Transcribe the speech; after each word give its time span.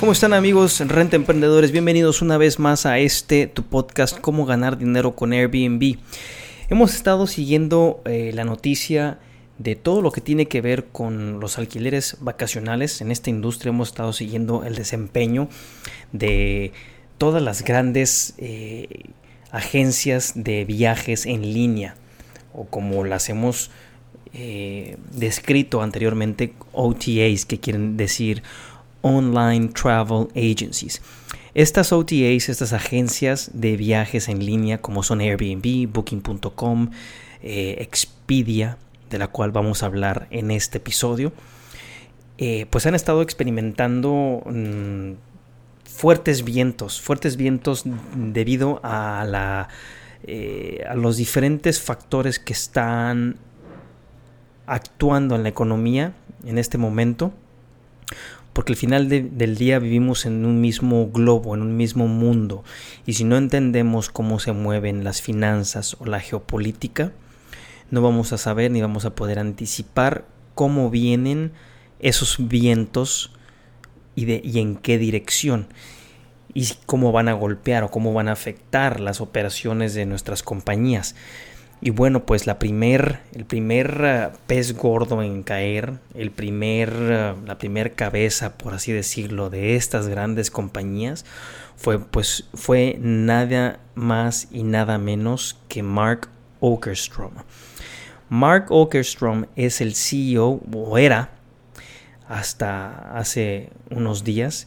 ¿Cómo 0.00 0.12
están 0.12 0.32
amigos 0.32 0.78
Renta 0.78 1.16
Emprendedores? 1.16 1.72
Bienvenidos 1.72 2.22
una 2.22 2.38
vez 2.38 2.60
más 2.60 2.86
a 2.86 3.00
este 3.00 3.48
tu 3.48 3.64
podcast 3.64 4.16
Cómo 4.20 4.46
ganar 4.46 4.78
dinero 4.78 5.16
con 5.16 5.32
Airbnb. 5.32 5.96
Hemos 6.70 6.94
estado 6.94 7.26
siguiendo 7.26 8.00
eh, 8.04 8.30
la 8.32 8.44
noticia 8.44 9.18
de 9.58 9.74
todo 9.74 10.00
lo 10.00 10.12
que 10.12 10.20
tiene 10.20 10.46
que 10.46 10.60
ver 10.60 10.84
con 10.84 11.40
los 11.40 11.58
alquileres 11.58 12.16
vacacionales. 12.20 13.00
En 13.00 13.10
esta 13.10 13.30
industria 13.30 13.70
hemos 13.70 13.88
estado 13.88 14.12
siguiendo 14.12 14.62
el 14.62 14.76
desempeño 14.76 15.48
de 16.12 16.70
todas 17.18 17.42
las 17.42 17.64
grandes 17.64 18.34
eh, 18.38 18.86
agencias 19.50 20.32
de 20.36 20.64
viajes 20.64 21.26
en 21.26 21.42
línea 21.42 21.96
o 22.52 22.66
como 22.66 23.04
las 23.04 23.28
hemos 23.30 23.72
eh, 24.32 24.96
descrito 25.10 25.82
anteriormente, 25.82 26.52
OTAs, 26.72 27.46
que 27.46 27.58
quieren 27.58 27.96
decir 27.96 28.44
Online 29.02 29.68
Travel 29.68 30.28
Agencies. 30.34 31.00
Estas 31.54 31.92
OTAs, 31.92 32.48
estas 32.48 32.72
agencias 32.72 33.50
de 33.52 33.76
viajes 33.76 34.28
en 34.28 34.44
línea 34.44 34.80
como 34.80 35.02
son 35.02 35.20
Airbnb, 35.20 35.90
Booking.com, 35.92 36.90
eh, 37.42 37.76
Expedia, 37.80 38.78
de 39.10 39.18
la 39.18 39.28
cual 39.28 39.50
vamos 39.50 39.82
a 39.82 39.86
hablar 39.86 40.28
en 40.30 40.50
este 40.50 40.78
episodio, 40.78 41.32
eh, 42.36 42.66
pues 42.70 42.86
han 42.86 42.94
estado 42.94 43.22
experimentando 43.22 44.42
mm, 44.46 45.12
fuertes 45.84 46.44
vientos, 46.44 47.00
fuertes 47.00 47.36
vientos 47.36 47.84
debido 48.14 48.80
eh, 50.22 50.84
a 50.88 50.94
los 50.94 51.16
diferentes 51.16 51.80
factores 51.80 52.38
que 52.38 52.52
están 52.52 53.36
actuando 54.66 55.34
en 55.34 55.42
la 55.42 55.48
economía 55.48 56.12
en 56.44 56.58
este 56.58 56.78
momento 56.78 57.32
porque 58.58 58.72
al 58.72 58.76
final 58.76 59.08
de- 59.08 59.22
del 59.22 59.56
día 59.56 59.78
vivimos 59.78 60.26
en 60.26 60.44
un 60.44 60.60
mismo 60.60 61.10
globo, 61.12 61.54
en 61.54 61.62
un 61.62 61.76
mismo 61.76 62.08
mundo, 62.08 62.64
y 63.06 63.12
si 63.12 63.22
no 63.22 63.36
entendemos 63.36 64.10
cómo 64.10 64.40
se 64.40 64.50
mueven 64.50 65.04
las 65.04 65.22
finanzas 65.22 65.96
o 66.00 66.06
la 66.06 66.18
geopolítica, 66.18 67.12
no 67.92 68.02
vamos 68.02 68.32
a 68.32 68.36
saber 68.36 68.72
ni 68.72 68.80
vamos 68.80 69.04
a 69.04 69.14
poder 69.14 69.38
anticipar 69.38 70.24
cómo 70.56 70.90
vienen 70.90 71.52
esos 72.00 72.48
vientos 72.48 73.30
y, 74.16 74.58
en 74.58 74.74
qué 74.74 74.98
dirección, 74.98 75.68
y 76.52 76.66
cómo 76.84 77.12
van 77.12 77.28
a 77.28 77.34
golpear 77.34 77.84
o 77.84 77.92
cómo 77.92 78.12
van 78.12 78.26
a 78.26 78.32
afectar 78.32 78.98
las 78.98 79.20
operaciones 79.20 79.94
de 79.94 80.04
nuestras 80.04 80.42
compañías. 80.42 81.14
Y 81.80 81.90
bueno, 81.90 82.26
pues 82.26 82.46
la 82.46 82.58
primer, 82.58 83.20
el 83.32 83.44
primer 83.44 84.00
eh, 84.02 84.28
pez 84.48 84.76
gordo 84.76 85.22
en 85.22 85.44
caer, 85.44 86.00
el 86.14 86.32
primer, 86.32 86.92
eh, 86.92 87.34
la 87.46 87.58
primer 87.58 87.94
cabeza, 87.94 88.58
por 88.58 88.74
así 88.74 88.90
decirlo, 88.90 89.48
de 89.48 89.76
estas 89.76 90.08
grandes 90.08 90.50
compañías 90.50 91.24
fue, 91.76 92.00
pues, 92.00 92.48
fue 92.54 92.96
nada 93.00 93.78
más 93.94 94.48
y 94.50 94.64
nada 94.64 94.98
menos 94.98 95.56
que 95.68 95.84
Mark 95.84 96.28
Okerstrom. 96.58 97.32
Mark 98.28 98.66
Okerstrom 98.70 99.46
es 99.54 99.80
el 99.80 99.94
CEO, 99.94 100.60
o 100.72 100.98
era, 100.98 101.30
hasta 102.26 103.16
hace 103.16 103.70
unos 103.90 104.24
días, 104.24 104.66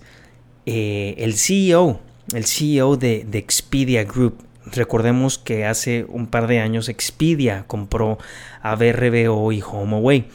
eh, 0.65 1.15
el 1.17 1.33
CEO, 1.35 1.99
el 2.33 2.45
CEO 2.45 2.95
de, 2.95 3.25
de 3.29 3.37
Expedia 3.37 4.05
Group. 4.05 4.37
Recordemos 4.65 5.37
que 5.37 5.65
hace 5.65 6.05
un 6.07 6.27
par 6.27 6.47
de 6.47 6.59
años 6.59 6.87
Expedia 6.87 7.65
compró 7.67 8.19
a 8.61 8.75
BRBO 8.75 9.51
y 9.51 9.61
HomeAway. 9.61 10.25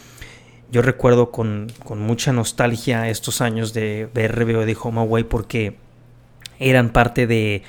Yo 0.72 0.82
recuerdo 0.82 1.30
con, 1.30 1.72
con 1.84 2.00
mucha 2.00 2.32
nostalgia 2.32 3.08
estos 3.08 3.40
años 3.40 3.72
de 3.72 4.08
BRBO 4.12 4.62
y 4.62 4.66
de 4.66 4.76
HomeAway 4.80 5.24
porque 5.24 5.76
eran 6.58 6.90
parte 6.90 7.26
de, 7.26 7.62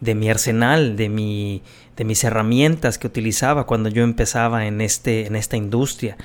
de 0.00 0.14
mi 0.14 0.28
arsenal, 0.28 0.96
de, 0.96 1.08
mi, 1.08 1.62
de 1.96 2.04
mis 2.04 2.24
herramientas 2.24 2.98
que 2.98 3.06
utilizaba 3.06 3.66
cuando 3.66 3.88
yo 3.88 4.02
empezaba 4.02 4.66
en, 4.66 4.80
este, 4.80 5.26
en 5.26 5.36
esta 5.36 5.56
industria 5.56 6.16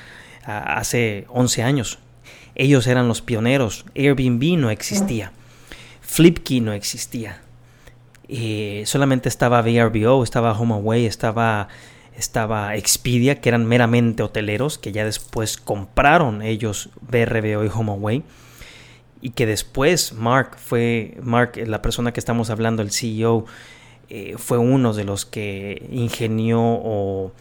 hace 0.43 1.25
11 1.29 1.63
años. 1.63 1.99
Ellos 2.55 2.87
eran 2.87 3.07
los 3.07 3.21
pioneros. 3.21 3.85
Airbnb 3.95 4.57
no 4.57 4.69
existía. 4.69 5.31
Flipkey 6.01 6.59
no 6.59 6.73
existía. 6.73 7.41
Eh, 8.29 8.83
solamente 8.85 9.29
estaba 9.29 9.61
VRBO, 9.61 10.23
estaba 10.23 10.51
HomeAway, 10.51 11.05
estaba, 11.05 11.67
estaba 12.17 12.75
Expedia, 12.75 13.39
que 13.39 13.49
eran 13.49 13.65
meramente 13.65 14.23
hoteleros, 14.23 14.77
que 14.77 14.91
ya 14.91 15.05
después 15.05 15.57
compraron 15.57 16.41
ellos 16.41 16.89
VRBO 17.01 17.63
y 17.63 17.69
HomeAway. 17.73 18.23
Y 19.21 19.31
que 19.31 19.45
después 19.45 20.13
Mark 20.13 20.57
fue, 20.57 21.17
Mark, 21.21 21.53
la 21.65 21.81
persona 21.81 22.11
que 22.13 22.19
estamos 22.19 22.49
hablando, 22.49 22.81
el 22.83 22.91
CEO, 22.91 23.45
eh, 24.09 24.35
fue 24.37 24.57
uno 24.57 24.93
de 24.93 25.03
los 25.03 25.25
que 25.25 25.87
ingenió 25.91 26.59
o 26.61 27.33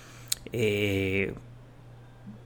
eh, 0.53 1.35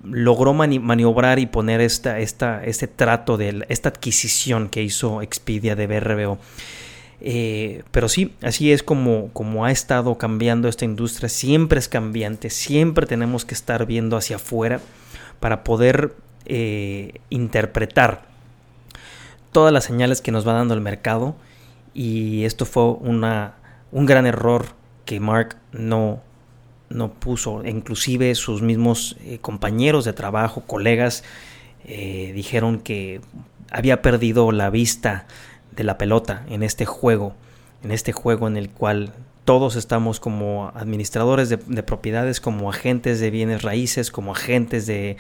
logró 0.02 0.52
mani- 0.52 0.78
maniobrar 0.80 1.38
y 1.38 1.46
poner 1.46 1.80
esta, 1.80 2.18
esta, 2.18 2.64
este 2.64 2.86
trato 2.88 3.36
de 3.36 3.64
esta 3.68 3.90
adquisición 3.90 4.68
que 4.68 4.82
hizo 4.82 5.22
Expedia 5.22 5.76
de 5.76 5.86
BRBO. 5.86 6.38
Eh, 7.20 7.82
pero 7.91 8.08
sí, 8.08 8.34
así 8.42 8.72
es 8.72 8.82
como, 8.82 9.28
como 9.32 9.64
ha 9.64 9.70
estado 9.70 10.16
cambiando 10.19 10.69
esta 10.69 10.84
industria. 10.84 11.28
Siempre 11.28 11.78
es 11.78 11.88
cambiante, 11.88 12.50
siempre 12.50 13.06
tenemos 13.06 13.44
que 13.44 13.54
estar 13.54 13.86
viendo 13.86 14.16
hacia 14.16 14.36
afuera 14.36 14.81
para 15.38 15.64
poder 15.64 16.14
eh, 16.47 17.20
interpretar 17.28 18.22
todas 19.53 19.72
las 19.72 19.84
señales 19.84 20.20
que 20.20 20.32
nos 20.32 20.47
va 20.47 20.54
dando 20.54 20.75
el 20.75 20.81
mercado. 20.81 21.36
Y 21.92 22.44
esto 22.44 22.66
fue 22.66 22.84
una, 22.84 23.54
un 23.92 24.06
gran 24.06 24.26
error 24.26 24.66
que 25.04 25.20
Mark 25.20 25.56
no, 25.72 26.22
no 26.88 27.12
puso. 27.12 27.64
Inclusive 27.64 28.34
sus 28.34 28.62
mismos 28.62 29.16
eh, 29.25 29.38
compañeros 29.41 30.04
de 30.04 30.12
trabajo, 30.12 30.62
colegas, 30.66 31.25
dijeron 31.82 32.78
que 32.78 33.20
había 33.72 34.00
perdido 34.00 34.52
la 34.52 34.70
vista 34.70 35.26
de 35.72 35.84
la 35.84 35.98
pelota 35.98 36.44
en 36.48 36.62
este 36.62 36.86
juego, 36.86 37.34
en 37.82 37.92
este 37.92 38.12
juego 38.12 38.48
en 38.48 38.56
el 38.56 38.70
cual 38.70 39.12
todos 39.44 39.76
estamos 39.76 40.20
como 40.20 40.70
administradores 40.75 41.48
de, 41.48 41.56
de 41.56 41.82
propiedades, 41.82 42.41
como 42.41 42.70
agentes 42.70 43.20
de 43.20 43.31
bienes 43.31 43.62
raíces, 43.62 44.10
como 44.10 44.32
agentes 44.32 44.86
de, 44.86 45.16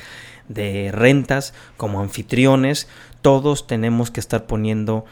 de 0.48 0.90
rentas, 0.92 1.54
como 1.76 2.00
anfitriones, 2.00 2.88
todos 3.22 3.66
tenemos 3.66 4.10
que 4.10 4.20
estar 4.20 4.46
poniendo 4.46 5.04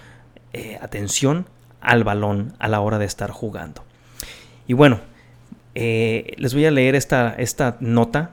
eh, 0.53 0.79
atención 0.83 1.47
al 1.81 2.05
balón 2.05 2.55
a 2.59 2.69
la 2.69 2.81
hora 2.81 2.99
de 2.99 3.05
estar 3.05 3.31
jugando. 3.31 3.85
Y 4.67 4.73
bueno, 4.73 5.01
eh, 5.75 6.35
les 6.39 6.55
voy 6.55 6.67
a 6.67 6.71
leer 6.71 6.95
esta, 6.95 7.35
esta 7.39 7.77
nota, 7.81 8.33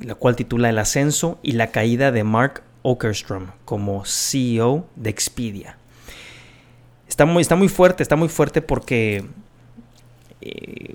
la 0.00 0.14
cual 0.14 0.36
titula 0.36 0.68
El 0.68 0.78
ascenso 0.78 1.38
y 1.42 1.52
la 1.52 1.68
caída 1.68 2.12
de 2.12 2.22
Mark 2.22 2.62
Okerstrom 2.82 3.48
como 3.64 4.04
CEO 4.04 4.86
de 4.94 5.10
Expedia. 5.10 5.77
Está 7.18 7.26
muy, 7.26 7.40
está 7.40 7.56
muy 7.56 7.68
fuerte, 7.68 8.04
está 8.04 8.14
muy 8.14 8.28
fuerte 8.28 8.62
porque 8.62 9.24
eh, 10.40 10.94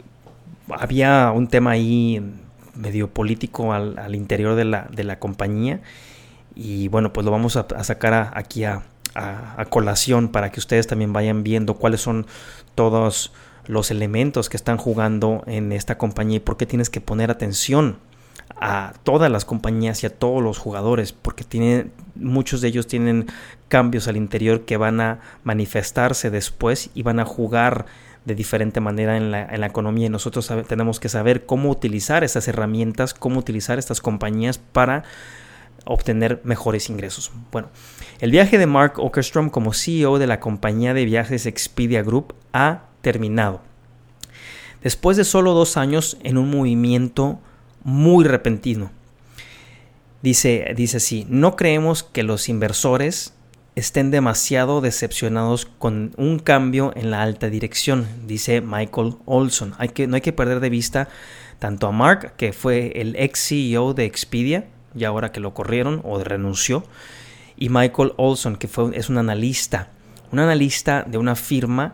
había 0.70 1.34
un 1.36 1.50
tema 1.50 1.72
ahí 1.72 2.24
medio 2.75 3.10
político 3.10 3.74
al, 3.74 4.16
interior 4.16 4.56
de 4.56 4.64
la, 4.64 4.88
de 4.90 5.04
la, 5.04 5.20
compañía. 5.20 5.81
Y 6.56 6.88
bueno, 6.88 7.12
pues 7.12 7.25
lo 7.25 7.31
vamos 7.31 7.58
a, 7.58 7.84
sacar 7.84 8.31
aquí 8.36 8.64
a, 8.64 8.84
a, 9.16 9.66
colación 9.66 10.30
para 10.30 10.50
que 10.50 10.62
ustedes 10.62 10.88
también 10.88 11.12
vayan 11.12 11.44
viendo 11.44 11.74
cuáles 11.74 12.00
son 12.00 12.26
todos 12.74 13.34
los 13.68 13.92
elementos 13.92 14.48
que 14.48 14.56
están 14.56 14.78
jugando 14.78 15.44
en 15.46 15.74
esta 15.74 15.98
compañía 15.98 16.38
y 16.38 16.40
por 16.40 16.56
qué 16.56 16.66
tienes 16.66 16.90
que 16.90 17.02
poner 17.02 17.31
atención 17.31 17.98
a 18.62 18.94
todas 19.04 19.30
las 19.30 19.44
compañías 19.44 20.04
y 20.04 20.06
a 20.06 20.18
todos 20.18 20.42
los 20.42 20.58
jugadores 20.58 21.12
porque 21.12 21.44
tiene, 21.44 21.88
muchos 22.15 22.62
de 22.62 22.68
ellos 22.69 22.88
tienen 22.88 23.27
cambios 23.68 24.07
al 24.07 24.18
interior 24.18 24.65
que 24.65 24.77
van 24.77 25.01
a 25.01 25.19
manifestarse 25.44 26.30
después 26.30 26.89
y 26.94 27.04
van 27.04 27.19
a 27.19 27.25
jugar 27.25 27.86
de 28.25 28.36
diferente 28.36 28.80
manera 28.80 29.18
en 29.18 29.31
la, 29.31 29.44
en 29.45 29.60
la 29.62 29.68
economía 29.68 30.07
y 30.07 30.10
nosotros 30.10 30.51
tenemos 30.68 31.00
que 31.00 31.10
saber 31.10 31.45
cómo 31.45 31.69
utilizar 31.69 32.24
estas 32.24 32.48
herramientas, 32.48 33.13
cómo 33.13 33.39
utilizar 33.39 33.80
estas 33.80 34.00
compañías 34.00 34.57
para 34.57 35.04
obtener 35.86 36.42
mejores 36.44 36.89
ingresos. 36.89 37.31
Bueno, 37.51 37.69
el 38.19 38.31
viaje 38.31 38.57
de 38.57 38.68
Mark 38.68 38.94
Okerstrom 38.98 39.50
como 39.50 39.74
CEO 39.74 40.19
de 40.19 40.27
la 40.27 40.39
compañía 40.39 40.94
de 40.94 41.06
viajes 41.06 41.45
Expedia 41.45 42.01
Group 42.04 42.36
ha 42.54 42.83
terminado. 43.01 43.62
Después 44.81 45.18
de 45.18 45.24
solo 45.24 45.54
dos 45.54 45.77
años 45.77 46.18
en 46.24 46.38
un 46.38 46.50
movimiento 46.50 47.39
muy 47.83 48.25
repentino. 48.25 48.92
Dice, 50.24 50.74
dice 50.78 50.98
así, 50.98 51.28
no 51.28 51.58
creemos 51.58 52.02
que 52.02 52.24
los 52.24 52.48
inversores 52.48 53.34
estén 53.75 54.10
demasiado 54.10 54.80
decepcionados 54.80 55.66
con 55.66 56.14
un 56.16 56.40
cambio 56.40 56.94
en 56.96 57.12
la 57.12 57.22
alta 57.22 57.50
dirección, 57.50 58.08
dice 58.25 58.62
Michael 58.62 59.16
Olson. 59.25 59.74
Hay 59.80 59.90
que, 59.90 60.08
no 60.08 60.16
hay 60.16 60.22
que 60.22 60.31
perder 60.31 60.62
de 60.62 60.70
vista 60.70 61.10
tanto 61.60 61.88
a 61.88 61.92
Mark, 61.92 62.36
que 62.38 62.54
fue 62.54 62.94
el 63.02 63.18
ex 63.18 63.50
CEO 63.50 63.94
de 63.94 64.06
Expedia, 64.06 64.66
y 64.96 65.04
ahora 65.04 65.34
que 65.34 65.42
lo 65.42 65.54
corrieron 65.54 66.00
o 66.06 66.24
renunció, 66.24 66.86
y 67.58 67.68
Michael 67.68 68.14
Olson, 68.16 68.56
que 68.56 68.69
fue, 68.69 68.98
es 68.98 69.10
un 69.10 69.18
analista, 69.18 69.90
un 70.31 70.40
analista 70.40 71.04
de 71.04 71.18
una 71.18 71.36
firma 71.36 71.94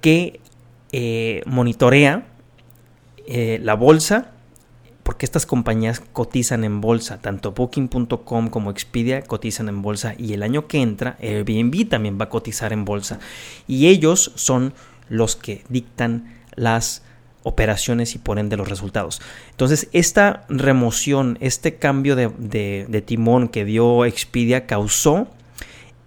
que 0.00 0.38
eh, 0.92 1.42
monitorea 1.46 2.24
eh, 3.26 3.58
la 3.62 3.74
bolsa 3.74 4.31
porque 5.02 5.26
estas 5.26 5.46
compañías 5.46 6.00
cotizan 6.00 6.64
en 6.64 6.80
bolsa, 6.80 7.20
tanto 7.20 7.52
Booking.com 7.52 8.48
como 8.48 8.70
Expedia 8.70 9.22
cotizan 9.22 9.68
en 9.68 9.82
bolsa 9.82 10.14
y 10.16 10.32
el 10.32 10.42
año 10.42 10.68
que 10.68 10.80
entra 10.80 11.16
Airbnb 11.20 11.88
también 11.88 12.18
va 12.20 12.26
a 12.26 12.28
cotizar 12.28 12.72
en 12.72 12.84
bolsa 12.84 13.18
y 13.66 13.88
ellos 13.88 14.32
son 14.36 14.74
los 15.08 15.34
que 15.34 15.64
dictan 15.68 16.40
las 16.54 17.02
operaciones 17.42 18.14
y 18.14 18.18
por 18.18 18.38
ende 18.38 18.56
los 18.56 18.68
resultados. 18.68 19.20
Entonces 19.50 19.88
esta 19.92 20.44
remoción, 20.48 21.36
este 21.40 21.76
cambio 21.76 22.14
de, 22.14 22.28
de 22.88 23.02
timón 23.02 23.48
que 23.48 23.64
dio 23.64 24.04
Expedia 24.04 24.66
causó 24.66 25.26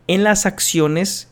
en 0.08 0.24
las 0.24 0.46
acciones, 0.46 1.28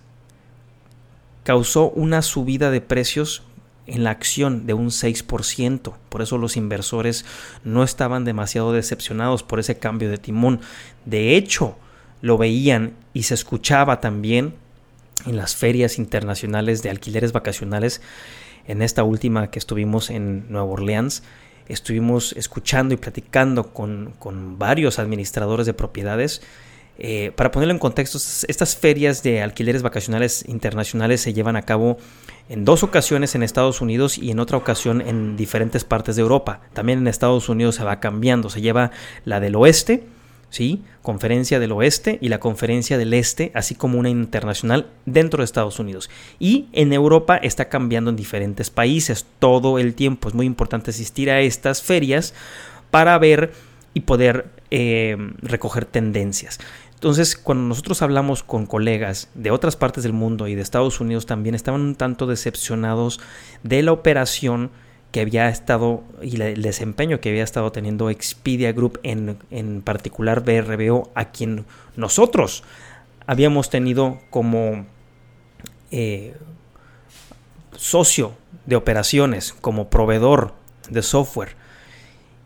causó 1.44 1.90
una 1.92 2.22
subida 2.22 2.72
de 2.72 2.82
precios 2.82 3.44
en 3.88 4.04
la 4.04 4.12
acción 4.12 4.66
de 4.66 4.74
un 4.74 4.90
6%. 4.90 5.94
Por 6.10 6.22
eso 6.22 6.38
los 6.38 6.58
inversores 6.58 7.26
no 7.64 7.84
estaban 7.84 8.26
demasiado 8.26 8.74
decepcionados 8.74 9.44
por 9.44 9.60
ese 9.60 9.78
cambio 9.78 10.10
de 10.10 10.18
timón. 10.18 10.62
De 11.06 11.36
hecho, 11.36 11.76
lo 12.22 12.38
veían 12.38 12.94
y 13.14 13.24
se 13.24 13.34
escuchaba 13.34 14.00
también 14.00 14.54
en 15.26 15.38
las 15.38 15.56
ferias 15.56 15.98
internacionales 15.98 16.82
de 16.84 16.90
alquileres 16.90 17.32
vacacionales. 17.32 18.02
En 18.66 18.82
esta 18.82 19.04
última 19.04 19.52
que 19.52 19.60
estuvimos 19.60 20.10
en 20.10 20.46
Nueva 20.50 20.68
Orleans, 20.68 21.24
estuvimos 21.68 22.34
escuchando 22.34 22.94
y 22.94 22.98
platicando 22.98 23.74
con, 23.74 24.14
con 24.20 24.58
varios 24.58 25.00
administradores 25.00 25.66
de 25.66 25.74
propiedades 25.74 26.42
eh, 27.00 27.32
para 27.36 27.52
ponerlo 27.52 27.74
en 27.74 27.80
contexto, 27.80 28.18
estas 28.18 28.76
ferias 28.76 29.24
de 29.24 29.42
alquileres 29.42 29.82
vacacionales 29.82 30.46
internacionales 30.48 31.22
se 31.22 31.34
llevan 31.34 31.56
a 31.56 31.64
cabo 31.64 31.98
en 32.50 32.66
dos 32.66 32.84
ocasiones 32.84 33.36
en 33.36 33.44
Estados 33.44 33.82
Unidos 33.82 34.18
y 34.18 34.32
en 34.32 34.40
otra 34.40 34.58
ocasión 34.58 35.02
en 35.02 35.36
diferentes 35.36 35.84
partes 35.84 36.16
de 36.16 36.22
Europa. 36.22 36.62
También 36.74 37.00
en 37.00 37.08
Estados 37.08 37.50
Unidos 37.50 37.76
se 37.76 37.84
va 37.84 38.00
cambiando. 38.00 38.50
Se 38.50 38.62
lleva 38.62 38.92
la 39.26 39.40
del 39.40 39.56
oeste, 39.56 40.04
¿sí? 40.50 40.84
Conferencia 41.02 41.60
del 41.60 41.72
oeste 41.72 42.20
y 42.22 42.30
la 42.30 42.40
conferencia 42.40 42.98
del 42.98 43.14
este, 43.14 43.52
así 43.56 43.74
como 43.74 43.98
una 43.98 44.10
internacional 44.10 44.88
dentro 45.06 45.40
de 45.40 45.46
Estados 45.46 45.80
Unidos. 45.80 46.12
Y 46.38 46.68
en 46.74 46.94
Europa 46.94 47.38
está 47.38 47.70
cambiando 47.70 48.12
en 48.12 48.18
diferentes 48.18 48.70
países 48.70 49.26
todo 49.40 49.80
el 49.80 49.96
tiempo. 49.96 50.28
Es 50.28 50.36
muy 50.36 50.46
importante 50.46 50.92
asistir 50.92 51.32
a 51.32 51.40
estas 51.40 51.82
ferias 51.82 52.36
para 52.92 53.18
ver 53.18 53.52
y 53.96 54.02
poder 54.02 54.48
eh, 54.70 55.16
recoger 55.42 55.86
tendencias. 55.86 56.60
Entonces, 57.04 57.36
cuando 57.36 57.66
nosotros 57.66 58.02
hablamos 58.02 58.44
con 58.44 58.66
colegas 58.66 59.28
de 59.34 59.52
otras 59.52 59.76
partes 59.76 60.04
del 60.04 60.14
mundo 60.14 60.48
y 60.48 60.56
de 60.56 60.62
Estados 60.62 61.02
Unidos 61.02 61.26
también, 61.26 61.54
estaban 61.54 61.82
un 61.82 61.96
tanto 61.96 62.28
decepcionados 62.28 63.20
de 63.62 63.82
la 63.84 63.92
operación 63.92 64.72
que 65.12 65.20
había 65.20 65.50
estado 65.50 66.02
y 66.22 66.42
el 66.42 66.62
desempeño 66.62 67.20
que 67.20 67.28
había 67.28 67.44
estado 67.44 67.74
teniendo 67.74 68.10
Expedia 68.10 68.72
Group, 68.72 69.02
en, 69.04 69.38
en 69.52 69.82
particular 69.82 70.46
BRBO, 70.46 71.12
a 71.14 71.26
quien 71.26 71.66
nosotros 71.98 72.64
habíamos 73.28 73.70
tenido 73.70 74.20
como 74.30 74.86
eh, 75.92 76.38
socio 77.76 78.32
de 78.66 78.78
operaciones, 78.78 79.52
como 79.52 79.90
proveedor 79.90 80.54
de 80.90 81.02
software. 81.02 81.58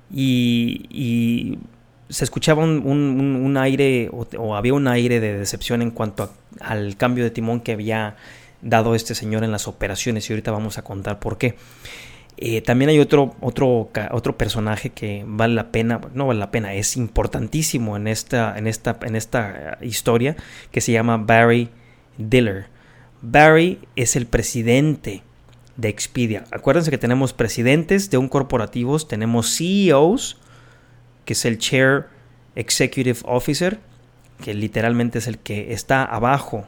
y 0.10 1.60
se 2.10 2.24
escuchaba 2.24 2.64
un, 2.64 3.58
aire 3.58 4.10
o, 4.12 4.56
había 4.56 4.74
un 4.74 4.88
aire 4.88 5.20
de 5.20 5.38
decepción 5.38 5.82
en 5.82 5.92
cuanto 5.92 6.32
al 6.60 6.96
cambio 6.96 7.24
de 7.24 7.32
timón 7.32 7.60
que 7.60 7.74
había 7.74 8.16
dado 8.62 8.96
este 8.96 9.14
señor 9.14 9.44
en 9.44 9.52
las 9.52 9.68
operaciones 9.68 10.30
y 10.30 10.34
ahorita 10.34 10.52
vamos 10.52 10.78
a 10.78 10.84
contar 10.84 11.20
por 11.20 11.38
qué. 11.38 11.56
Eh, 12.40 12.62
también 12.62 12.90
hay 12.90 13.00
otro, 13.00 13.36
otro, 13.42 13.90
otro 14.12 14.38
personaje 14.38 14.92
que 14.92 15.24
vale 15.26 15.56
la 15.56 15.72
pena, 15.72 16.00
no 16.14 16.28
vale 16.28 16.40
la 16.40 16.52
pena, 16.52 16.76
es 16.76 16.96
importantísimo 16.96 17.98
en 17.98 18.08
esta, 18.08 18.58
en 18.58 18.68
esta, 18.68 18.98
en 19.02 19.16
esta 19.16 19.80
historia 19.82 20.36
que 20.72 20.82
se 20.82 20.92
llama 20.92 21.18
Barry 21.18 21.70
Diller. 22.18 22.68
Barry 23.22 23.80
es 23.96 24.16
el 24.16 24.28
presidente 24.28 25.24
de 25.78 25.90
Expedia. 25.90 26.44
Acuérdense 26.52 26.92
que 26.92 27.00
tenemos 27.00 27.34
presidentes 27.34 28.12
de 28.12 28.18
un 28.18 28.30
corporativos, 28.30 29.08
tenemos 29.08 29.58
CEOs, 29.58 30.38
que 31.28 31.34
es 31.34 31.44
el 31.44 31.58
Chair 31.58 32.08
Executive 32.56 33.20
Officer, 33.26 33.80
que 34.42 34.54
literalmente 34.54 35.20
es 35.20 35.28
el 35.28 35.38
que 35.38 35.74
está 35.74 36.06
abajo 36.06 36.66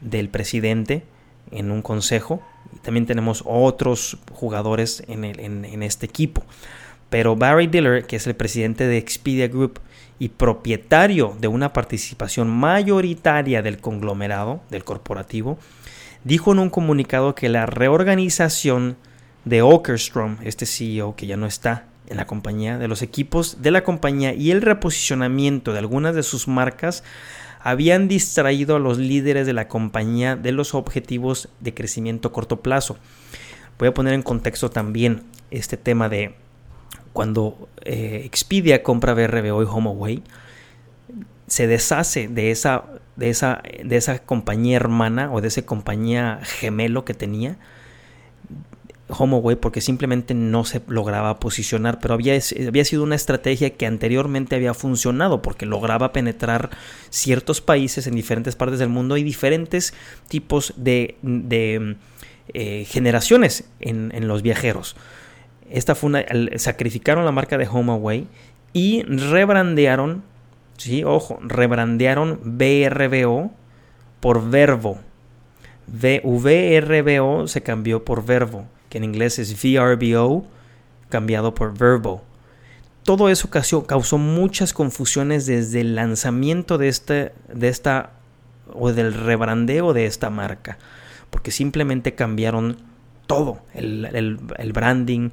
del 0.00 0.28
presidente 0.28 1.04
en 1.52 1.70
un 1.70 1.80
consejo. 1.80 2.42
Y 2.74 2.80
también 2.80 3.06
tenemos 3.06 3.44
otros 3.46 4.18
jugadores 4.32 5.04
en, 5.06 5.24
en 5.24 5.82
este 5.84 6.06
equipo. 6.06 6.42
Pero 7.08 7.36
Barry 7.36 7.68
Diller, 7.68 8.04
que 8.04 8.16
es 8.16 8.26
el 8.26 8.34
presidente 8.34 8.88
de 8.88 8.98
Expedia 8.98 9.46
Group 9.46 9.78
y 10.18 10.30
propietario 10.30 11.36
de 11.38 11.46
una 11.46 11.72
participación 11.72 12.50
mayoritaria 12.50 13.62
del 13.62 13.78
conglomerado, 13.78 14.60
del 14.70 14.82
corporativo, 14.82 15.56
dijo 16.24 16.50
en 16.50 16.58
un 16.58 16.70
comunicado 16.70 17.36
que 17.36 17.48
la 17.48 17.64
reorganización 17.66 18.96
de 19.44 19.62
Okerstrom, 19.62 20.38
este 20.42 20.66
CEO 20.66 21.14
que 21.14 21.28
ya 21.28 21.36
no 21.36 21.46
está 21.46 21.86
en 22.10 22.16
la 22.16 22.26
compañía, 22.26 22.76
de 22.76 22.88
los 22.88 23.02
equipos 23.02 23.62
de 23.62 23.70
la 23.70 23.84
compañía 23.84 24.34
y 24.34 24.50
el 24.50 24.62
reposicionamiento 24.62 25.72
de 25.72 25.78
algunas 25.78 26.14
de 26.14 26.22
sus 26.22 26.48
marcas 26.48 27.04
habían 27.62 28.08
distraído 28.08 28.76
a 28.76 28.80
los 28.80 28.98
líderes 28.98 29.46
de 29.46 29.52
la 29.52 29.68
compañía 29.68 30.34
de 30.34 30.52
los 30.52 30.74
objetivos 30.74 31.48
de 31.60 31.72
crecimiento 31.72 32.28
a 32.28 32.32
corto 32.32 32.60
plazo. 32.60 32.96
Voy 33.78 33.88
a 33.88 33.94
poner 33.94 34.14
en 34.14 34.22
contexto 34.22 34.70
también 34.70 35.22
este 35.50 35.76
tema 35.76 36.08
de 36.08 36.34
cuando 37.12 37.68
eh, 37.84 38.22
Expedia 38.24 38.82
compra 38.82 39.14
BRBO 39.14 39.62
y 39.62 39.66
HomeAway, 39.66 40.22
se 41.46 41.66
deshace 41.66 42.28
de 42.28 42.50
esa, 42.50 42.84
de, 43.16 43.30
esa, 43.30 43.62
de 43.84 43.96
esa 43.96 44.18
compañía 44.20 44.76
hermana 44.76 45.32
o 45.32 45.40
de 45.40 45.48
esa 45.48 45.62
compañía 45.62 46.40
gemelo 46.42 47.04
que 47.04 47.14
tenía 47.14 47.56
HomeAway 49.16 49.56
porque 49.56 49.80
simplemente 49.80 50.34
no 50.34 50.64
se 50.64 50.82
lograba 50.88 51.38
posicionar, 51.38 51.98
pero 52.00 52.14
había, 52.14 52.38
había 52.66 52.84
sido 52.84 53.02
una 53.02 53.14
estrategia 53.14 53.70
que 53.70 53.86
anteriormente 53.86 54.56
había 54.56 54.74
funcionado 54.74 55.42
porque 55.42 55.66
lograba 55.66 56.12
penetrar 56.12 56.70
ciertos 57.10 57.60
países 57.60 58.06
en 58.06 58.14
diferentes 58.14 58.56
partes 58.56 58.78
del 58.78 58.88
mundo 58.88 59.16
y 59.16 59.22
diferentes 59.22 59.94
tipos 60.28 60.74
de, 60.76 61.16
eh, 62.52 62.84
generaciones 62.88 63.68
en, 63.80 64.28
los 64.28 64.42
viajeros. 64.42 64.96
Esta 65.70 65.94
fue 65.94 66.08
una, 66.08 66.24
sacrificaron 66.56 67.24
la 67.24 67.32
marca 67.32 67.58
de 67.58 67.68
HomeAway 67.68 68.26
y 68.72 69.02
rebrandearon, 69.04 70.24
sí, 70.76 71.04
ojo, 71.04 71.38
rebrandearon 71.42 72.40
BRBO 72.42 73.52
por 74.20 74.50
Verbo. 74.50 74.98
VRBO 75.86 77.48
se 77.48 77.62
cambió 77.62 78.04
por 78.04 78.24
Verbo 78.24 78.66
que 78.90 78.98
en 78.98 79.04
inglés 79.04 79.38
es 79.38 79.54
VRBO, 79.54 80.44
cambiado 81.08 81.54
por 81.54 81.78
Verbo. 81.78 82.22
Todo 83.04 83.30
eso 83.30 83.48
causó, 83.48 84.18
muchas 84.18 84.74
confusiones 84.74 85.46
desde 85.46 85.80
el 85.80 85.94
lanzamiento 85.94 86.76
de, 86.76 86.88
este, 86.88 87.32
de 87.52 87.68
esta 87.68 88.10
o 88.72 88.92
del 88.92 89.14
rebrandeo 89.14 89.94
de 89.94 90.04
esta 90.04 90.28
marca, 90.28 90.78
porque 91.30 91.50
simplemente 91.50 92.14
cambiaron 92.14 92.76
todo, 93.26 93.60
el, 93.74 94.38
branding, 94.74 95.30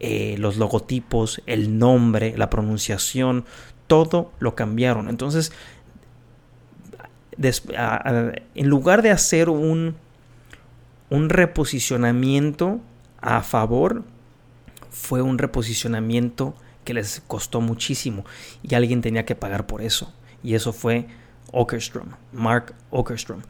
eh, 0.00 0.36
los 0.38 0.56
logotipos, 0.56 1.42
el 1.46 1.78
nombre, 1.78 2.34
la 2.36 2.50
pronunciación, 2.50 3.44
todo 3.86 4.32
lo 4.40 4.54
cambiaron. 4.54 5.08
Entonces, 5.08 5.52
en 7.38 8.68
lugar 8.68 9.02
de 9.02 9.10
hacer 9.10 9.48
un 9.48 9.96
un 11.10 11.28
reposicionamiento 11.28 12.80
a 13.20 13.42
favor 13.42 14.04
fue 14.90 15.22
un 15.22 15.38
reposicionamiento 15.38 16.54
que 16.84 16.94
les 16.94 17.22
costó 17.26 17.60
muchísimo 17.60 18.24
y 18.62 18.74
alguien 18.74 19.02
tenía 19.02 19.24
que 19.24 19.34
pagar 19.34 19.66
por 19.66 19.82
eso. 19.82 20.12
Y 20.42 20.54
eso 20.54 20.72
fue 20.72 21.06
Okerstrom, 21.52 22.10
Mark 22.32 22.74
Okerstrom. 22.90 23.42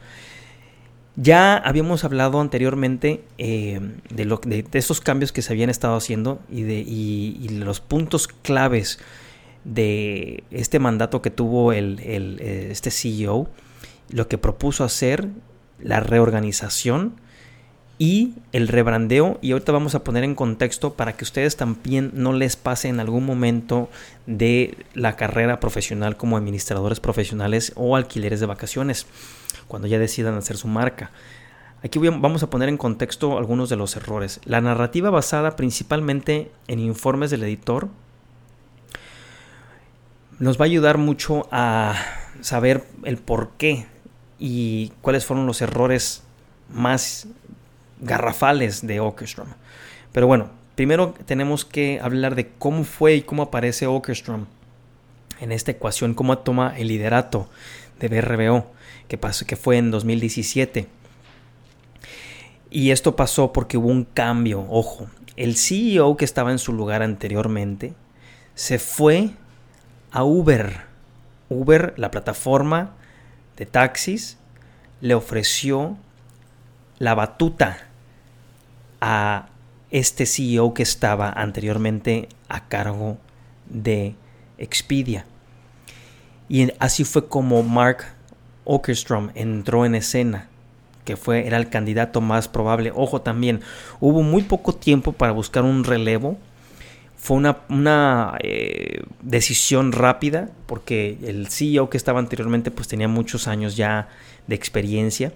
Ya 1.15 1.57
habíamos 1.57 2.03
hablado 2.03 2.39
anteriormente 2.39 3.23
eh, 3.37 3.79
de, 4.09 4.25
lo, 4.25 4.37
de, 4.37 4.65
estos 4.73 5.01
cambios 5.01 5.31
que 5.31 5.41
se 5.41 5.51
habían 5.53 5.69
estado 5.69 5.95
haciendo 5.95 6.41
y 6.49 6.63
de 6.63 6.79
y, 6.79 7.49
los 7.49 7.79
puntos 7.79 8.27
claves 8.27 8.99
de 9.63 10.43
este 10.51 10.79
mandato 10.79 11.21
que 11.21 11.29
tuvo 11.29 11.73
el, 11.73 11.99
el, 11.99 12.39
este 12.39 12.91
CEO, 12.91 13.49
lo 14.09 14.27
que 14.27 14.37
propuso 14.37 14.83
hacer, 14.83 15.27
la 15.79 15.99
reorganización 15.99 17.19
y 18.01 18.33
el 18.51 18.67
rebrandeo. 18.67 19.37
Y 19.43 19.51
ahorita 19.51 19.71
vamos 19.71 19.93
a 19.93 20.03
poner 20.03 20.23
en 20.23 20.33
contexto 20.33 20.95
para 20.95 21.13
que 21.13 21.23
ustedes 21.23 21.55
también 21.55 22.09
no 22.15 22.33
les 22.33 22.55
pase 22.55 22.87
en 22.87 22.99
algún 22.99 23.23
momento 23.27 23.91
de 24.25 24.75
la 24.95 25.15
carrera 25.15 25.59
profesional 25.59 26.17
como 26.17 26.35
administradores 26.35 26.99
profesionales 26.99 27.73
o 27.75 27.95
alquileres 27.95 28.39
de 28.39 28.47
vacaciones 28.47 29.05
cuando 29.67 29.87
ya 29.87 29.99
decidan 29.99 30.33
hacer 30.33 30.57
su 30.57 30.67
marca. 30.67 31.11
Aquí 31.83 31.99
vamos 31.99 32.41
a 32.41 32.49
poner 32.49 32.69
en 32.69 32.77
contexto 32.77 33.37
algunos 33.37 33.69
de 33.69 33.75
los 33.75 33.95
errores. 33.95 34.41
La 34.45 34.61
narrativa 34.61 35.11
basada 35.11 35.55
principalmente 35.55 36.51
en 36.67 36.79
informes 36.79 37.29
del 37.29 37.43
editor 37.43 37.87
nos 40.39 40.59
va 40.59 40.65
a 40.65 40.69
ayudar 40.69 40.97
mucho 40.97 41.47
a 41.51 41.93
saber 42.41 42.83
el 43.03 43.17
por 43.17 43.51
qué 43.59 43.85
y 44.39 44.91
cuáles 45.01 45.23
fueron 45.27 45.45
los 45.45 45.61
errores 45.61 46.23
más 46.67 47.27
garrafales 48.01 48.85
de 48.85 48.99
Åkerstrom. 48.99 49.47
Pero 50.11 50.27
bueno, 50.27 50.49
primero 50.75 51.13
tenemos 51.25 51.65
que 51.65 51.99
hablar 52.01 52.35
de 52.35 52.49
cómo 52.49 52.83
fue 52.83 53.15
y 53.15 53.21
cómo 53.21 53.43
aparece 53.43 53.87
Åkerstrom 53.87 54.45
en 55.39 55.51
esta 55.51 55.71
ecuación, 55.71 56.13
cómo 56.13 56.37
toma 56.39 56.77
el 56.77 56.87
liderato 56.87 57.49
de 57.99 58.07
BRBO 58.07 58.71
que, 59.07 59.17
pasó, 59.17 59.45
que 59.45 59.55
fue 59.55 59.77
en 59.77 59.91
2017. 59.91 60.87
Y 62.69 62.91
esto 62.91 63.15
pasó 63.15 63.51
porque 63.51 63.77
hubo 63.77 63.89
un 63.89 64.05
cambio, 64.05 64.65
ojo, 64.69 65.07
el 65.35 65.57
CEO 65.57 66.17
que 66.17 66.25
estaba 66.25 66.51
en 66.51 66.59
su 66.59 66.73
lugar 66.73 67.01
anteriormente 67.01 67.93
se 68.55 68.79
fue 68.79 69.31
a 70.11 70.23
Uber. 70.23 70.81
Uber, 71.49 71.93
la 71.97 72.11
plataforma 72.11 72.93
de 73.57 73.65
taxis, 73.65 74.37
le 75.01 75.15
ofreció 75.15 75.97
la 76.99 77.15
batuta 77.15 77.90
a 79.01 79.49
este 79.89 80.25
CEO 80.25 80.73
que 80.73 80.83
estaba 80.83 81.29
anteriormente 81.29 82.29
a 82.47 82.67
cargo 82.67 83.17
de 83.69 84.15
Expedia. 84.57 85.25
Y 86.47 86.71
así 86.79 87.03
fue 87.03 87.27
como 87.27 87.63
Mark 87.63 88.05
Åkerstrom 88.63 89.31
entró 89.35 89.85
en 89.85 89.95
escena, 89.95 90.49
que 91.05 91.17
fue, 91.17 91.47
era 91.47 91.57
el 91.57 91.69
candidato 91.69 92.21
más 92.21 92.47
probable. 92.47 92.91
Ojo 92.95 93.21
también, 93.21 93.61
hubo 93.99 94.21
muy 94.21 94.43
poco 94.43 94.73
tiempo 94.73 95.13
para 95.13 95.31
buscar 95.31 95.63
un 95.63 95.83
relevo. 95.83 96.37
Fue 97.17 97.37
una, 97.37 97.57
una 97.69 98.37
eh, 98.41 99.03
decisión 99.21 99.91
rápida, 99.91 100.49
porque 100.65 101.17
el 101.23 101.47
CEO 101.47 101.89
que 101.89 101.97
estaba 101.97 102.19
anteriormente 102.19 102.71
pues 102.71 102.87
tenía 102.87 103.07
muchos 103.07 103.47
años 103.47 103.75
ya 103.75 104.09
de 104.47 104.55
experiencia. 104.55 105.33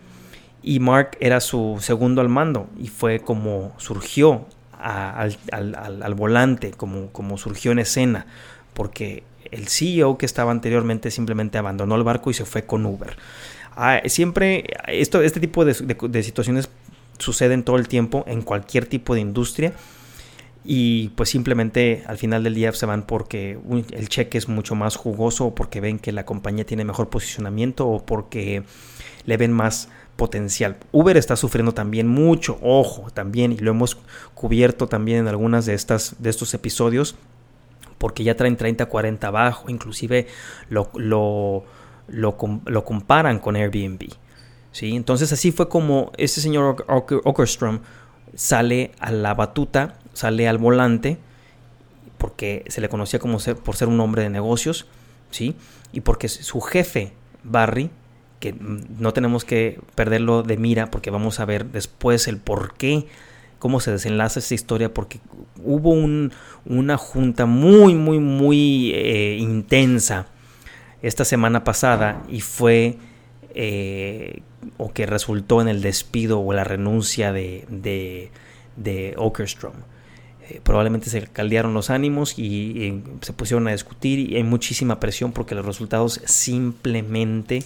Y 0.67 0.79
Mark 0.79 1.15
era 1.19 1.41
su 1.41 1.77
segundo 1.79 2.21
al 2.21 2.29
mando 2.29 2.67
y 2.79 2.87
fue 2.87 3.19
como 3.19 3.75
surgió 3.77 4.47
al, 4.79 5.37
al, 5.51 6.13
volante, 6.15 6.71
como, 6.71 7.11
como 7.11 7.37
surgió 7.37 7.71
en 7.71 7.77
escena, 7.77 8.25
porque 8.73 9.21
el 9.51 9.67
CEO 9.67 10.17
que 10.17 10.25
estaba 10.25 10.49
anteriormente 10.49 11.11
simplemente 11.11 11.59
abandonó 11.59 11.95
el 11.95 12.03
barco 12.03 12.31
y 12.31 12.33
se 12.33 12.45
fue 12.45 12.65
con 12.65 12.83
Uber. 12.87 13.15
Ah, 13.75 14.01
siempre 14.07 14.65
esto, 14.87 15.21
este 15.21 15.39
tipo 15.39 15.65
de, 15.65 16.23
situaciones 16.23 16.67
suceden 17.19 17.61
todo 17.61 17.75
el 17.75 17.87
tiempo 17.87 18.23
en 18.25 18.41
cualquier 18.41 18.87
tipo 18.87 19.13
de 19.13 19.21
industria 19.21 19.71
y 20.63 21.09
pues 21.09 21.29
simplemente 21.29 22.03
al 22.07 22.17
final 22.17 22.43
del 22.43 22.55
día 22.55 22.73
se 22.73 22.87
van 22.87 23.03
porque 23.03 23.59
el 23.91 24.09
cheque 24.09 24.39
es 24.39 24.49
mucho 24.49 24.73
más 24.73 24.95
jugoso 24.95 25.45
o 25.45 25.53
porque 25.53 25.79
ven 25.79 25.99
que 25.99 26.11
la 26.11 26.25
compañía 26.25 26.65
tiene 26.65 26.85
mejor 26.85 27.09
posicionamiento 27.09 27.87
o 27.87 28.03
porque 28.03 28.63
le 29.25 29.37
ven 29.37 29.51
más 29.51 29.89
potencial. 30.15 30.77
Uber 30.91 31.17
está 31.17 31.35
sufriendo 31.35 31.73
también 31.73 32.07
mucho, 32.07 32.57
ojo, 32.61 33.09
también 33.11 33.51
y 33.51 33.57
lo 33.57 33.71
hemos 33.71 33.97
cubierto 34.33 34.87
también 34.87 35.19
en 35.19 35.27
algunas 35.27 35.65
de 35.65 35.73
estas 35.73 36.15
de 36.19 36.29
estos 36.29 36.53
episodios 36.53 37.15
porque 37.97 38.23
ya 38.23 38.35
traen 38.35 38.57
30, 38.57 38.85
40 38.85 39.27
abajo, 39.27 39.69
inclusive 39.69 40.27
lo, 40.69 40.89
lo, 40.95 41.63
lo, 42.07 42.85
comparan 42.85 43.39
con 43.39 43.55
Airbnb. 43.55 44.09
¿sí? 44.71 44.95
Entonces 44.95 45.31
así 45.31 45.51
fue 45.51 45.69
como 45.69 46.11
ese 46.17 46.41
señor 46.41 46.85
Ockerstrom 46.87 47.79
sale 48.35 48.91
a 48.99 49.11
la 49.11 49.33
batuta, 49.33 49.95
sale 50.13 50.47
al 50.47 50.57
volante, 50.57 51.17
porque 52.17 52.63
se 52.67 52.81
le 52.81 52.89
conocía 52.89 53.19
como 53.19 53.39
ser, 53.39 53.55
por 53.55 53.75
ser 53.75 53.87
un 53.87 53.99
hombre 53.99 54.23
de 54.23 54.29
negocios, 54.29 54.87
¿sí? 55.31 55.55
y 55.91 56.01
porque 56.01 56.27
su 56.27 56.61
jefe, 56.61 57.13
Barry, 57.43 57.89
que 58.45 58.55
no 58.59 59.13
tenemos 59.13 59.45
que 59.45 59.79
perderlo 59.95 60.43
de 60.43 60.57
mira 60.57 60.91
porque 60.91 61.09
vamos 61.09 61.39
a 61.39 61.45
ver 61.45 61.71
después 61.71 62.27
el 62.27 62.37
por 62.37 62.75
qué 62.75 63.07
cómo 63.59 63.79
se 63.79 63.89
desenlaza 63.89 64.39
esta 64.39 64.53
historia, 64.53 64.93
porque 64.93 65.19
hubo 65.63 65.91
una 66.65 66.97
junta 66.97 67.47
muy, 67.47 67.95
muy, 67.95 68.19
muy 68.19 68.91
eh, 68.93 69.37
intensa 69.39 70.27
esta 71.01 71.25
semana 71.25 71.63
pasada 71.63 72.21
y 72.29 72.41
fue 72.41 72.97
eh, 73.55 74.41
o 74.77 74.93
que 74.93 75.07
resultó 75.07 75.61
en 75.61 75.67
el 75.67 75.81
despido 75.81 76.41
o 76.41 76.53
la 76.53 76.63
renuncia 76.63 77.31
de, 77.31 77.65
de, 77.69 78.29
de 78.75 79.15
Okerstrom. 79.17 79.73
Eh, 80.47 80.61
probablemente 80.63 81.09
se 81.09 81.23
caldearon 81.23 81.73
los 81.73 81.89
ánimos 81.89 82.37
y, 82.37 83.01
se 83.21 83.33
pusieron 83.33 83.67
a 83.67 83.71
discutir 83.71 84.19
y 84.19 84.35
hay 84.35 84.43
muchísima 84.43 84.99
presión 84.99 85.31
porque 85.31 85.55
los 85.55 85.65
resultados 85.65 86.21
simplemente 86.25 87.63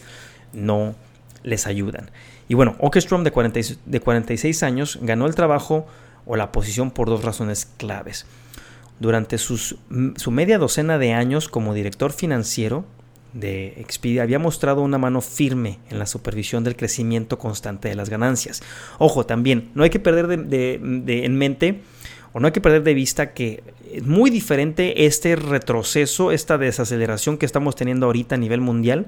no 0.54 0.96
les 1.44 1.68
ayudan. 1.68 2.12
Y 2.48 2.56
bueno, 2.56 2.76
de, 2.80 3.78
de 3.86 4.00
46 4.00 4.64
años 4.64 5.00
ganó 5.02 5.28
el 5.28 5.36
trabajo 5.36 5.86
o 6.26 6.36
la 6.36 6.52
posición 6.52 6.92
por 6.92 7.10
dos 7.10 7.24
razones 7.24 7.68
claves. 7.78 8.26
Durante 9.00 9.38
sus, 9.38 9.78
su 10.18 10.32
media 10.32 10.58
docena 10.58 10.98
de 10.98 11.14
años 11.14 11.48
como 11.48 11.74
director 11.74 12.12
financiero 12.12 12.86
de 13.34 13.76
Expedia 13.78 14.24
había 14.24 14.40
mostrado 14.40 14.82
una 14.82 14.98
mano 14.98 15.22
firme 15.22 15.80
en 15.90 16.00
la 16.00 16.06
supervisión 16.06 16.64
del 16.64 16.76
crecimiento 16.76 17.38
constante 17.38 17.90
de 17.90 17.96
las 17.96 18.10
ganancias. 18.10 18.62
Ojo, 18.98 19.26
también, 19.26 19.70
no 19.76 19.84
hay 19.84 19.90
que 19.90 20.00
perder 20.00 20.28
de, 20.28 20.80
de, 20.82 21.26
en 21.26 21.36
mente 21.36 21.82
o 22.34 22.40
no 22.40 22.48
hay 22.48 22.54
que 22.54 22.62
perder 22.62 22.84
de 22.84 22.94
vista 22.94 23.34
que 23.34 23.64
es 23.92 24.04
muy 24.04 24.30
diferente 24.30 25.06
este 25.06 25.36
retroceso, 25.36 26.32
esta 26.32 26.58
desaceleración 26.58 27.38
que 27.38 27.46
estamos 27.46 27.76
teniendo 27.76 28.08
ahorita 28.08 28.36
a 28.36 28.38
nivel 28.38 28.62
mundial 28.62 29.08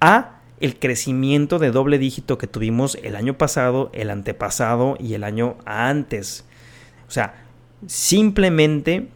a 0.00 0.37
el 0.60 0.78
crecimiento 0.78 1.58
de 1.58 1.70
doble 1.70 1.98
dígito 1.98 2.38
que 2.38 2.46
tuvimos 2.46 2.98
el 3.02 3.16
año 3.16 3.38
pasado, 3.38 3.90
el 3.92 4.10
antepasado 4.10 4.96
y 4.98 5.14
el 5.14 5.24
año 5.24 5.56
antes. 5.64 6.44
O 7.06 7.10
sea, 7.10 7.46
simplemente 7.86 9.08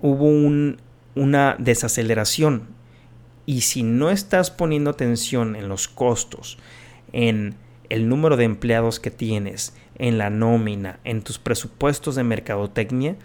hubo 0.00 0.26
una 1.14 1.56
desaceleración. 1.58 2.68
Y 3.46 3.62
si 3.62 3.82
no 3.82 4.10
estás 4.10 4.50
poniendo 4.50 4.90
atención 4.90 5.56
en 5.56 5.68
los 5.68 5.88
costos, 5.88 6.58
en 7.12 7.54
el 7.88 8.08
número 8.08 8.36
de 8.36 8.44
empleados 8.44 9.00
que 9.00 9.10
tienes, 9.10 9.74
en 9.96 10.18
la 10.18 10.30
nómina, 10.30 11.00
en 11.04 11.22
tus 11.22 11.38
presupuestos 11.38 12.14
de 12.14 12.24
mercadotecnia, 12.24 13.16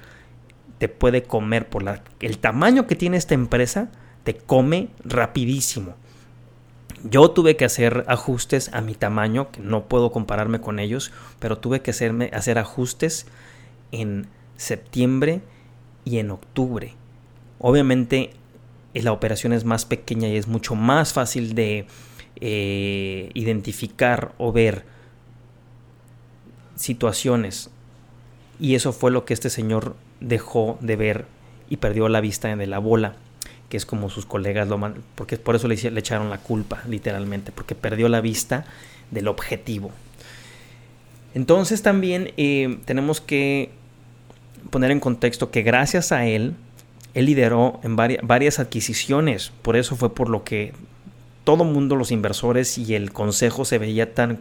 te 0.78 0.88
puede 0.90 1.24
comer 1.24 1.70
por 1.70 1.84
la, 1.84 2.04
el 2.20 2.38
tamaño 2.38 2.88
que 2.88 2.96
tiene 2.96 3.18
esta 3.18 3.34
empresa, 3.34 3.92
te 4.24 4.36
come 4.36 4.90
rapidísimo. 5.04 5.96
Yo 7.04 7.32
tuve 7.32 7.58
que 7.58 7.66
hacer 7.66 8.06
ajustes 8.08 8.74
a 8.74 8.80
mi 8.80 8.96
tamaño, 8.96 9.52
que 9.52 9.60
no 9.60 9.86
puedo 9.86 10.12
compararme 10.12 10.62
con 10.62 10.80
ellos, 10.80 11.12
pero 11.40 11.58
tuve 11.58 11.82
que 11.82 11.92
hacerme, 11.92 12.30
hacer 12.34 12.58
ajustes 12.58 13.28
en 13.92 14.28
septiembre 14.56 15.42
y 16.06 16.20
en 16.20 16.32
octubre. 16.32 16.94
Obviamente 17.60 18.32
la 18.94 19.12
operación 19.12 19.52
es 19.52 19.66
más 19.66 19.86
pequeña 19.86 20.30
y 20.30 20.38
es 20.38 20.48
mucho 20.48 20.76
más 20.76 21.14
fácil 21.14 21.56
de 21.56 21.88
eh, 22.40 23.32
identificar 23.34 24.34
o 24.38 24.54
ver 24.54 24.86
situaciones. 26.76 27.70
Y 28.60 28.76
eso 28.76 28.94
fue 28.94 29.12
lo 29.12 29.26
que 29.26 29.34
este 29.34 29.50
señor 29.50 29.96
dejó 30.22 30.78
de 30.80 30.96
ver 30.96 31.26
y 31.70 31.78
perdió 31.78 32.08
la 32.08 32.22
vista 32.22 32.56
de 32.56 32.68
la 32.68 32.80
bola 32.80 33.16
que 33.74 33.78
es 33.78 33.88
como 33.88 34.12
sus 34.12 34.28
colegas 34.28 34.68
lo 34.68 34.78
man 34.78 34.94
porque 35.16 35.36
por 35.38 35.56
eso 35.56 35.68
le, 35.68 35.74
echaron 35.74 36.30
la 36.30 36.38
culpa, 36.38 36.84
literalmente, 36.88 37.52
porque 37.52 37.74
perdió 37.74 38.08
la 38.08 38.22
vista 38.22 38.66
del 39.10 39.28
objetivo. 39.28 39.90
Entonces 41.34 41.82
también 41.82 42.34
eh, 42.38 42.78
tenemos 42.86 43.20
que 43.20 43.72
poner 44.70 44.92
en 44.92 45.00
contexto 45.00 45.50
que 45.50 45.64
gracias 45.64 46.12
a 46.12 46.28
él, 46.28 46.54
él 47.16 47.26
lideró 47.26 47.80
en 47.82 47.96
varias, 47.96 48.22
varias 48.22 48.60
adquisiciones, 48.60 49.52
por 49.64 49.76
eso 49.76 49.96
fue 49.96 50.14
por 50.14 50.30
lo 50.30 50.44
que 50.44 50.74
todo 51.44 51.64
mundo, 51.64 51.96
los 51.96 52.12
inversores 52.12 52.78
y 52.78 52.94
el 52.94 53.12
consejo 53.12 53.66
se 53.66 53.80
veía 53.80 54.14
tan 54.14 54.38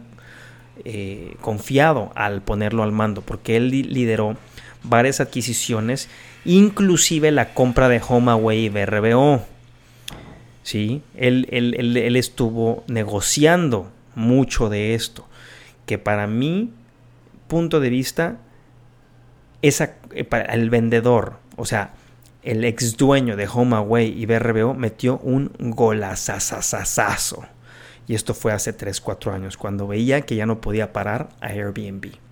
eh, 0.85 1.37
confiado 1.41 2.11
al 2.13 2.43
ponerlo 2.43 2.83
al 2.83 2.91
mando, 2.91 3.21
porque 3.21 3.55
él 3.57 3.71
lideró 3.71 4.37
varias 4.83 5.19
adquisiciones, 5.19 6.09
inclusive 6.45 7.31
la 7.31 7.53
compra 7.53 7.89
de 7.89 8.01
HomeAway 8.07 8.65
y 8.65 8.69
BRBO. 8.69 9.43
¿Sí? 10.63 11.01
Él, 11.15 11.47
él, 11.51 12.15
estuvo 12.15 12.85
negociando 12.87 13.91
mucho 14.15 14.69
de 14.69 14.93
esto, 14.93 15.27
que 15.85 15.97
para 15.97 16.25
mi 16.25 16.71
punto 17.47 17.81
de 17.81 17.89
vista, 17.89 18.37
esa, 19.61 19.95
eh, 20.11 20.27
el 20.49 20.69
vendedor, 20.69 21.33
o 21.57 21.65
sea, 21.65 21.93
el 22.43 22.63
ex 22.63 22.95
dueño 22.95 23.35
de 23.35 23.47
HomeAway 23.51 24.07
y 24.17 24.25
BRBO 24.25 24.73
metió 24.73 25.17
un 25.19 25.51
golazazazazo. 25.59 27.45
Y 28.07 28.15
esto 28.15 28.33
fue 28.33 28.51
hace 28.51 28.73
3, 28.73 28.99
4 28.99 29.33
años, 29.33 29.57
cuando 29.57 29.87
veía 29.87 30.21
que 30.21 30.35
ya 30.35 30.45
no 30.45 30.59
podía 30.59 30.91
parar 30.91 31.29
a 31.41 31.47
Airbnb. 31.47 32.22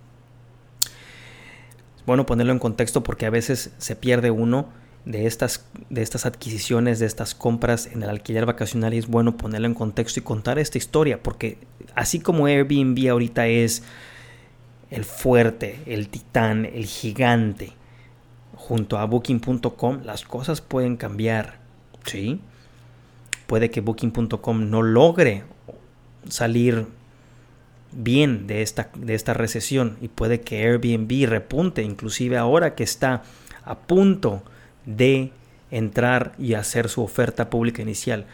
Bueno 2.06 2.26
ponerlo 2.26 2.54
en 2.54 2.60
contexto 2.60 3.04
porque 3.04 3.26
a 3.26 3.30
veces 3.30 3.72
se 3.78 3.96
pierde 3.96 4.32
uno 4.32 4.68
de 5.06 5.26
estas, 5.28 5.66
de 5.90 6.02
estas 6.02 6.26
adquisiciones, 6.26 7.00
de 7.00 7.06
estas 7.06 7.34
compras 7.36 7.88
en 7.88 8.04
el 8.04 8.10
alquiler 8.10 8.46
vacacional 8.46 8.94
y 8.94 8.98
es 8.98 9.08
bueno 9.08 9.38
ponerlo 9.38 9.68
en 9.68 9.74
contexto 9.74 10.20
y 10.20 10.24
contar 10.24 10.60
esta 10.60 10.78
historia 10.78 11.22
porque 11.22 11.58
así 11.96 12.20
como 12.20 12.46
Airbnb 12.46 13.10
ahorita 13.10 13.48
es 13.48 13.84
el 14.92 15.06
fuerte, 15.06 15.80
el 15.86 16.10
titán, 16.10 16.66
el 16.66 16.86
gigante, 16.86 17.72
junto 18.56 18.98
a 18.98 19.06
booking.com, 19.06 20.02
las 20.04 20.24
cosas 20.24 20.62
pueden 20.62 20.98
cambiar, 20.98 21.60
¿sí? 22.06 22.42
Puede 23.48 23.70
que 23.70 23.82
booking.com 23.82 24.70
no 24.70 24.82
logre 24.82 25.44
salir 26.28 26.88
bien 27.92 28.48
de 28.48 28.62
esta, 28.62 28.90
de 28.96 29.14
esta 29.14 29.34
recesión 29.34 29.98
y 30.02 30.08
puede 30.08 30.42
que 30.42 30.64
Airbnb 30.64 31.28
repunte, 31.28 31.84
inclusive 31.84 32.38
ahora 32.38 32.76
que 32.76 32.84
está 32.84 33.24
a 33.64 33.78
punto 33.78 34.44
de 34.86 35.32
entrar 35.70 36.34
y 36.38 36.54
hacer 36.54 36.90
su 36.90 37.04
oferta 37.04 37.50
pública 37.50 37.82
inicial, 37.82 38.26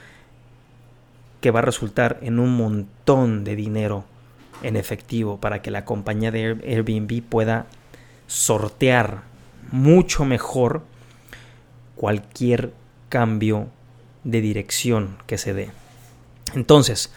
que 1.41 1.51
va 1.51 1.59
a 1.59 1.63
resultar 1.63 2.17
en 2.21 2.39
un 2.39 2.55
montón 2.55 3.43
de 3.43 3.55
dinero 3.55 4.05
en 4.63 4.75
efectivo 4.75 5.39
para 5.39 5.61
que 5.61 5.71
la 5.71 5.85
compañía 5.85 6.31
de 6.31 6.57
Airbnb 6.65 7.21
pueda 7.21 7.67
sortear 8.25 9.21
mucho 9.71 10.25
mejor 10.25 10.83
cualquier 11.95 12.73
cambio 13.09 13.67
de 14.23 14.41
dirección 14.41 15.17
que 15.27 15.37
se 15.37 15.53
dé. 15.53 15.69
Entonces, 16.55 17.11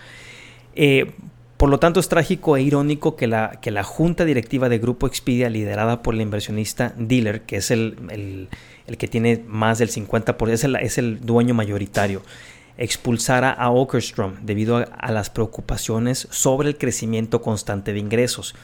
eh, 0.75 1.15
por 1.61 1.69
lo 1.69 1.79
tanto, 1.79 2.01
es 2.01 2.09
trágico 2.09 2.57
e 2.57 2.63
irónico 2.63 3.17
que 3.17 3.27
la, 3.27 3.59
que 3.61 3.71
la 3.71 3.85
junta 3.85 4.25
directiva 4.25 4.71
de 4.71 4.79
Grupo 4.79 5.07
Expedia, 5.07 5.51
liderada 5.51 6.01
por 6.01 6.15
el 6.15 6.23
inversionista 6.23 6.95
Dealer, 6.97 7.43
que 7.43 7.57
es 7.57 7.71
el, 7.71 8.49
que 8.97 9.09
tiene 9.09 9.45
más 9.47 9.79
del 9.79 9.91
50%, 9.91 10.49
es 10.49 10.65
el, 10.65 10.77
es 10.77 10.97
el 10.97 11.21
dueño 11.21 11.53
mayoritario, 11.53 12.23
expulsara 12.79 13.51
a 13.51 13.69
Okerstrom 13.69 14.37
debido 14.41 14.79
a, 14.79 15.13
las 15.13 15.29
preocupaciones 15.29 16.29
sobre 16.31 16.71
el 16.71 16.79
crecimiento 16.79 17.43
constante 17.43 17.93
de 17.93 17.99
ingresos. 17.99 18.55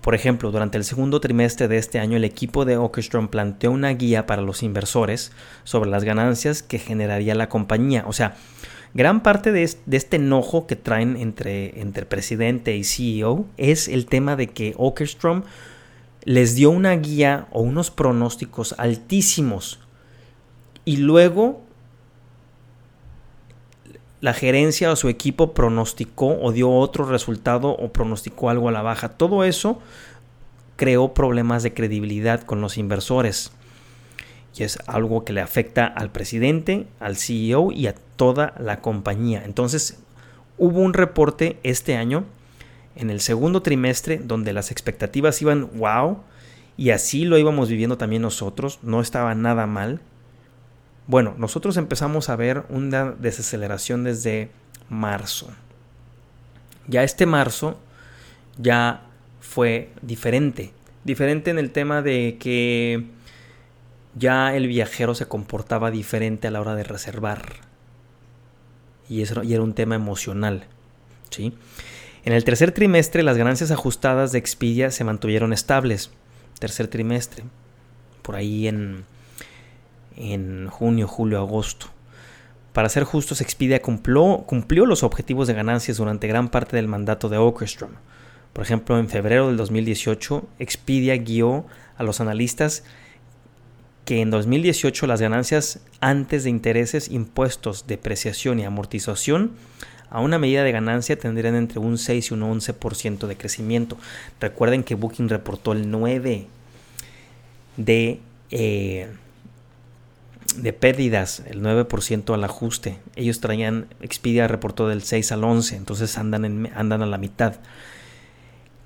Por 0.00 0.16
ejemplo, 0.16 0.50
durante 0.50 0.78
el 0.78 0.84
segundo 0.84 1.20
trimestre 1.20 1.68
de 1.68 1.78
este 1.78 2.00
año, 2.00 2.16
el 2.16 2.24
equipo 2.24 2.64
de 2.64 2.76
Okerstrom 2.76 3.28
planteó 3.28 3.70
una 3.70 3.90
guía 3.90 4.26
para 4.26 4.42
los 4.42 4.64
inversores 4.64 5.30
sobre 5.62 5.90
las 5.90 6.02
ganancias 6.02 6.64
que 6.64 6.80
generaría 6.80 7.36
la 7.36 7.48
compañía. 7.48 8.02
O 8.08 8.12
sea, 8.12 8.34
gran 8.94 9.22
parte 9.22 9.52
de, 9.52 9.62
este 9.62 10.16
enojo 10.16 10.66
que 10.66 10.76
traen 10.76 11.16
entre, 11.16 11.80
entre 11.80 12.06
presidente 12.06 12.76
y 12.76 12.84
CEO 12.84 13.46
es 13.56 13.88
el 13.88 14.06
tema 14.06 14.36
de 14.36 14.48
que 14.48 14.74
Okerstrom 14.76 15.42
les 16.24 16.54
dio 16.54 16.70
una 16.70 16.92
guía 16.96 17.46
o 17.50 17.60
unos 17.62 17.90
pronósticos 17.90 18.74
altísimos 18.78 19.80
y 20.84 20.98
luego 20.98 21.62
la 24.20 24.34
gerencia 24.34 24.90
o 24.90 24.96
su 24.96 25.08
equipo 25.08 25.54
pronosticó 25.54 26.40
o 26.40 26.52
dio 26.52 26.70
otro 26.70 27.04
resultado 27.04 27.70
o 27.70 27.92
pronosticó 27.92 28.50
algo 28.50 28.68
a 28.68 28.72
la 28.72 28.82
baja. 28.82 29.10
Todo 29.10 29.44
eso 29.44 29.80
creó 30.76 31.14
problemas 31.14 31.62
de 31.62 31.72
credibilidad 31.72 32.42
con 32.42 32.60
los 32.60 32.78
inversores. 32.78 33.52
Y 34.58 34.64
es 34.64 34.78
algo 34.88 35.24
que 35.24 35.32
le 35.32 35.40
afecta 35.40 35.86
al 35.86 36.10
presidente, 36.10 36.88
al 36.98 37.16
CEO 37.16 37.70
y 37.70 37.86
a 37.86 37.94
toda 38.16 38.54
la 38.58 38.80
compañía. 38.80 39.42
Entonces, 39.44 40.00
hubo 40.56 40.80
un 40.80 40.94
reporte 40.94 41.60
este 41.62 41.96
año, 41.96 42.24
en 42.96 43.10
el 43.10 43.20
segundo 43.20 43.62
trimestre, 43.62 44.18
donde 44.18 44.52
las 44.52 44.72
expectativas 44.72 45.40
iban 45.42 45.70
wow, 45.78 46.18
y 46.76 46.90
así 46.90 47.24
lo 47.24 47.38
íbamos 47.38 47.68
viviendo 47.68 47.98
también 47.98 48.22
nosotros, 48.22 48.80
no 48.82 49.00
estaba 49.00 49.36
nada 49.36 49.66
mal. 49.68 50.00
Bueno, 51.06 51.36
nosotros 51.38 51.76
empezamos 51.76 52.28
a 52.28 52.34
ver 52.34 52.64
una 52.68 53.12
desaceleración 53.12 54.02
desde 54.02 54.50
marzo. 54.88 55.48
Ya 56.88 57.04
este 57.04 57.26
marzo 57.26 57.78
ya 58.58 59.02
fue 59.40 59.90
diferente. 60.02 60.72
Diferente 61.04 61.50
en 61.52 61.60
el 61.60 61.70
tema 61.70 62.02
de 62.02 62.38
que 62.40 63.06
ya 64.18 64.54
el 64.56 64.66
viajero 64.66 65.14
se 65.14 65.26
comportaba 65.26 65.90
diferente 65.90 66.48
a 66.48 66.50
la 66.50 66.60
hora 66.60 66.74
de 66.74 66.84
reservar. 66.84 67.54
Y 69.08 69.22
eso 69.22 69.42
y 69.42 69.54
era 69.54 69.62
un 69.62 69.74
tema 69.74 69.94
emocional. 69.94 70.66
¿sí? 71.30 71.54
En 72.24 72.32
el 72.32 72.44
tercer 72.44 72.72
trimestre 72.72 73.22
las 73.22 73.36
ganancias 73.36 73.70
ajustadas 73.70 74.32
de 74.32 74.38
Expedia 74.38 74.90
se 74.90 75.04
mantuvieron 75.04 75.52
estables. 75.52 76.10
Tercer 76.58 76.88
trimestre. 76.88 77.44
Por 78.22 78.36
ahí 78.36 78.68
en 78.68 79.04
en 80.18 80.68
junio, 80.68 81.06
julio, 81.06 81.38
agosto. 81.38 81.86
Para 82.72 82.88
ser 82.88 83.04
justos, 83.04 83.40
Expedia 83.40 83.80
cumplió, 83.80 84.44
cumplió 84.46 84.84
los 84.84 85.02
objetivos 85.02 85.46
de 85.46 85.54
ganancias 85.54 85.96
durante 85.96 86.26
gran 86.26 86.48
parte 86.48 86.76
del 86.76 86.88
mandato 86.88 87.28
de 87.28 87.38
Okerstrom. 87.38 87.92
Por 88.52 88.64
ejemplo, 88.64 88.98
en 88.98 89.08
febrero 89.08 89.46
del 89.46 89.56
2018, 89.56 90.46
Expedia 90.58 91.16
guió 91.16 91.66
a 91.96 92.02
los 92.02 92.20
analistas 92.20 92.84
que 94.08 94.22
en 94.22 94.30
2018 94.30 95.06
las 95.06 95.20
ganancias 95.20 95.80
antes 96.00 96.44
de 96.44 96.48
intereses, 96.48 97.10
impuestos, 97.10 97.86
depreciación 97.86 98.58
y 98.58 98.64
amortización 98.64 99.50
a 100.08 100.22
una 100.22 100.38
medida 100.38 100.64
de 100.64 100.72
ganancia 100.72 101.18
tendrían 101.18 101.54
entre 101.54 101.78
un 101.78 101.98
6 101.98 102.30
y 102.30 102.32
un 102.32 102.40
11% 102.40 103.26
de 103.26 103.36
crecimiento. 103.36 103.98
Recuerden 104.40 104.82
que 104.82 104.94
Booking 104.94 105.28
reportó 105.28 105.72
el 105.72 105.90
9 105.90 106.46
de 107.76 108.20
eh, 108.50 109.08
de 110.56 110.72
pérdidas, 110.72 111.42
el 111.46 111.60
9% 111.60 112.32
al 112.32 112.44
ajuste. 112.44 113.00
Ellos 113.14 113.40
traían, 113.40 113.88
Expedia 114.00 114.48
reportó 114.48 114.88
del 114.88 115.02
6 115.02 115.32
al 115.32 115.44
11, 115.44 115.76
entonces 115.76 116.16
andan, 116.16 116.70
andan 116.74 117.02
a 117.02 117.06
la 117.06 117.18
mitad. 117.18 117.56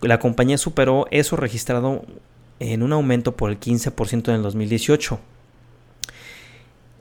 La 0.00 0.18
compañía 0.18 0.58
superó 0.58 1.06
eso 1.12 1.36
registrado 1.36 2.04
en 2.70 2.82
un 2.82 2.92
aumento 2.92 3.36
por 3.36 3.50
el 3.50 3.58
15% 3.58 4.28
en 4.28 4.34
el 4.36 4.42
2018. 4.42 5.18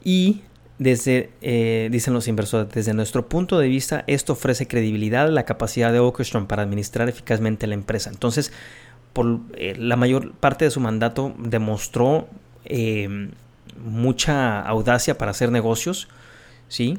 Y 0.03 0.41
desde, 0.79 1.29
eh, 1.41 1.89
dicen 1.91 2.13
los 2.13 2.27
inversores, 2.27 2.73
desde 2.73 2.93
nuestro 2.93 3.29
punto 3.29 3.59
de 3.59 3.67
vista, 3.67 4.03
esto 4.07 4.33
ofrece 4.33 4.67
credibilidad 4.67 5.27
a 5.27 5.31
la 5.31 5.43
capacidad 5.43 5.93
de 5.93 5.99
Okerstrom 5.99 6.47
para 6.47 6.63
administrar 6.63 7.07
eficazmente 7.07 7.67
la 7.67 7.75
empresa. 7.75 8.09
Entonces, 8.09 8.51
por 9.13 9.41
eh, 9.55 9.75
la 9.77 9.95
mayor 9.97 10.31
parte 10.33 10.65
de 10.65 10.71
su 10.71 10.79
mandato 10.79 11.35
demostró 11.37 12.27
eh, 12.65 13.29
mucha 13.83 14.61
audacia 14.61 15.17
para 15.17 15.31
hacer 15.31 15.51
negocios, 15.51 16.07
¿sí? 16.67 16.97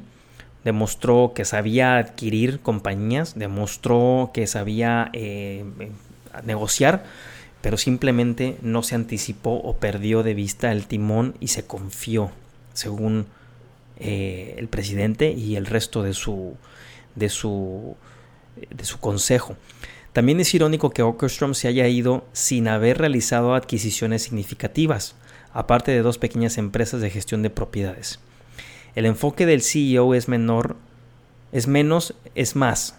Demostró 0.62 1.32
que 1.34 1.44
sabía 1.44 1.96
adquirir 1.98 2.60
compañías, 2.60 3.36
demostró 3.36 4.30
que 4.32 4.46
sabía 4.46 5.10
negociar, 6.44 7.02
pero 7.62 7.78
simplemente 7.78 8.58
no 8.60 8.82
se 8.82 8.96
anticipó 8.96 9.52
o 9.54 9.76
perdió 9.76 10.22
de 10.22 10.34
vista 10.34 10.72
el 10.72 10.86
timón 10.86 11.34
y 11.40 11.48
se 11.48 11.64
confió, 11.64 12.32
según 12.74 13.26
eh, 13.98 14.56
el 14.58 14.68
presidente 14.68 15.30
y 15.30 15.56
el 15.56 15.66
resto 15.66 16.02
de 16.02 16.12
su, 16.12 16.56
de 17.14 17.28
su, 17.28 17.96
de 18.68 18.84
su 18.84 18.98
consejo. 18.98 19.56
También 20.12 20.40
es 20.40 20.52
irónico 20.54 20.90
que 20.90 21.02
Okerstrom 21.02 21.54
se 21.54 21.68
haya 21.68 21.86
ido 21.88 22.26
sin 22.32 22.68
haber 22.68 22.98
realizado 22.98 23.54
adquisiciones 23.54 24.22
significativas 24.22 25.14
aparte 25.54 25.92
de 25.92 26.02
dos 26.02 26.18
pequeñas 26.18 26.58
empresas 26.58 27.00
de 27.00 27.10
gestión 27.10 27.42
de 27.42 27.50
propiedades. 27.50 28.18
El 28.94 29.06
enfoque 29.06 29.46
del 29.46 29.62
CEO 29.62 30.14
es 30.14 30.28
menor, 30.28 30.76
es 31.52 31.66
menos, 31.66 32.14
es 32.34 32.56
más 32.56 32.96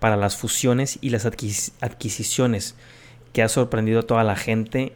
para 0.00 0.16
las 0.16 0.36
fusiones 0.36 0.98
y 1.00 1.10
las 1.10 1.26
adquisiciones 1.26 2.74
que 3.32 3.42
ha 3.42 3.48
sorprendido 3.48 4.00
a 4.00 4.02
toda 4.02 4.24
la 4.24 4.36
gente 4.36 4.92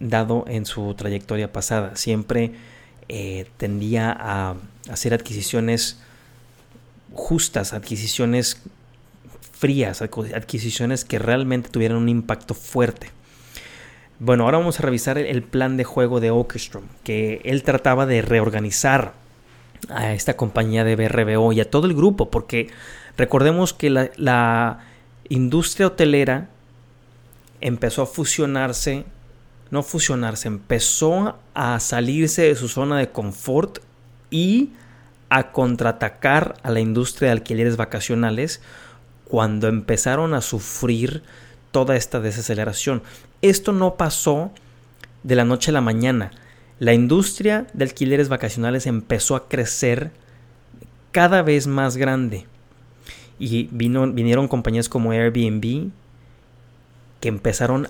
dado 0.00 0.44
en 0.48 0.66
su 0.66 0.94
trayectoria 0.94 1.52
pasada. 1.52 1.96
Siempre 1.96 2.52
eh, 3.08 3.46
tendía 3.56 4.16
a 4.18 4.54
hacer 4.90 5.14
adquisiciones 5.14 6.00
justas, 7.12 7.72
adquisiciones 7.72 8.62
frías, 9.52 10.02
adquisiciones 10.02 11.04
que 11.04 11.18
realmente 11.18 11.70
tuvieran 11.70 11.98
un 11.98 12.08
impacto 12.08 12.54
fuerte. 12.54 13.10
Bueno, 14.20 14.44
ahora 14.44 14.58
vamos 14.58 14.78
a 14.78 14.82
revisar 14.82 15.18
el 15.18 15.42
plan 15.42 15.76
de 15.76 15.84
juego 15.84 16.20
de 16.20 16.30
Orchestrom, 16.30 16.84
que 17.04 17.40
él 17.44 17.62
trataba 17.62 18.04
de 18.06 18.20
reorganizar 18.22 19.14
a 19.90 20.12
esta 20.12 20.36
compañía 20.36 20.84
de 20.84 20.96
BRBO 20.96 21.52
y 21.52 21.60
a 21.60 21.70
todo 21.70 21.86
el 21.86 21.94
grupo, 21.94 22.30
porque 22.30 22.68
recordemos 23.16 23.72
que 23.72 23.90
la 23.90 24.80
industria 25.28 25.86
hotelera 25.86 26.48
empezó 27.60 28.02
a 28.02 28.06
fusionarse, 28.06 29.04
no 29.70 29.82
fusionarse, 29.82 30.48
empezó 30.48 31.38
a 31.54 31.80
salirse 31.80 32.42
de 32.42 32.56
su 32.56 32.68
zona 32.68 32.98
de 32.98 33.10
confort 33.10 33.78
y 34.30 34.70
a 35.30 35.52
contraatacar 35.52 36.54
a 36.62 36.70
la 36.70 36.80
industria 36.80 37.28
de 37.28 37.32
alquileres 37.32 37.76
vacacionales 37.76 38.60
cuando 39.24 39.68
empezaron 39.68 40.34
a 40.34 40.40
sufrir 40.40 41.22
toda 41.70 41.96
esta 41.96 42.20
desaceleración. 42.20 43.02
Esto 43.42 43.72
no 43.72 43.96
pasó 43.96 44.50
de 45.22 45.36
la 45.36 45.44
noche 45.44 45.70
a 45.70 45.74
la 45.74 45.80
mañana. 45.80 46.30
La 46.78 46.94
industria 46.94 47.66
de 47.74 47.84
alquileres 47.84 48.28
vacacionales 48.28 48.86
empezó 48.86 49.36
a 49.36 49.48
crecer 49.48 50.12
cada 51.12 51.42
vez 51.42 51.66
más 51.66 51.96
grande. 51.96 52.46
Y 53.38 53.68
vino, 53.70 54.10
vinieron 54.10 54.48
compañías 54.48 54.88
como 54.88 55.12
Airbnb 55.12 55.90
que 57.20 57.28
empezaron 57.28 57.88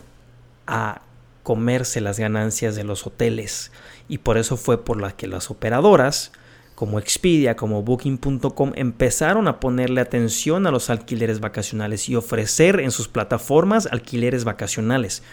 a 0.66 1.02
comerse 1.42 2.00
las 2.00 2.18
ganancias 2.18 2.76
de 2.76 2.84
los 2.84 3.06
hoteles. 3.06 3.72
Y 4.08 4.18
por 4.18 4.38
eso 4.38 4.56
fue 4.56 4.84
por 4.84 5.00
la 5.00 5.12
que 5.12 5.26
las 5.26 5.50
operadoras 5.50 6.32
como 6.78 7.00
Expedia, 7.00 7.56
como 7.56 7.82
Booking.com, 7.82 8.70
empezaron 8.76 9.48
a 9.48 9.58
ponerle 9.58 10.00
atención 10.00 10.64
a 10.64 10.70
los 10.70 10.90
alquileres 10.90 11.40
vacacionales 11.40 12.08
y 12.08 12.14
ofrecer 12.14 12.78
en 12.78 12.92
sus 12.92 13.08
plataformas 13.08 13.88
alquileres 13.90 14.44
vacacionales. 14.44 15.24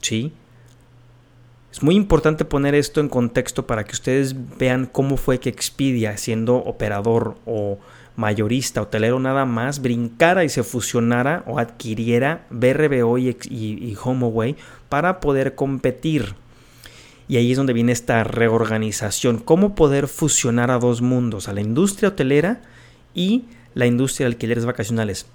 ¿Sí? 0.00 0.32
Es 1.72 1.82
muy 1.82 1.96
importante 1.96 2.44
poner 2.44 2.76
esto 2.76 3.00
en 3.00 3.08
contexto 3.08 3.66
para 3.66 3.82
que 3.82 3.90
ustedes 3.90 4.36
vean 4.56 4.86
cómo 4.86 5.16
fue 5.16 5.40
que 5.40 5.48
Expedia, 5.48 6.16
siendo 6.16 6.54
operador 6.58 7.36
o 7.44 7.80
mayorista, 8.16 8.82
hotelero 8.82 9.18
nada 9.18 9.44
más, 9.44 9.80
brincara 9.80 10.44
y 10.44 10.48
se 10.48 10.62
fusionara 10.62 11.44
o 11.46 11.58
adquiriera 11.58 12.46
BRBO 12.50 13.18
y, 13.18 13.36
y 13.50 13.96
HomeAway 14.02 14.56
para 14.88 15.20
poder 15.20 15.54
competir. 15.54 16.34
Y 17.28 17.36
ahí 17.36 17.52
es 17.52 17.56
donde 17.56 17.72
viene 17.72 17.92
esta 17.92 18.24
reorganización. 18.24 19.38
Cómo 19.38 19.74
poder 19.74 20.08
fusionar 20.08 20.70
a 20.70 20.78
dos 20.78 21.00
mundos, 21.00 21.48
a 21.48 21.54
la 21.54 21.60
industria 21.60 22.10
hotelera 22.10 22.60
y 23.14 23.44
la 23.74 23.86
industria 23.86 24.26
de 24.26 24.34
alquileres 24.34 24.66
vacacionales. 24.66 25.26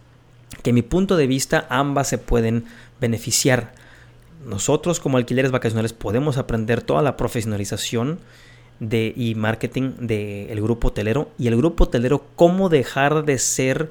Que 0.63 0.71
a 0.71 0.73
mi 0.73 0.81
punto 0.81 1.17
de 1.17 1.27
vista 1.27 1.65
ambas 1.69 2.07
se 2.07 2.17
pueden 2.17 2.65
beneficiar. 3.01 3.73
Nosotros 4.45 4.99
como 4.99 5.17
alquileres 5.17 5.51
vacacionales 5.51 5.93
podemos 5.93 6.37
aprender 6.37 6.81
toda 6.81 7.01
la 7.01 7.17
profesionalización 7.17 8.19
de, 8.79 9.13
y 9.15 9.35
marketing 9.35 9.93
del 9.99 10.61
grupo 10.61 10.89
hotelero 10.89 11.31
y 11.37 11.47
el 11.47 11.57
grupo 11.57 11.85
hotelero 11.85 12.25
cómo 12.35 12.69
dejar 12.69 13.25
de 13.25 13.39
ser 13.39 13.89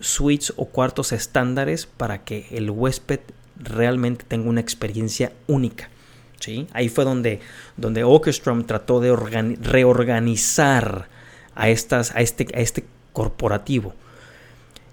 suites 0.00 0.52
o 0.56 0.66
cuartos 0.66 1.12
estándares 1.12 1.86
para 1.86 2.24
que 2.24 2.46
el 2.50 2.70
huésped 2.70 3.20
realmente 3.56 4.24
tenga 4.26 4.48
una 4.48 4.60
experiencia 4.60 5.32
única. 5.46 5.88
Ahí 6.72 6.88
fue 6.88 7.04
donde, 7.04 7.40
donde 7.76 8.04
Orchestrom 8.04 8.64
trató 8.64 9.00
de 9.00 9.14
reorganizar 9.16 11.08
a, 11.54 11.68
estas, 11.68 12.14
a, 12.14 12.20
este, 12.20 12.46
a 12.54 12.60
este 12.60 12.84
corporativo. 13.12 13.94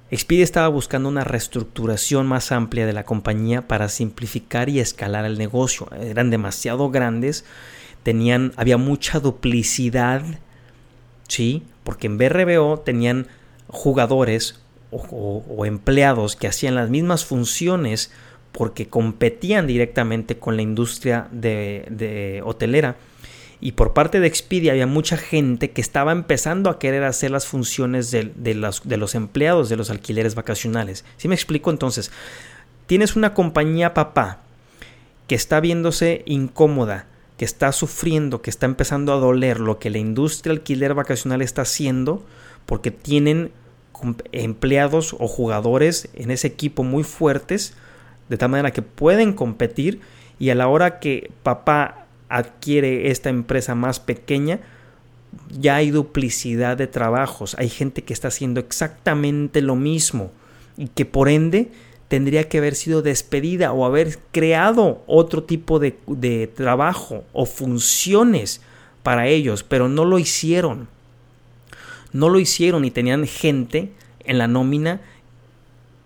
Expedia 0.09 0.43
estaba 0.43 0.67
buscando 0.67 1.07
una 1.09 1.23
reestructuración 1.23 2.27
más 2.27 2.51
amplia 2.51 2.85
de 2.85 2.93
la 2.93 3.05
compañía 3.05 3.67
para 3.67 3.87
simplificar 3.87 4.69
y 4.69 4.79
escalar 4.79 5.25
el 5.25 5.37
negocio. 5.37 5.87
Eran 5.99 6.29
demasiado 6.29 6.89
grandes, 6.89 7.45
tenían, 8.03 8.53
había 8.55 8.77
mucha 8.77 9.19
duplicidad, 9.19 10.23
¿sí? 11.27 11.63
Porque 11.83 12.07
en 12.07 12.17
BRBO 12.17 12.79
tenían 12.79 13.27
jugadores 13.67 14.59
o 14.91 15.65
empleados 15.65 16.35
que 16.35 16.47
hacían 16.47 16.75
las 16.75 16.89
mismas 16.89 17.23
funciones 17.23 18.11
porque 18.51 18.87
competían 18.87 19.67
directamente 19.67 20.37
con 20.37 20.55
la 20.55 20.61
industria 20.61 21.27
de, 21.31 22.41
hotelera. 22.45 22.95
Y 23.59 23.73
por 23.73 23.93
parte 23.93 24.19
de 24.19 24.27
Expedia 24.27 24.71
había 24.71 24.87
mucha 24.87 25.17
gente 25.17 25.71
que 25.71 25.81
estaba 25.81 26.11
empezando 26.11 26.69
a 26.69 26.79
querer 26.79 27.03
hacer 27.03 27.31
las 27.31 27.45
funciones 27.45 28.09
de, 28.09 28.23
los, 28.55 28.87
de 28.87 28.97
los, 28.97 29.15
empleados 29.15 29.69
de 29.69 29.77
los 29.77 29.91
alquileres 29.91 30.33
vacacionales. 30.35 31.05
¿Sí 31.17 31.27
me 31.27 31.35
explico? 31.35 31.69
Entonces, 31.69 32.11
tienes 32.87 33.15
una 33.15 33.33
compañía 33.33 33.93
papá 33.93 34.39
que 35.27 35.35
está 35.35 35.59
viéndose 35.59 36.23
incómoda, 36.25 37.05
que 37.41 37.45
está 37.45 37.71
sufriendo, 37.71 38.43
que 38.43 38.51
está 38.51 38.67
empezando 38.67 39.11
a 39.11 39.15
doler 39.15 39.59
lo 39.59 39.79
que 39.79 39.89
la 39.89 39.97
industria 39.97 40.53
alquiler 40.53 40.93
vacacional 40.93 41.41
está 41.41 41.63
haciendo, 41.63 42.23
porque 42.67 42.91
tienen 42.91 43.51
empleados 44.31 45.15
o 45.17 45.27
jugadores 45.27 46.07
en 46.13 46.29
ese 46.29 46.45
equipo 46.45 46.83
muy 46.83 47.03
fuertes 47.03 47.73
de 48.29 48.37
tal 48.37 48.49
manera 48.49 48.69
que 48.69 48.83
pueden 48.83 49.33
competir 49.33 50.01
y 50.37 50.51
a 50.51 50.55
la 50.55 50.67
hora 50.67 50.99
que 50.99 51.31
papá 51.41 52.05
adquiere 52.29 53.09
esta 53.09 53.31
empresa 53.31 53.73
más 53.73 53.99
pequeña, 53.99 54.59
ya 55.49 55.77
hay 55.77 55.89
duplicidad 55.89 56.77
de 56.77 56.85
trabajos, 56.85 57.55
hay 57.57 57.69
gente 57.69 58.03
que 58.03 58.13
está 58.13 58.27
haciendo 58.27 58.59
exactamente 58.59 59.63
lo 59.63 59.75
mismo 59.75 60.29
y 60.77 60.89
que 60.89 61.05
por 61.05 61.27
ende 61.27 61.71
tendría 62.11 62.49
que 62.49 62.57
haber 62.57 62.75
sido 62.75 63.01
despedida 63.01 63.71
o 63.71 63.85
haber 63.85 64.19
creado 64.33 65.01
otro 65.07 65.43
tipo 65.43 65.79
de, 65.79 65.97
de 66.07 66.47
trabajo 66.47 67.23
o 67.31 67.45
funciones 67.45 68.59
para 69.01 69.27
ellos, 69.27 69.63
pero 69.63 69.87
no 69.87 70.03
lo 70.03 70.19
hicieron. 70.19 70.89
No 72.11 72.27
lo 72.27 72.41
hicieron 72.41 72.83
y 72.83 72.91
tenían 72.91 73.25
gente 73.25 73.93
en 74.25 74.39
la 74.39 74.49
nómina 74.49 74.99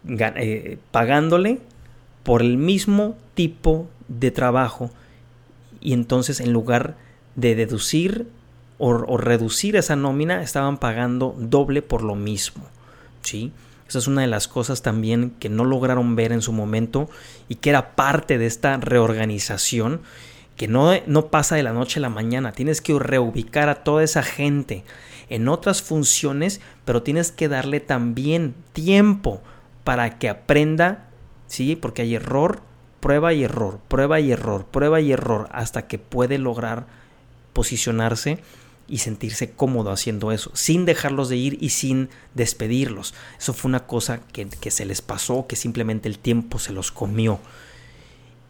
eh, 0.08 0.78
pagándole 0.92 1.58
por 2.22 2.44
el 2.44 2.58
mismo 2.58 3.18
tipo 3.34 3.90
de 4.08 4.30
trabajo 4.30 4.92
y 5.82 5.94
entonces 5.94 6.40
en 6.40 6.54
lugar 6.54 6.98
de 7.36 7.56
deducir 7.56 8.28
o, 8.78 9.18
reducir 9.18 9.76
esa 9.76 9.96
nómina 9.96 10.44
estaban 10.44 10.78
pagando 10.78 11.36
doble 11.40 11.82
por 11.82 12.04
lo 12.04 12.14
mismo. 12.14 12.64
¿sí? 13.24 13.52
Esa 13.88 14.00
es 14.00 14.08
una 14.08 14.22
de 14.22 14.28
las 14.28 14.48
cosas 14.48 14.82
también 14.82 15.32
que 15.40 15.50
no 15.50 15.64
lograron 15.64 16.16
ver 16.16 16.32
en 16.32 16.42
su 16.42 16.52
momento 16.52 17.10
y 17.48 17.56
que 17.56 17.70
era 17.70 17.96
parte 17.96 18.38
de 18.38 18.48
esta 18.48 18.78
reorganización 18.78 20.02
que 20.58 20.68
no, 20.68 20.92
no 21.06 21.28
pasa 21.28 21.56
de 21.56 21.64
la 21.64 21.74
noche 21.74 22.00
a 22.00 22.02
la 22.02 22.10
mañana. 22.10 22.54
Tienes 22.54 22.82
que 22.82 22.98
reubicar 22.98 23.70
a 23.70 23.84
toda 23.84 24.04
esa 24.04 24.24
gente 24.24 24.84
en 25.30 25.48
otras 25.48 25.82
funciones, 25.82 26.62
pero 26.86 27.04
tienes 27.04 27.32
que 27.32 27.50
darle 27.50 27.80
también 27.80 28.56
tiempo 28.74 29.42
para 29.84 30.18
que 30.18 30.30
aprenda 30.30 31.06
¿sí? 31.48 31.76
Porque 31.76 32.02
hay 32.04 32.16
error, 32.16 32.62
prueba 33.00 33.34
y 33.34 33.44
error, 33.44 33.80
prueba 33.88 34.20
y 34.20 34.32
error, 34.32 34.66
prueba 34.66 35.02
y 35.02 35.12
error, 35.12 35.48
hasta 35.52 35.88
que 35.88 36.00
puede 36.00 36.38
lograr 36.38 36.86
posicionarse 37.54 38.40
y 38.88 39.00
sentirse 39.00 39.52
cómodo 39.52 39.92
haciendo 39.92 40.32
eso, 40.32 40.52
sin 40.54 40.86
dejarlos 40.86 41.30
de 41.30 41.38
ir 41.38 41.58
y 41.62 41.70
sin 41.70 42.10
despedirlos. 42.34 43.14
Eso 43.40 43.54
fue 43.54 43.70
una 43.70 43.88
cosa 43.88 44.20
que, 44.32 44.72
se 44.72 44.86
les 44.86 45.02
pasó, 45.02 45.48
que 45.48 45.56
simplemente 45.56 46.08
el 46.08 46.20
tiempo 46.20 46.60
se 46.60 46.74
los 46.74 46.92
comió. 46.92 47.40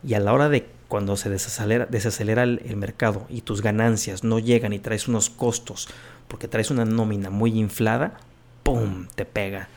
Y 0.04 0.14
a 0.14 0.20
la 0.20 0.34
hora 0.34 0.50
de 0.50 0.68
cuando 0.88 1.18
se 1.18 1.30
desacelera, 1.30 1.86
desacelera 1.86 2.44
el, 2.44 2.62
el, 2.66 2.76
mercado 2.76 3.26
y 3.30 3.42
tus 3.42 3.62
ganancias 3.62 4.24
no 4.24 4.40
llegan 4.40 4.72
y 4.72 4.80
traes 4.80 5.08
unos 5.08 5.32
costos 5.32 5.88
porque 6.28 6.48
traes 6.48 6.70
una 6.70 6.86
nómina 6.86 7.30
muy 7.30 7.58
inflada, 7.58 8.20
¡pum! 8.64 9.08
te 9.16 9.26
pega. 9.26 9.68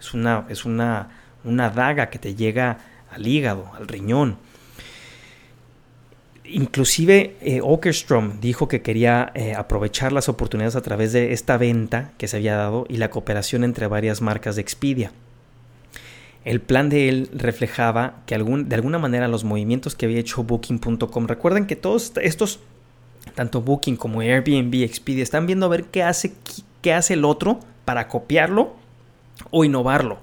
Es 0.00 0.14
una, 0.14 0.46
es 0.48 0.64
una 0.64 1.10
una 1.44 1.70
daga 1.70 2.10
que 2.10 2.18
te 2.18 2.34
llega 2.34 2.78
al 3.10 3.26
hígado, 3.26 3.70
al 3.76 3.88
riñón. 3.88 4.36
Inclusive 6.44 7.36
eh, 7.40 7.60
Okerstrom 7.62 8.40
dijo 8.40 8.66
que 8.66 8.82
quería 8.82 9.30
eh, 9.34 9.54
aprovechar 9.54 10.12
las 10.12 10.28
oportunidades 10.28 10.74
a 10.74 10.82
través 10.82 11.12
de 11.12 11.32
esta 11.32 11.56
venta 11.56 12.12
que 12.18 12.26
se 12.26 12.38
había 12.38 12.56
dado 12.56 12.84
y 12.88 12.96
la 12.96 13.10
cooperación 13.10 13.62
entre 13.62 13.86
varias 13.86 14.20
marcas 14.20 14.56
de 14.56 14.62
Expedia. 14.62 15.12
El 16.44 16.60
plan 16.60 16.88
de 16.88 17.08
él 17.08 17.30
reflejaba 17.32 18.16
que 18.26 18.36
de 18.36 18.74
alguna 18.74 18.98
manera 18.98 19.28
los 19.28 19.44
movimientos 19.44 19.94
que 19.94 20.06
había 20.06 20.18
hecho 20.18 20.42
Booking.com, 20.42 21.26
recuerden 21.28 21.66
que 21.66 21.76
todos 21.76 22.12
estos, 22.20 22.58
tanto 23.36 23.60
Booking 23.60 23.96
como 23.96 24.20
Airbnb, 24.20 24.82
Expedia, 24.82 25.22
están 25.22 25.46
viendo 25.46 25.66
a 25.66 25.68
ver 25.68 25.84
qué 25.84 26.02
hace, 26.02 26.32
qué 26.80 26.92
hace 26.92 27.14
el 27.14 27.24
otro 27.24 27.60
para 27.84 28.08
copiarlo 28.08 28.74
o 29.52 29.64
innovarlo. 29.64 30.18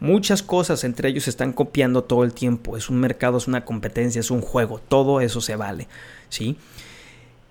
Muchas 0.00 0.42
cosas 0.42 0.82
entre 0.84 1.10
ellos 1.10 1.24
se 1.24 1.30
están 1.30 1.52
copiando 1.52 2.04
todo 2.04 2.24
el 2.24 2.32
tiempo. 2.32 2.76
Es 2.76 2.88
un 2.88 2.98
mercado, 2.98 3.36
es 3.36 3.46
una 3.46 3.66
competencia, 3.66 4.20
es 4.20 4.30
un 4.30 4.40
juego. 4.40 4.80
Todo 4.80 5.20
eso 5.20 5.42
se 5.42 5.56
vale. 5.56 5.88
¿sí? 6.30 6.56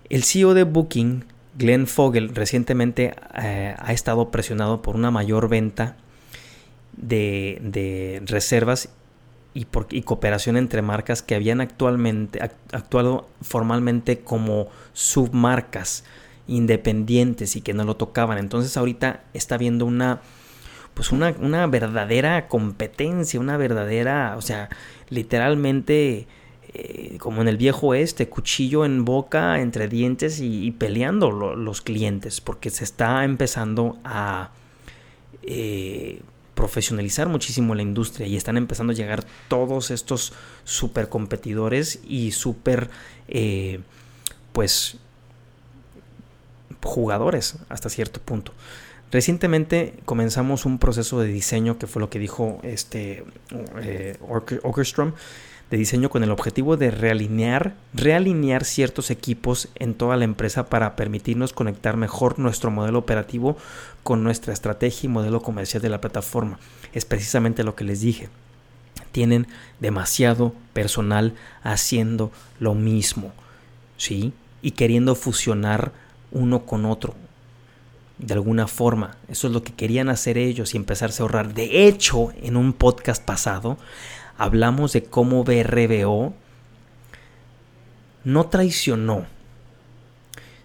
El 0.09 0.23
CEO 0.23 0.55
de 0.55 0.63
Booking 0.63 1.25
Glenn 1.57 1.85
Fogel 1.85 2.33
recientemente 2.33 3.13
eh, 3.39 3.75
ha 3.77 3.93
estado 3.93 4.31
presionado 4.31 4.81
por 4.81 4.95
una 4.95 5.11
mayor 5.11 5.47
venta 5.47 5.95
de, 6.97 7.59
de 7.61 8.23
reservas 8.25 8.89
y, 9.53 9.65
por, 9.65 9.87
y, 9.91 10.01
cooperación 10.01 10.57
entre 10.57 10.81
marcas 10.81 11.21
que 11.21 11.35
habían 11.35 11.61
actualmente 11.61 12.39
actuado 12.71 13.27
formalmente 13.41 14.19
como 14.19 14.67
submarcas 14.93 16.03
independientes 16.47 17.55
y 17.55 17.61
que 17.61 17.73
no 17.73 17.83
lo 17.83 17.95
tocaban. 17.95 18.37
Entonces 18.37 18.75
ahorita 18.77 19.23
está 19.33 19.57
viendo 19.57 19.85
una 19.85 20.21
pues 20.99 21.13
una, 21.13 21.33
una 21.39 21.65
verdadera 21.65 22.49
competencia, 22.49 23.39
una 23.39 23.55
verdadera, 23.55 24.35
o 24.35 24.41
sea, 24.41 24.67
literalmente 25.07 26.27
eh, 26.73 27.15
como 27.21 27.41
en 27.41 27.47
el 27.47 27.55
viejo 27.55 27.87
oeste, 27.87 28.27
cuchillo 28.27 28.83
en 28.83 29.05
boca, 29.05 29.61
entre 29.61 29.87
dientes 29.87 30.41
y, 30.41 30.71
peleando 30.71 31.31
los 31.31 31.81
clientes, 31.81 32.41
porque 32.41 32.69
se 32.69 32.83
está 32.83 33.23
empezando 33.23 33.97
a 34.03 34.51
eh, 35.43 36.19
profesionalizar 36.53 37.29
muchísimo 37.29 37.75
la 37.75 37.81
industria 37.81 38.27
y 38.27 38.35
están 38.35 38.57
empezando 38.57 38.91
a 38.91 38.95
llegar 38.97 39.23
todos 39.47 39.91
estos 39.91 40.33
super 40.65 41.07
competidores 41.07 42.01
y 42.05 42.31
super, 42.31 42.89
eh, 43.29 43.79
pues, 44.51 44.97
jugadores 46.83 47.55
hasta 47.69 47.87
cierto 47.87 48.19
punto. 48.19 48.51
Recientemente 49.11 49.95
comenzamos 50.05 50.65
un 50.65 50.77
proceso 50.77 51.19
de 51.19 51.27
diseño 51.27 51.79
que 51.79 51.87
fue 51.87 51.99
lo 51.99 52.09
que 52.09 52.19
dijo 52.19 52.59
este 52.63 53.23
eh, 53.81 54.17
de 55.71 55.77
diseño 55.77 56.09
con 56.09 56.23
el 56.23 56.31
objetivo 56.31 56.77
de 56.77 56.91
realinear, 56.91 57.75
realinear 57.93 58.65
ciertos 58.65 59.11
equipos 59.11 59.69
en 59.75 59.93
toda 59.93 60.17
la 60.17 60.25
empresa 60.25 60.67
para 60.67 60.95
permitirnos 60.95 61.53
conectar 61.53 61.95
mejor 61.95 62.39
nuestro 62.39 62.71
modelo 62.71 62.99
operativo 62.99 63.57
con 64.03 64.23
nuestra 64.23 64.53
estrategia 64.53 65.07
y 65.07 65.11
modelo 65.11 65.41
comercial 65.41 65.81
de 65.81 65.89
la 65.89 66.01
plataforma. 66.01 66.59
Es 66.93 67.05
precisamente 67.05 67.63
lo 67.63 67.75
que 67.75 67.83
les 67.83 68.01
dije. 68.01 68.29
Tienen 69.11 69.47
demasiado 69.79 70.53
personal 70.73 71.35
haciendo 71.63 72.31
lo 72.59 72.73
mismo, 72.73 73.31
¿sí? 73.97 74.33
Y 74.61 74.71
queriendo 74.71 75.15
fusionar 75.15 75.91
uno 76.31 76.65
con 76.65 76.85
otro. 76.85 77.15
De 78.19 78.33
alguna 78.33 78.67
forma, 78.67 79.17
eso 79.29 79.47
es 79.47 79.53
lo 79.53 79.63
que 79.63 79.73
querían 79.73 80.09
hacer 80.09 80.37
ellos 80.37 80.73
y 80.73 80.77
empezarse 80.77 81.21
a 81.21 81.23
ahorrar. 81.23 81.53
De 81.53 81.87
hecho, 81.87 82.33
en 82.41 82.57
un 82.57 82.73
podcast 82.73 83.23
pasado, 83.23 83.77
hablamos 84.37 84.93
de 84.93 85.03
cómo 85.03 85.43
BRBO 85.43 86.33
no 88.25 88.47
traicionó, 88.47 89.25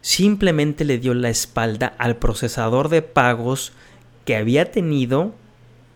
simplemente 0.01 0.85
le 0.85 0.99
dio 0.99 1.14
la 1.14 1.31
espalda 1.31 1.95
al 1.99 2.17
procesador 2.17 2.88
de 2.88 3.03
pagos 3.03 3.73
que 4.25 4.37
había 4.37 4.73
tenido 4.73 5.33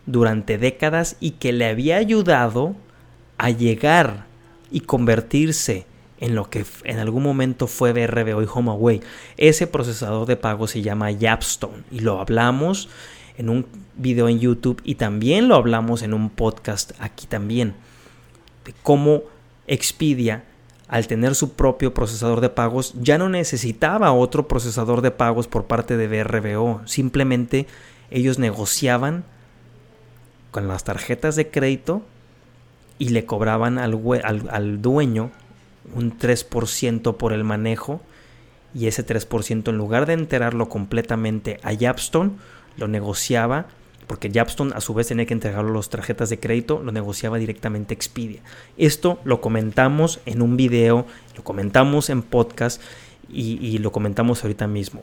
durante 0.07 0.59
décadas 0.59 1.17
y 1.21 1.33
que 1.33 1.53
le 1.53 1.67
había 1.67 1.97
ayudado 1.97 2.77
a 3.37 3.51
llegar 3.51 4.27
y 4.71 4.81
convertirse 4.81 5.87
en 6.21 6.35
lo 6.35 6.51
que 6.51 6.65
en 6.85 6.99
algún 6.99 7.23
momento 7.23 7.67
fue 7.67 7.93
BRBO 7.93 8.43
y 8.43 8.49
HomeAway. 8.53 9.01
Ese 9.37 9.67
procesador 9.67 10.27
de 10.27 10.37
pagos 10.37 10.73
se 10.73 10.83
llama 10.83 11.11
Yapstone 11.11 11.85
y 11.91 12.01
lo 12.01 12.21
hablamos 12.21 12.89
en 13.37 13.49
un 13.49 13.67
video 13.97 14.29
en 14.29 14.41
YouTube 14.41 14.81
y 14.85 14.97
también 14.97 15.49
lo 15.49 15.55
hablamos 15.55 16.03
en 16.03 16.15
un 16.15 16.31
podcast 16.31 16.93
aquí 16.99 17.27
también. 17.27 17.75
De 18.65 18.75
cómo 18.83 19.23
Expedia, 19.67 20.45
al 20.89 21.07
tener 21.07 21.35
su 21.35 21.53
propio 21.53 21.93
procesador 21.93 22.41
de 22.41 22.49
pagos, 22.49 22.95
ya 23.01 23.19
no 23.19 23.29
necesitaba 23.29 24.13
otro 24.13 24.49
procesador 24.49 25.03
de 25.03 25.11
pagos 25.11 25.47
por 25.47 25.67
parte 25.67 25.97
de 25.97 26.09
BRBO. 26.09 26.81
Simplemente 26.87 27.67
ellos 28.11 28.39
negociaban 28.39 29.25
con 30.51 30.67
las 30.67 30.85
tarjetas 30.85 31.37
de 31.37 31.51
crédito 31.51 32.03
y 32.99 33.11
le 33.11 33.27
cobraban 33.27 33.79
al, 33.79 34.01
al 34.51 34.83
dueño 34.83 35.31
un 35.95 36.19
3% 36.19 37.17
por 37.17 37.33
el 37.33 37.45
manejo 37.45 38.01
y 38.75 38.87
ese 38.87 39.07
3% 39.07 39.69
en 39.69 39.77
lugar 39.77 40.07
de 40.07 40.13
enterarlo 40.13 40.69
completamente 40.69 41.59
a 41.63 41.73
Yapstone, 41.73 42.33
lo 42.77 42.89
negociaba, 42.89 43.67
porque 44.07 44.31
Japstone 44.31 44.73
a 44.75 44.81
su 44.81 44.95
vez 44.95 45.09
tenía 45.09 45.27
que 45.27 45.35
entregarlo 45.35 45.75
las 45.75 45.91
tarjetas 45.91 46.31
de 46.31 46.41
crédito, 46.41 46.81
lo 46.83 46.93
negociaba 46.93 47.39
directamente 47.39 47.95
Expedia. 47.95 48.41
Esto 48.77 49.21
lo 49.25 49.41
comentamos 49.41 50.21
en 50.27 50.43
un 50.43 50.57
video, 50.57 51.07
lo 51.37 51.45
comentamos 51.45 52.09
en 52.11 52.23
podcast 52.23 52.81
y, 53.29 53.79
lo 53.79 53.93
comentamos 53.93 54.43
ahorita 54.43 54.67
mismo. 54.67 55.03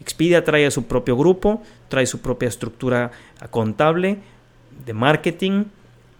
Expedia 0.00 0.44
trae 0.44 0.70
su 0.70 0.84
propio 0.84 1.16
grupo, 1.16 1.62
trae 1.88 2.06
su 2.06 2.20
propia 2.20 2.48
estructura 2.48 3.10
contable, 3.50 4.18
de 4.86 4.94
marketing, 4.94 5.64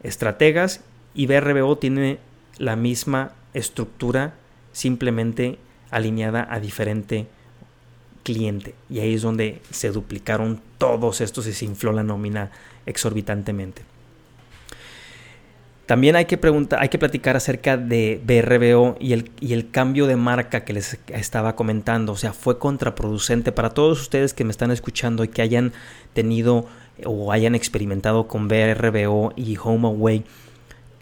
estrategas 0.02 0.82
y 1.14 1.26
BRBO 1.26 1.78
tiene 1.78 2.18
la 2.58 2.76
misma 2.76 3.32
estructura 3.54 4.34
simplemente 4.72 5.58
alineada 5.90 6.46
a 6.50 6.60
diferente 6.60 7.26
cliente. 8.22 8.74
Y 8.88 9.00
ahí 9.00 9.14
es 9.14 9.22
donde 9.22 9.60
se 9.70 9.90
duplicaron 9.90 10.60
todos 10.78 11.20
estos 11.20 11.46
y 11.46 11.52
se 11.52 11.64
infló 11.64 11.92
la 11.92 12.02
nómina 12.02 12.50
exorbitantemente. 12.86 13.82
También 15.86 16.14
hay 16.14 16.26
que, 16.26 16.38
preguntar, 16.38 16.80
hay 16.80 16.88
que 16.88 17.00
platicar 17.00 17.36
acerca 17.36 17.76
de 17.76 18.20
BRBO 18.24 18.96
y 19.00 19.12
el, 19.12 19.32
y 19.40 19.54
el 19.54 19.72
cambio 19.72 20.06
de 20.06 20.14
marca 20.14 20.64
que 20.64 20.72
les 20.72 20.98
estaba 21.08 21.56
comentando. 21.56 22.12
O 22.12 22.16
sea, 22.16 22.32
fue 22.32 22.60
contraproducente 22.60 23.50
para 23.50 23.70
todos 23.70 24.00
ustedes 24.00 24.32
que 24.32 24.44
me 24.44 24.52
están 24.52 24.70
escuchando 24.70 25.24
y 25.24 25.28
que 25.28 25.42
hayan 25.42 25.72
tenido 26.14 26.68
o 27.04 27.32
hayan 27.32 27.56
experimentado 27.56 28.28
con 28.28 28.46
BRBO 28.46 29.32
y 29.34 29.56
HomeAway. 29.56 30.24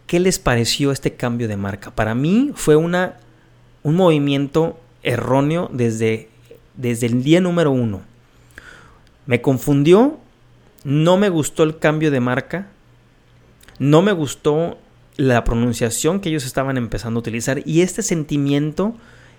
¿Qué 0.09 0.19
les 0.19 0.41
pareció 0.41 0.91
este 0.91 1.15
cambio 1.15 1.47
de 1.47 1.57
marca? 1.57 1.93
Para 1.93 2.17
mí 2.17 2.51
fue 2.57 2.75
una, 2.75 3.19
un 3.85 3.95
movimiento 3.95 4.81
erróneo 5.05 5.71
desde 5.73 6.29
desde 6.79 7.07
el 7.07 7.23
día 7.23 7.43
número 7.43 7.71
uno. 7.71 8.01
Me 9.27 9.43
confundió, 9.43 10.19
no 10.85 11.19
me 11.19 11.29
gustó 11.29 11.65
el 11.65 11.79
cambio 11.79 12.11
de 12.11 12.21
marca, 12.21 12.69
no 13.79 14.01
me 14.01 14.13
gustó 14.13 14.79
la 15.17 15.45
pronunciación 15.45 16.21
que 16.21 16.31
ellos 16.31 16.47
estaban 16.47 16.79
empezando 16.79 17.19
a 17.19 17.21
utilizar 17.21 17.61
y 17.67 17.83
este 17.83 18.03
sentimiento 18.03 18.95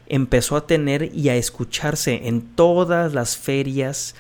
empezó 0.07 0.57
a 0.57 0.67
tener 0.67 1.15
y 1.15 1.29
a 1.29 1.35
escucharse 1.35 2.27
en 2.27 2.41
todas 2.41 3.13
las 3.13 3.37
ferias 3.37 4.15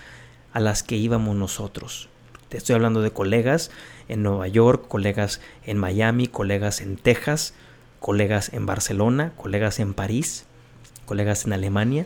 a 0.53 0.59
las 0.59 0.81
que 0.81 0.95
íbamos 0.95 1.35
nosotros. 1.35 2.09
Te 2.49 2.57
estoy 2.57 2.75
hablando 2.75 3.01
de 3.01 3.11
colegas 3.11 3.71
en 4.07 4.23
Nueva 4.23 4.47
York, 4.47 4.85
colegas 4.87 5.39
en 5.65 5.77
Miami, 5.77 6.27
colegas 6.27 6.81
en 6.81 6.97
Texas, 6.97 7.53
colegas 7.99 8.51
en 8.53 8.65
Barcelona, 8.65 9.33
colegas 9.37 9.79
en 9.79 9.93
París, 9.93 10.45
colegas 11.05 11.45
en 11.45 11.53
Alemania 11.53 12.05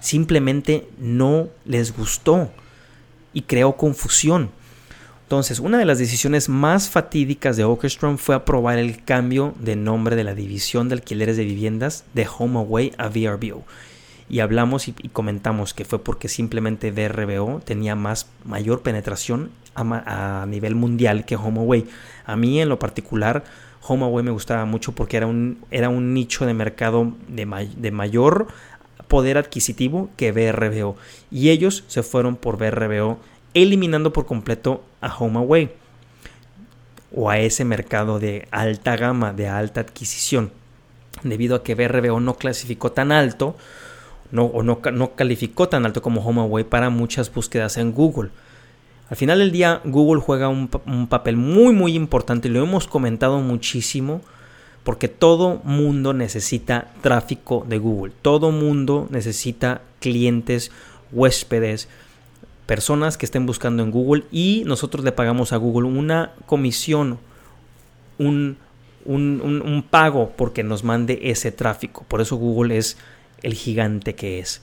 simplemente 0.00 0.88
no 0.98 1.48
les 1.64 1.96
gustó 1.96 2.50
y 3.32 3.42
creó 3.42 3.76
confusión. 3.76 4.50
Entonces, 5.24 5.60
una 5.60 5.78
de 5.78 5.84
las 5.84 5.98
decisiones 5.98 6.48
más 6.48 6.88
fatídicas 6.88 7.56
de 7.56 7.64
Orchestron 7.64 8.16
fue 8.16 8.34
aprobar 8.34 8.78
el 8.78 9.04
cambio 9.04 9.54
de 9.58 9.76
nombre 9.76 10.16
de 10.16 10.24
la 10.24 10.34
división 10.34 10.88
de 10.88 10.94
alquileres 10.94 11.36
de 11.36 11.44
viviendas 11.44 12.04
de 12.14 12.26
HomeAway 12.26 12.92
a 12.96 13.08
VRBO. 13.08 13.64
Y 14.28 14.40
hablamos 14.40 14.88
y, 14.88 14.92
comentamos 14.92 15.74
que 15.74 15.84
fue 15.84 16.02
porque 16.02 16.28
simplemente 16.28 16.90
VRBO 16.90 17.60
tenía 17.64 17.94
más 17.94 18.28
mayor 18.44 18.82
penetración 18.82 19.50
a, 19.74 20.44
nivel 20.48 20.74
mundial 20.74 21.24
que 21.24 21.36
HomeAway. 21.36 21.86
A 22.26 22.36
mí 22.36 22.60
en 22.60 22.68
lo 22.68 22.78
particular, 22.78 23.44
HomeAway 23.86 24.24
me 24.24 24.30
gustaba 24.30 24.64
mucho 24.64 24.92
porque 24.92 25.16
era 25.16 25.26
un, 25.26 25.58
era 25.70 25.88
un 25.88 26.14
nicho 26.14 26.46
de 26.46 26.54
mercado 26.54 27.12
de, 27.28 27.46
de 27.76 27.90
mayor 27.90 28.48
poder 29.08 29.38
adquisitivo 29.38 30.10
que 30.16 30.32
BRBO 30.32 30.96
y 31.30 31.48
ellos 31.48 31.84
se 31.88 32.02
fueron 32.02 32.36
por 32.36 32.58
BRBO 32.58 33.18
eliminando 33.54 34.12
por 34.12 34.26
completo 34.26 34.84
a 35.00 35.14
HomeAway 35.14 35.70
o 37.14 37.30
a 37.30 37.38
ese 37.38 37.64
mercado 37.64 38.18
de 38.18 38.46
alta 38.50 38.96
gama, 38.96 39.32
de 39.32 39.48
alta 39.48 39.80
adquisición, 39.80 40.52
debido 41.22 41.56
a 41.56 41.62
que 41.62 41.74
BRBO 41.74 42.20
no 42.20 42.34
clasificó 42.34 42.92
tan 42.92 43.12
alto 43.12 43.56
no, 44.30 44.46
o 44.46 44.62
no, 44.62 44.80
no 44.92 45.14
calificó 45.14 45.68
tan 45.68 45.86
alto 45.86 46.02
como 46.02 46.20
HomeAway 46.20 46.64
para 46.64 46.90
muchas 46.90 47.32
búsquedas 47.32 47.76
en 47.76 47.92
Google. 47.92 48.30
Al 49.10 49.16
final 49.16 49.38
del 49.38 49.52
día, 49.52 49.80
Google 49.84 50.20
juega 50.20 50.48
un, 50.48 50.68
un 50.86 51.06
papel 51.06 51.36
muy 51.36 51.72
muy 51.72 51.94
importante 51.94 52.48
y 52.48 52.50
lo 52.50 52.62
hemos 52.62 52.86
comentado 52.86 53.40
muchísimo 53.40 54.20
porque 54.84 55.08
todo 55.08 55.60
mundo 55.64 56.14
necesita 56.14 56.88
tráfico 57.02 57.64
de 57.68 57.78
Google, 57.78 58.12
todo 58.22 58.50
mundo 58.50 59.06
necesita 59.10 59.82
clientes, 60.00 60.70
huéspedes, 61.12 61.88
personas 62.68 63.16
que 63.16 63.26
estén 63.26 63.46
buscando 63.46 63.82
en 63.82 63.90
Google 63.90 64.24
y 64.30 64.62
nosotros 64.66 65.04
le 65.04 65.12
pagamos 65.12 65.52
a 65.52 65.56
Google 65.56 65.88
una 65.88 66.32
comisión, 66.46 67.18
un, 68.18 68.58
un, 69.06 69.84
pago 69.88 70.32
porque 70.36 70.62
nos 70.62 70.84
mande 70.84 71.18
ese 71.22 71.50
tráfico. 71.50 72.04
Por 72.08 72.20
eso 72.20 72.36
Google 72.36 72.76
es 72.76 72.98
el 73.42 73.54
gigante 73.54 74.14
que 74.14 74.38
es. 74.38 74.62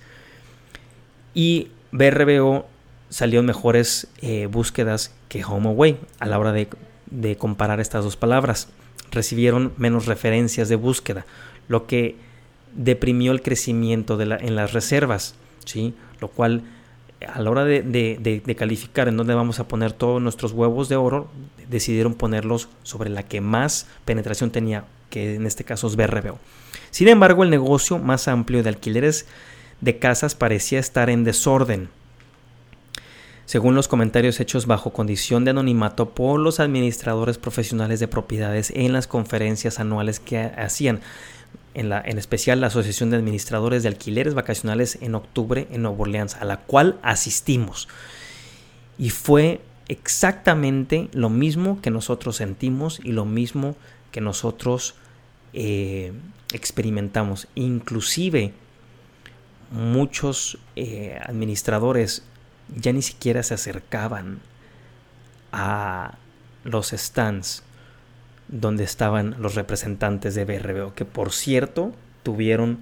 y 1.34 1.70
BRBO 1.92 2.68
salió 3.10 3.40
en 3.40 3.46
mejores 3.46 4.08
eh, 4.22 4.48
búsquedas 4.48 5.14
que 5.30 5.44
HomeAway 5.44 5.98
a 6.20 6.26
la 6.26 6.40
hora 6.40 6.52
de, 6.52 6.68
comparar 7.38 7.80
estas 7.80 8.04
dos 8.04 8.18
palabras. 8.18 8.68
Recibieron 9.12 9.74
menos 9.78 10.06
referencias 10.06 10.68
de 10.68 10.76
búsqueda, 10.76 11.26
lo 11.70 11.88
que 11.88 12.18
deprimió 12.74 13.32
el 13.32 13.42
crecimiento 13.42 14.18
de 14.18 14.26
la, 14.26 14.36
en 14.36 14.56
las 14.56 14.74
reservas, 14.74 15.36
¿sí? 15.64 15.94
lo 16.20 16.28
cual 16.28 16.64
a 17.26 17.42
la 17.42 17.50
hora 17.50 17.64
de, 17.64 18.56
calificar 18.58 19.08
en 19.08 19.18
dónde 19.18 19.34
vamos 19.34 19.60
a 19.60 19.68
poner 19.68 19.94
todos 19.94 20.22
nuestros 20.22 20.52
huevos 20.52 20.90
de 20.90 20.96
oro, 20.96 21.30
decidieron 21.70 22.14
ponerlos 22.14 22.70
sobre 22.84 23.10
la 23.10 23.24
que 23.24 23.42
más 23.42 23.88
penetración 24.04 24.52
tenía, 24.52 24.86
que 25.16 25.36
en 25.36 25.46
este 25.46 25.64
caso 25.64 25.88
es 25.88 25.96
BRBO. 25.96 26.38
Sin 26.92 27.08
embargo, 27.08 27.46
el 27.46 27.50
negocio 27.50 28.00
más 28.00 28.28
amplio 28.28 28.64
de 28.64 28.68
alquileres 28.68 29.26
de 29.80 29.98
casas 29.98 30.36
parecía 30.36 30.78
estar 30.78 31.10
en 31.10 31.24
desorden. 31.24 31.88
Según 33.46 33.76
los 33.76 33.88
comentarios 33.88 34.42
hechos 34.42 34.66
bajo 34.66 34.92
condición 34.92 35.46
de 35.46 35.52
anonimato 35.52 36.10
por 36.10 36.38
los 36.38 36.60
administradores 36.60 37.38
profesionales 37.38 38.02
de 38.02 38.10
propiedades 38.10 38.74
en 38.76 38.92
las 38.92 39.08
conferencias 39.08 39.80
anuales 39.80 40.20
que 40.20 40.38
hacían, 40.38 41.00
en, 41.76 41.88
la, 41.88 42.02
en 42.06 42.18
especial 42.18 42.60
la 42.60 42.68
Asociación 42.68 43.10
de 43.10 43.16
Administradores 43.16 43.84
de 43.84 43.90
Alquileres 43.90 44.34
Vacacionales 44.34 44.98
en 45.00 45.16
octubre 45.16 45.66
en 45.72 45.84
Nueva 45.84 45.98
Orleans, 45.98 46.36
a 46.36 46.44
la 46.44 46.58
cual 46.58 47.00
asistimos. 47.02 47.88
Y 48.98 49.12
fue 49.12 49.62
exactamente 49.88 51.08
lo 51.14 51.30
mismo 51.30 51.80
que 51.82 51.90
nosotros 51.90 52.36
sentimos 52.36 53.00
y 53.02 53.14
lo 53.14 53.24
mismo 53.24 53.78
que 54.12 54.20
nosotros 54.20 54.96
eh, 55.56 56.12
experimentamos. 56.54 57.48
Inclusive 57.56 58.54
muchos 59.72 60.60
eh, 60.76 61.18
administradores 61.24 62.24
ya 62.76 62.92
ni 62.92 63.02
siquiera 63.02 63.42
se 63.42 63.54
acercaban 63.54 64.40
a 65.52 66.16
los 66.66 66.90
stands 66.90 67.64
donde 68.48 68.84
estaban 68.84 69.36
los 69.40 69.56
representantes 69.56 70.36
de 70.36 70.46
BRBO, 70.46 70.94
que 70.94 71.06
por 71.06 71.32
cierto 71.32 71.94
tuvieron 72.24 72.80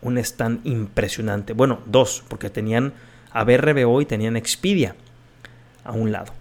un 0.00 0.18
stand 0.18 0.64
impresionante. 0.64 1.52
Bueno, 1.52 1.80
dos, 1.86 2.22
porque 2.28 2.50
tenían 2.50 2.94
a 3.32 3.44
BRBO 3.44 4.00
y 4.00 4.06
tenían 4.06 4.36
Expedia 4.36 4.94
a 5.84 5.92
un 5.92 6.12
lado. 6.12 6.32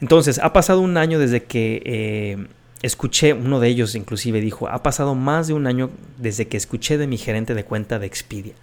Entonces, 0.00 0.38
ha 0.38 0.52
pasado 0.52 0.80
un 0.80 0.96
año 0.96 1.18
desde 1.18 1.42
que 1.42 1.82
eh, 1.84 2.46
escuché, 2.82 3.32
uno 3.32 3.60
de 3.60 3.68
ellos 3.68 3.94
inclusive 3.94 4.40
dijo, 4.40 4.68
ha 4.68 4.82
pasado 4.82 5.14
más 5.14 5.48
de 5.48 5.54
un 5.54 5.66
año 5.66 5.90
desde 6.16 6.48
que 6.48 6.56
escuché 6.56 6.98
de 6.98 7.06
mi 7.06 7.18
gerente 7.18 7.54
de 7.54 7.64
cuenta 7.64 7.98
de 7.98 8.06
Expedia. 8.06 8.54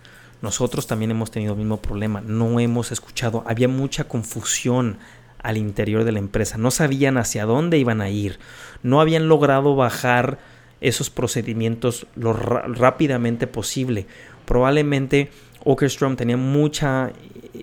Nosotros 0.42 0.88
también 0.88 1.12
hemos 1.12 1.32
tenido 1.32 1.54
el 1.54 1.60
mismo 1.60 1.78
problema, 1.78 2.22
no 2.22 2.60
hemos 2.60 2.92
escuchado, 2.92 3.44
había 3.48 3.68
mucha 3.68 4.06
confusión 4.06 4.98
al 5.42 5.58
interior 5.58 6.04
de 6.04 6.12
la 6.12 6.20
empresa, 6.20 6.58
no 6.58 6.72
sabían 6.72 7.18
hacia 7.18 7.46
dónde 7.46 7.78
iban 7.78 8.02
a 8.02 8.10
ir, 8.10 8.40
no 8.84 9.02
habían 9.02 9.28
logrado 9.28 9.76
bajar 9.76 10.40
esos 10.82 11.10
procedimientos 11.10 12.08
lo 12.16 12.34
rápidamente 12.34 13.48
posible. 13.48 14.08
Probablemente 14.46 15.32
Okerstrom 15.64 16.16
tenía 16.16 16.38
mucha 16.38 17.12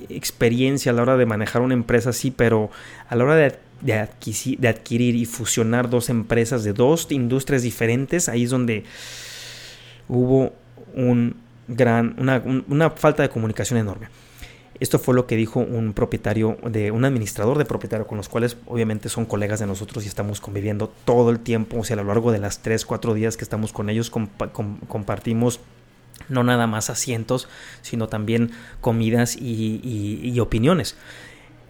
experiencia 0.08 0.92
a 0.92 0.94
la 0.94 1.02
hora 1.02 1.16
de 1.16 1.26
manejar 1.26 1.62
una 1.62 1.74
empresa 1.74 2.10
así, 2.10 2.30
pero 2.30 2.70
a 3.08 3.14
la 3.14 3.24
hora 3.24 3.34
de, 3.36 3.58
de, 3.82 4.68
adquirir 4.68 5.14
y 5.14 5.26
fusionar 5.26 5.90
dos 5.90 6.08
empresas 6.08 6.64
de 6.64 6.72
dos 6.72 7.06
industrias 7.10 7.62
diferentes, 7.62 8.28
ahí 8.28 8.44
es 8.44 8.50
donde 8.50 8.84
hubo 10.08 10.52
un 10.94 11.36
gran, 11.68 12.14
una, 12.18 12.42
una 12.68 12.90
falta 12.90 13.22
de 13.22 13.28
comunicación 13.28 13.78
enorme. 13.78 14.08
Esto 14.80 14.98
fue 14.98 15.14
lo 15.14 15.26
que 15.26 15.36
dijo 15.36 15.60
un 15.60 15.92
propietario, 15.92 16.58
de 16.64 16.90
un 16.90 17.04
administrador 17.04 17.56
de 17.56 17.64
propietario, 17.64 18.06
con 18.06 18.16
los 18.16 18.28
cuales 18.28 18.56
obviamente 18.66 19.08
son 19.08 19.26
colegas 19.26 19.60
de 19.60 19.66
nosotros 19.66 20.04
y 20.04 20.08
estamos 20.08 20.40
conviviendo 20.40 20.92
todo 21.04 21.30
el 21.30 21.38
tiempo, 21.38 21.78
o 21.78 21.84
sea, 21.84 21.94
a 21.94 21.98
lo 21.98 22.04
largo 22.04 22.32
de 22.32 22.40
las 22.40 22.62
3, 22.62 22.84
4 22.84 23.14
días 23.14 23.36
que 23.36 23.44
estamos 23.44 23.72
con 23.72 23.90
ellos, 23.90 24.10
compartimos 24.10 25.60
no 26.28 26.42
nada 26.42 26.66
más 26.66 26.90
asientos, 26.90 27.48
sino 27.82 28.08
también 28.08 28.50
comidas 28.80 29.36
y, 29.36 30.38
opiniones. 30.40 30.96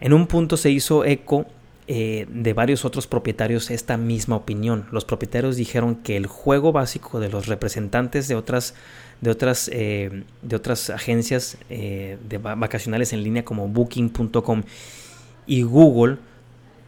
En 0.01 0.13
un 0.13 0.27
punto 0.27 0.57
se 0.57 0.71
hizo 0.71 1.05
eco 1.05 1.47
eh, 1.95 2.27
de 2.31 2.55
varios 2.55 2.87
otros 2.87 3.07
propietarios 3.07 3.71
esta 3.71 3.99
misma 3.99 4.37
opinión. 4.37 4.87
Los 4.93 5.05
propietarios 5.05 5.57
dijeron 5.57 5.97
que 5.97 6.17
el 6.17 6.27
juego 6.27 6.73
básico 6.73 7.21
de 7.21 7.29
los 7.29 7.49
representantes 7.49 8.29
de 8.29 8.35
otras 8.35 8.73
de 9.21 9.31
otras, 9.31 9.69
eh, 9.71 10.25
de 10.41 10.57
otras 10.57 10.89
agencias 10.89 11.59
eh, 11.69 12.17
de 12.27 12.39
vacacionales 12.39 13.13
en 13.13 13.23
línea 13.23 13.45
como 13.45 13.69
booking.com 13.69 14.63
y 15.47 15.65
Google 15.65 16.17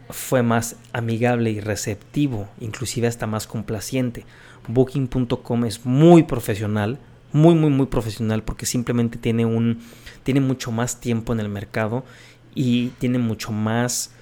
fue 0.09 0.41
más 0.41 0.75
amigable 0.91 1.51
y 1.51 1.59
receptivo, 1.59 2.47
inclusive 2.59 3.05
hasta 3.05 3.27
más 3.27 3.45
complaciente. 3.45 4.25
Booking.com 4.67 5.65
es 5.65 5.85
muy 5.85 6.23
profesional, 6.23 6.97
muy 7.31 7.53
muy 7.53 7.69
muy 7.69 7.85
profesional 7.85 8.41
porque 8.41 8.65
simplemente 8.65 9.19
tiene 9.19 9.45
un 9.45 9.83
tiene 10.23 10.39
mucho 10.39 10.71
más 10.71 10.99
tiempo 10.99 11.31
en 11.31 11.41
el 11.41 11.49
mercado 11.49 12.03
y 12.55 12.87
tiene 12.97 13.19
mucho 13.19 13.51
más 13.51 14.14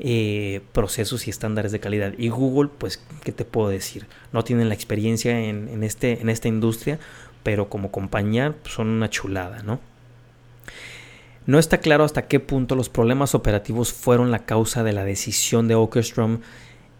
eh, 0.00 0.60
procesos 0.72 1.26
y 1.26 1.30
estándares 1.30 1.72
de 1.72 1.80
calidad. 1.80 2.14
Y 2.16 2.28
Google, 2.28 2.70
pues, 2.78 3.02
¿qué 3.24 3.32
te 3.32 3.44
puedo 3.44 3.68
decir? 3.68 4.06
No 4.32 4.44
tienen 4.44 4.68
la 4.68 4.74
experiencia 4.74 5.40
en, 5.40 5.82
este, 5.82 6.20
en 6.20 6.28
esta 6.28 6.48
industria, 6.48 6.98
pero 7.42 7.68
como 7.68 7.90
compañía 7.90 8.54
son 8.64 8.88
una 8.88 9.10
chulada, 9.10 9.62
¿no? 9.62 9.80
No 11.46 11.58
está 11.58 11.78
claro 11.78 12.04
hasta 12.04 12.28
qué 12.28 12.40
punto 12.40 12.74
los 12.74 12.90
problemas 12.90 13.34
operativos 13.34 13.92
fueron 13.92 14.30
la 14.30 14.44
causa 14.44 14.84
de 14.84 14.92
la 14.92 15.04
decisión 15.04 15.66
de 15.66 15.74
Okerstrom 15.74 16.40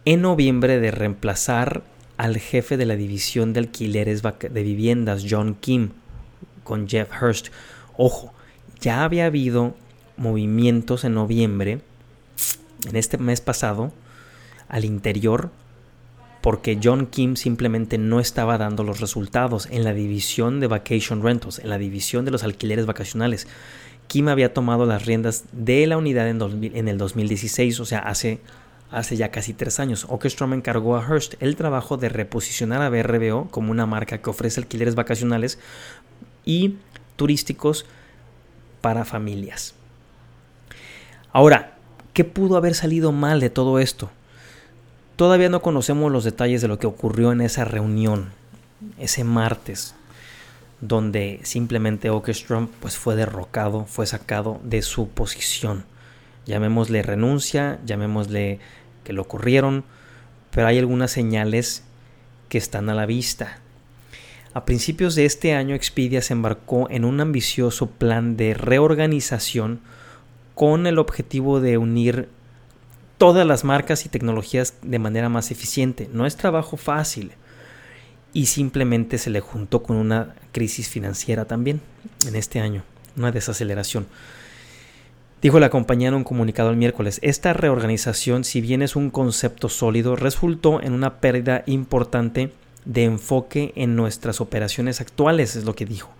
en 0.06 0.22
noviembre 0.22 0.80
de 0.80 0.90
reemplazar 0.90 1.82
al 2.16 2.38
jefe 2.38 2.76
de 2.76 2.86
la 2.86 2.96
división 2.96 3.52
de 3.52 3.60
alquileres 3.60 4.22
de 4.22 4.62
viviendas, 4.62 5.26
John 5.28 5.54
Kim, 5.54 5.90
con 6.64 6.88
Jeff 6.88 7.10
Hurst. 7.22 7.48
Ojo, 7.96 8.32
ya 8.80 9.04
había 9.04 9.26
habido 9.26 9.74
movimientos 10.16 11.04
en 11.04 11.14
noviembre, 11.14 11.80
en 12.86 12.96
este 12.96 13.18
mes 13.18 13.40
pasado, 13.40 13.92
al 14.68 14.84
interior 14.84 15.50
porque 16.40 16.78
John 16.82 17.06
Kim 17.06 17.36
simplemente 17.36 17.98
no 17.98 18.20
estaba 18.20 18.58
dando 18.58 18.84
los 18.84 19.00
resultados 19.00 19.66
en 19.70 19.84
la 19.84 19.92
división 19.92 20.60
de 20.60 20.66
vacation 20.66 21.22
rentals, 21.22 21.58
en 21.58 21.68
la 21.68 21.78
división 21.78 22.24
de 22.24 22.30
los 22.30 22.44
alquileres 22.44 22.86
vacacionales. 22.86 23.46
Kim 24.06 24.28
había 24.28 24.54
tomado 24.54 24.86
las 24.86 25.04
riendas 25.04 25.44
de 25.52 25.86
la 25.86 25.98
unidad 25.98 26.28
en, 26.28 26.88
el 26.88 26.98
2016, 26.98 27.80
o 27.80 27.84
sea, 27.84 27.98
hace, 27.98 28.40
hace 28.90 29.16
ya 29.16 29.30
casi 29.30 29.52
tres 29.52 29.80
años. 29.80 30.06
Orchestrom 30.08 30.54
encargó 30.54 30.96
a 30.96 31.06
Hearst 31.06 31.34
el 31.40 31.56
trabajo 31.56 31.96
de 31.96 32.08
reposicionar 32.08 32.80
a 32.80 32.88
BRBO 32.88 33.48
como 33.50 33.70
una 33.70 33.84
marca 33.84 34.18
que 34.18 34.30
ofrece 34.30 34.60
alquileres 34.60 34.94
vacacionales 34.94 35.58
y 36.44 36.76
turísticos 37.16 37.84
para 38.80 39.04
familias. 39.04 39.74
Ahora, 41.32 41.77
¿qué 42.18 42.24
pudo 42.24 42.56
haber 42.56 42.74
salido 42.74 43.12
mal 43.12 43.38
de 43.38 43.48
todo 43.48 43.78
esto? 43.78 44.10
Todavía 45.14 45.48
no 45.50 45.62
conocemos 45.62 46.10
los 46.10 46.24
detalles 46.24 46.60
de 46.60 46.66
lo 46.66 46.80
que 46.80 46.88
ocurrió 46.88 47.30
en 47.30 47.40
esa 47.40 47.64
reunión, 47.64 48.30
ese 48.98 49.22
martes, 49.22 49.94
donde 50.80 51.38
simplemente 51.44 52.10
Okerstrom 52.10 52.66
pues 52.80 52.96
fue 52.96 53.14
derrocado, 53.14 53.84
fue 53.84 54.04
sacado 54.04 54.60
de 54.64 54.82
su 54.82 55.08
posición. 55.08 55.84
Llamémosle 56.44 57.02
renuncia, 57.02 57.78
llamémosle 57.86 58.58
que 59.04 59.12
lo 59.12 59.28
corrieron, 59.28 59.84
pero 60.50 60.66
hay 60.66 60.78
algunas 60.80 61.12
señales 61.12 61.84
que 62.48 62.58
están 62.58 62.90
a 62.90 62.94
la 62.94 63.06
vista. 63.06 63.60
A 64.54 64.64
principios 64.64 65.14
de 65.14 65.24
este 65.24 65.54
año 65.54 65.76
Expedia 65.76 66.20
se 66.20 66.32
embarcó 66.32 66.90
en 66.90 67.04
un 67.04 67.20
ambicioso 67.20 67.86
plan 67.86 68.36
de 68.36 68.54
reorganización 68.54 69.82
con 70.58 70.88
el 70.88 70.98
objetivo 70.98 71.60
de 71.60 71.78
unir 71.78 72.28
todas 73.16 73.46
las 73.46 73.62
marcas 73.62 74.04
y 74.04 74.08
tecnologías 74.08 74.74
de 74.82 74.98
manera 74.98 75.28
más 75.28 75.52
eficiente. 75.52 76.10
No 76.12 76.26
es 76.26 76.36
trabajo 76.36 76.76
fácil. 76.76 77.30
Y 78.32 78.46
simplemente 78.46 79.18
se 79.18 79.30
le 79.30 79.38
juntó 79.38 79.84
con 79.84 79.94
una 79.94 80.34
crisis 80.50 80.88
financiera 80.88 81.44
también 81.44 81.80
en 82.26 82.34
este 82.34 82.58
año, 82.58 82.82
una 83.16 83.30
desaceleración. 83.30 84.08
Dijo 85.40 85.60
la 85.60 85.70
compañía 85.70 86.08
en 86.08 86.14
un 86.14 86.24
comunicado 86.24 86.70
el 86.70 86.76
miércoles, 86.76 87.20
esta 87.22 87.52
reorganización, 87.52 88.42
si 88.42 88.60
bien 88.60 88.82
es 88.82 88.96
un 88.96 89.10
concepto 89.10 89.68
sólido, 89.68 90.16
resultó 90.16 90.82
en 90.82 90.92
una 90.92 91.20
pérdida 91.20 91.62
importante 91.66 92.50
de 92.84 93.04
enfoque 93.04 93.72
en 93.76 93.94
nuestras 93.94 94.40
operaciones 94.40 95.00
actuales, 95.00 95.54
es 95.54 95.64
lo 95.64 95.76
que 95.76 95.86
dijo, 95.86 96.10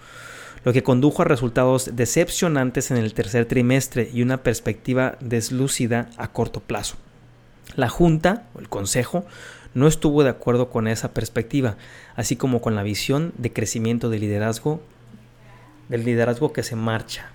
lo 0.65 0.73
que 0.73 0.83
condujo 0.83 1.23
a 1.23 1.25
resultados 1.25 1.91
decepcionantes 1.95 2.91
en 2.91 2.97
el 2.97 3.15
tercer 3.15 3.47
trimestre 3.47 4.11
y 4.13 4.23
una 4.23 4.43
perspectiva 4.43 5.17
deslúcida 5.21 6.11
a 6.17 6.33
corto 6.33 6.61
plazo. 6.61 6.97
La 7.77 7.89
Junta, 7.89 8.47
o 8.55 8.61
el 8.61 8.69
Consejo, 8.69 9.25
no 9.75 9.87
estuvo 9.87 10.23
de 10.25 10.31
acuerdo 10.31 10.71
con 10.71 10.89
esa 10.89 11.13
perspectiva, 11.13 11.77
así 12.17 12.37
como 12.37 12.61
con 12.61 12.75
la 12.75 12.83
visión 12.83 13.33
de 13.39 13.53
crecimiento 13.53 14.11
del 14.11 14.23
liderazgo, 14.23 14.81
del 15.89 16.05
liderazgo 16.05 16.53
que 16.53 16.63
se 16.63 16.77
marcha. 16.77 17.31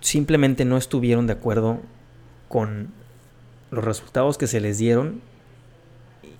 Simplemente 0.00 0.64
no 0.64 0.76
estuvieron 0.76 1.26
de 1.26 1.32
acuerdo 1.34 1.80
con 2.48 2.92
los 3.70 3.84
resultados 3.84 4.38
que 4.38 4.46
se 4.46 4.60
les 4.60 4.78
dieron 4.78 5.20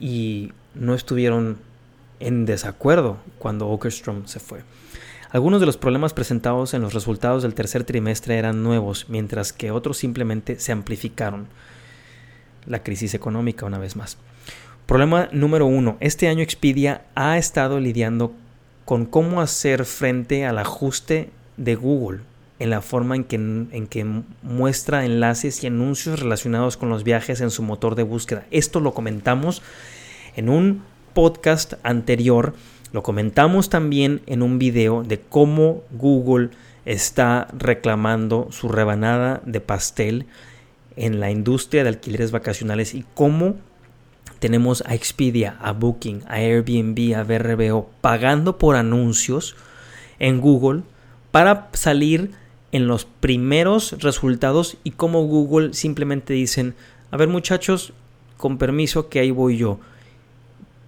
y 0.00 0.52
no 0.74 0.94
estuvieron 0.94 1.58
en 2.20 2.46
desacuerdo 2.46 3.18
cuando 3.38 3.68
Okerstrom 3.68 4.26
se 4.26 4.40
fue. 4.40 4.62
Algunos 5.30 5.60
de 5.60 5.66
los 5.66 5.76
problemas 5.76 6.14
presentados 6.14 6.72
en 6.72 6.80
los 6.80 6.94
resultados 6.94 7.42
del 7.42 7.54
tercer 7.54 7.84
trimestre 7.84 8.38
eran 8.38 8.62
nuevos, 8.62 9.06
mientras 9.08 9.52
que 9.52 9.70
otros 9.70 9.98
simplemente 9.98 10.58
se 10.58 10.72
amplificaron. 10.72 11.48
La 12.64 12.82
crisis 12.82 13.14
económica, 13.14 13.66
una 13.66 13.78
vez 13.78 13.94
más. 13.94 14.16
Problema 14.86 15.28
número 15.32 15.66
uno. 15.66 15.98
Este 16.00 16.28
año 16.28 16.42
Expedia 16.42 17.02
ha 17.14 17.36
estado 17.36 17.78
lidiando 17.78 18.32
con 18.86 19.04
cómo 19.04 19.42
hacer 19.42 19.84
frente 19.84 20.46
al 20.46 20.56
ajuste 20.56 21.28
de 21.58 21.74
Google 21.74 22.20
en 22.58 22.70
la 22.70 22.80
forma 22.80 23.14
en 23.14 23.24
que, 23.24 23.36
en 23.36 23.86
que 23.86 24.06
muestra 24.42 25.04
enlaces 25.04 25.62
y 25.62 25.66
anuncios 25.66 26.20
relacionados 26.20 26.78
con 26.78 26.88
los 26.88 27.04
viajes 27.04 27.42
en 27.42 27.50
su 27.50 27.62
motor 27.62 27.96
de 27.96 28.02
búsqueda. 28.02 28.46
Esto 28.50 28.80
lo 28.80 28.94
comentamos 28.94 29.62
en 30.36 30.48
un 30.48 30.82
podcast 31.18 31.72
anterior 31.82 32.54
lo 32.92 33.02
comentamos 33.02 33.70
también 33.70 34.22
en 34.26 34.40
un 34.40 34.60
video 34.60 35.02
de 35.02 35.18
cómo 35.18 35.82
Google 35.90 36.50
está 36.84 37.48
reclamando 37.58 38.46
su 38.52 38.68
rebanada 38.68 39.42
de 39.44 39.60
pastel 39.60 40.26
en 40.94 41.18
la 41.18 41.32
industria 41.32 41.82
de 41.82 41.88
alquileres 41.88 42.30
vacacionales 42.30 42.94
y 42.94 43.04
cómo 43.14 43.56
tenemos 44.38 44.84
a 44.86 44.94
Expedia, 44.94 45.56
a 45.60 45.72
Booking, 45.72 46.22
a 46.28 46.34
Airbnb, 46.34 47.16
a 47.16 47.24
VRBO 47.24 47.90
pagando 48.00 48.56
por 48.56 48.76
anuncios 48.76 49.56
en 50.20 50.40
Google 50.40 50.82
para 51.32 51.68
salir 51.72 52.30
en 52.70 52.86
los 52.86 53.06
primeros 53.06 54.00
resultados 54.00 54.76
y 54.84 54.92
cómo 54.92 55.24
Google 55.24 55.74
simplemente 55.74 56.32
dicen, 56.32 56.76
a 57.10 57.16
ver 57.16 57.26
muchachos, 57.26 57.92
con 58.36 58.56
permiso 58.56 59.08
que 59.08 59.18
ahí 59.18 59.32
voy 59.32 59.56
yo 59.56 59.80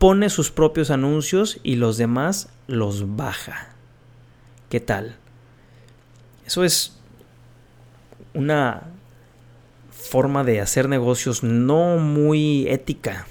pone 0.00 0.30
sus 0.30 0.50
propios 0.50 0.90
anuncios 0.90 1.60
y 1.62 1.76
los 1.76 1.98
demás 1.98 2.48
los 2.66 3.16
baja. 3.16 3.68
¿Qué 4.70 4.80
tal? 4.80 5.16
Eso 6.46 6.64
es 6.64 6.96
una 8.32 8.84
forma 9.90 10.42
de 10.42 10.62
hacer 10.62 10.88
negocios 10.88 11.42
no 11.42 11.98
muy 11.98 12.66
ética. 12.66 13.26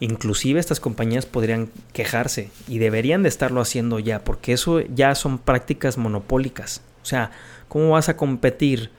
Inclusive 0.00 0.58
estas 0.58 0.80
compañías 0.80 1.26
podrían 1.26 1.68
quejarse 1.92 2.50
y 2.66 2.78
deberían 2.78 3.22
de 3.22 3.28
estarlo 3.28 3.60
haciendo 3.60 3.98
ya, 3.98 4.24
porque 4.24 4.54
eso 4.54 4.80
ya 4.80 5.14
son 5.14 5.36
prácticas 5.36 5.98
monopólicas. 5.98 6.80
O 7.02 7.04
sea, 7.04 7.30
¿cómo 7.68 7.90
vas 7.90 8.08
a 8.08 8.16
competir 8.16 8.90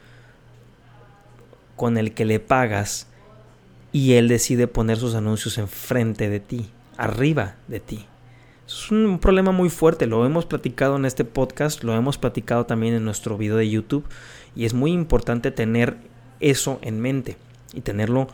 con 1.76 1.98
el 1.98 2.14
que 2.14 2.26
le 2.26 2.40
pagas 2.40 3.08
y 3.94 4.14
él 4.14 4.28
decide 4.28 4.68
poner 4.68 4.98
sus 4.98 5.16
anuncios 5.16 5.58
enfrente 5.58 6.30
de 6.30 6.40
ti, 6.40 6.70
arriba 6.98 7.56
de 7.68 7.80
ti. 7.80 8.06
Es 8.68 8.92
un 8.92 9.20
problema 9.20 9.52
muy 9.52 9.70
fuerte, 9.70 10.08
lo 10.08 10.26
hemos 10.26 10.46
platicado 10.46 10.96
en 10.96 11.06
este 11.06 11.24
podcast, 11.24 11.84
lo 11.84 11.94
hemos 11.94 12.18
platicado 12.18 12.66
también 12.66 12.96
en 12.96 13.06
nuestro 13.06 13.38
video 13.38 13.56
de 13.56 13.70
YouTube 13.70 14.06
y 14.56 14.66
es 14.66 14.74
muy 14.74 14.92
importante 14.92 15.52
tener 15.52 15.96
eso 16.40 16.80
en 16.82 17.00
mente 17.00 17.38
y 17.74 17.82
tenerlo 17.82 18.28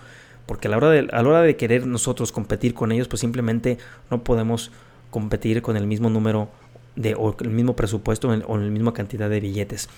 porque 0.46 0.68
a 0.68 0.72
la 0.72 0.78
hora 0.78 0.90
de, 0.90 1.00
a 1.12 1.22
la 1.22 1.30
hora 1.30 1.42
de 1.42 1.58
querer 1.58 1.86
nosotros 1.86 2.32
competir 2.32 2.74
con 2.74 2.92
ellos 2.92 3.08
pues 3.08 3.20
simplemente 3.20 3.78
no 4.10 4.24
podemos 4.24 4.72
competir 5.12 5.62
con 5.62 5.76
el 5.76 5.88
mismo 5.88 6.10
número 6.10 6.50
de, 6.96 7.16
o 7.16 7.36
el 7.40 7.50
mismo 7.50 7.76
presupuesto 7.76 8.30
o 8.30 8.58
la 8.58 8.70
misma 8.70 8.94
cantidad 8.94 9.30
de 9.30 9.40
billetes. 9.42 9.90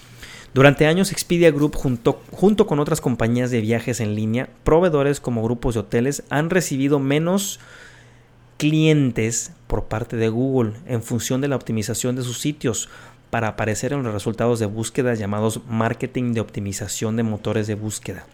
Durante 0.53 0.85
años, 0.85 1.13
Expedia 1.13 1.49
Group, 1.49 1.75
junto, 1.75 2.67
con 2.67 2.79
otras 2.79 2.99
compañías 2.99 3.51
de 3.51 3.61
viajes 3.61 4.01
en 4.01 4.15
línea, 4.15 4.49
proveedores 4.65 5.21
como 5.21 5.43
grupos 5.43 5.75
de 5.75 5.79
hoteles, 5.79 6.23
han 6.29 6.49
recibido 6.49 6.99
menos 6.99 7.61
clientes 8.57 9.53
por 9.67 9.85
parte 9.85 10.17
de 10.17 10.27
Google 10.27 10.73
en 10.85 11.03
función 11.03 11.39
de 11.39 11.47
la 11.47 11.55
optimización 11.55 12.17
de 12.17 12.23
sus 12.23 12.39
sitios 12.39 12.89
para 13.29 13.47
aparecer 13.47 13.93
en 13.93 14.03
los 14.03 14.13
resultados 14.13 14.59
de 14.59 14.65
búsqueda 14.65 15.13
llamados 15.13 15.61
marketing 15.69 16.33
de 16.33 16.41
optimización 16.41 17.15
de 17.15 17.23
motores 17.23 17.65
de 17.67 17.75
búsqueda. 17.75 18.25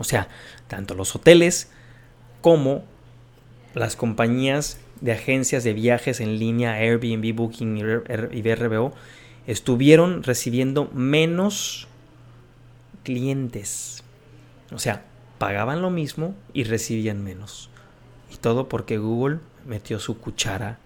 O 0.00 0.04
sea, 0.04 0.28
tanto 0.66 0.94
los 0.94 1.14
hoteles 1.14 1.70
como 2.40 2.82
las 3.72 3.94
compañías 3.94 4.78
de 5.00 5.12
agencias 5.12 5.62
de 5.62 5.74
viajes 5.74 6.20
en 6.20 6.40
línea, 6.40 6.74
Airbnb, 6.74 7.34
Booking 7.34 7.76
y 8.32 8.42
VRBO, 8.42 8.94
estuvieron 9.46 10.22
recibiendo 10.22 10.90
menos 10.92 11.88
clientes. 13.04 14.02
O 14.72 14.78
sea, 14.78 15.04
pagaban 15.38 15.82
lo 15.82 15.90
mismo 15.90 16.34
y 16.52 16.64
recibían 16.64 17.22
menos. 17.22 17.70
Y 18.32 18.36
todo 18.36 18.68
porque 18.68 18.98
Google 18.98 19.38
metió 19.64 19.98
su 20.00 20.18
cuchara 20.18 20.78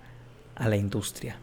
a 0.54 0.68
la 0.68 0.76
industria. 0.76 1.36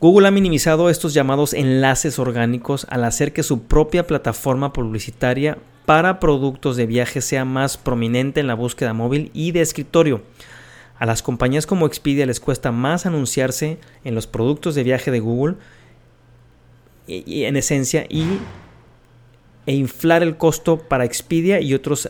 Google 0.00 0.28
ha 0.28 0.30
minimizado 0.30 0.88
estos 0.88 1.12
llamados 1.12 1.52
enlaces 1.52 2.18
orgánicos 2.18 2.86
al 2.88 3.04
hacer 3.04 3.32
que 3.32 3.42
su 3.42 3.64
propia 3.64 4.06
plataforma 4.06 4.72
publicitaria 4.72 5.58
para 5.84 6.20
productos 6.20 6.76
de 6.76 6.86
viaje 6.86 7.20
sea 7.20 7.44
más 7.44 7.76
prominente 7.76 8.40
en 8.40 8.46
la 8.46 8.54
búsqueda 8.54 8.94
móvil 8.94 9.30
y 9.34 9.52
de 9.52 9.60
escritorio. 9.60 10.22
A 10.98 11.06
las 11.06 11.22
compañías 11.22 11.66
como 11.66 11.86
Expedia 11.86 12.26
les 12.26 12.40
cuesta 12.40 12.72
más 12.72 13.06
anunciarse 13.06 13.78
en 14.04 14.14
los 14.14 14.26
productos 14.26 14.74
de 14.74 14.84
viaje 14.84 15.10
de 15.10 15.20
Google 15.20 15.56
en 17.10 17.56
esencia 17.56 18.06
y, 18.08 18.24
e 19.66 19.74
inflar 19.74 20.22
el 20.22 20.36
costo 20.36 20.78
para 20.78 21.04
Expedia 21.04 21.60
y 21.60 21.74
otros 21.74 22.08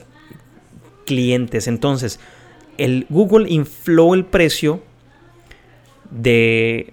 clientes. 1.07 1.67
Entonces, 1.67 2.21
el 2.79 3.07
Google 3.09 3.51
infló 3.51 4.15
el 4.15 4.25
precio 4.25 4.83
de 6.11 6.93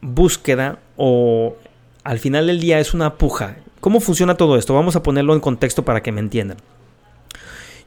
búsqueda 0.00 0.78
o 0.96 1.56
al 2.04 2.18
final 2.18 2.46
del 2.46 2.60
día 2.60 2.80
es 2.80 2.94
una 2.94 3.14
puja. 3.16 3.56
¿Cómo 3.80 4.00
funciona 4.00 4.36
todo 4.36 4.56
esto? 4.56 4.74
Vamos 4.74 4.96
a 4.96 5.02
ponerlo 5.02 5.34
en 5.34 5.40
contexto 5.40 5.84
para 5.84 6.02
que 6.02 6.12
me 6.12 6.20
entiendan. 6.20 6.58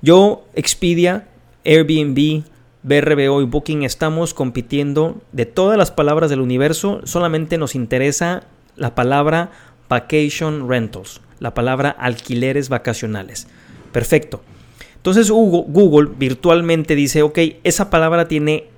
Yo, 0.01 0.45
Expedia, 0.55 1.27
Airbnb, 1.63 2.43
BRBO 2.83 3.41
y 3.41 3.45
Booking 3.45 3.83
estamos 3.83 4.33
compitiendo 4.33 5.21
de 5.31 5.45
todas 5.45 5.77
las 5.77 5.91
palabras 5.91 6.29
del 6.29 6.41
universo, 6.41 7.01
solamente 7.05 7.57
nos 7.57 7.73
interesa 7.73 8.43
la 8.75 8.95
palabra 8.95 9.51
vacation 9.89 10.69
rentals, 10.69 11.21
la 11.39 11.53
palabra 11.53 11.89
alquileres 11.89 12.69
vacacionales. 12.69 13.47
Perfecto. 13.91 14.41
Entonces 14.95 15.29
Google 15.29 16.09
virtualmente 16.17 16.95
dice, 16.95 17.21
ok, 17.21 17.37
esa 17.63 17.89
palabra 17.89 18.27
tiene 18.27 18.69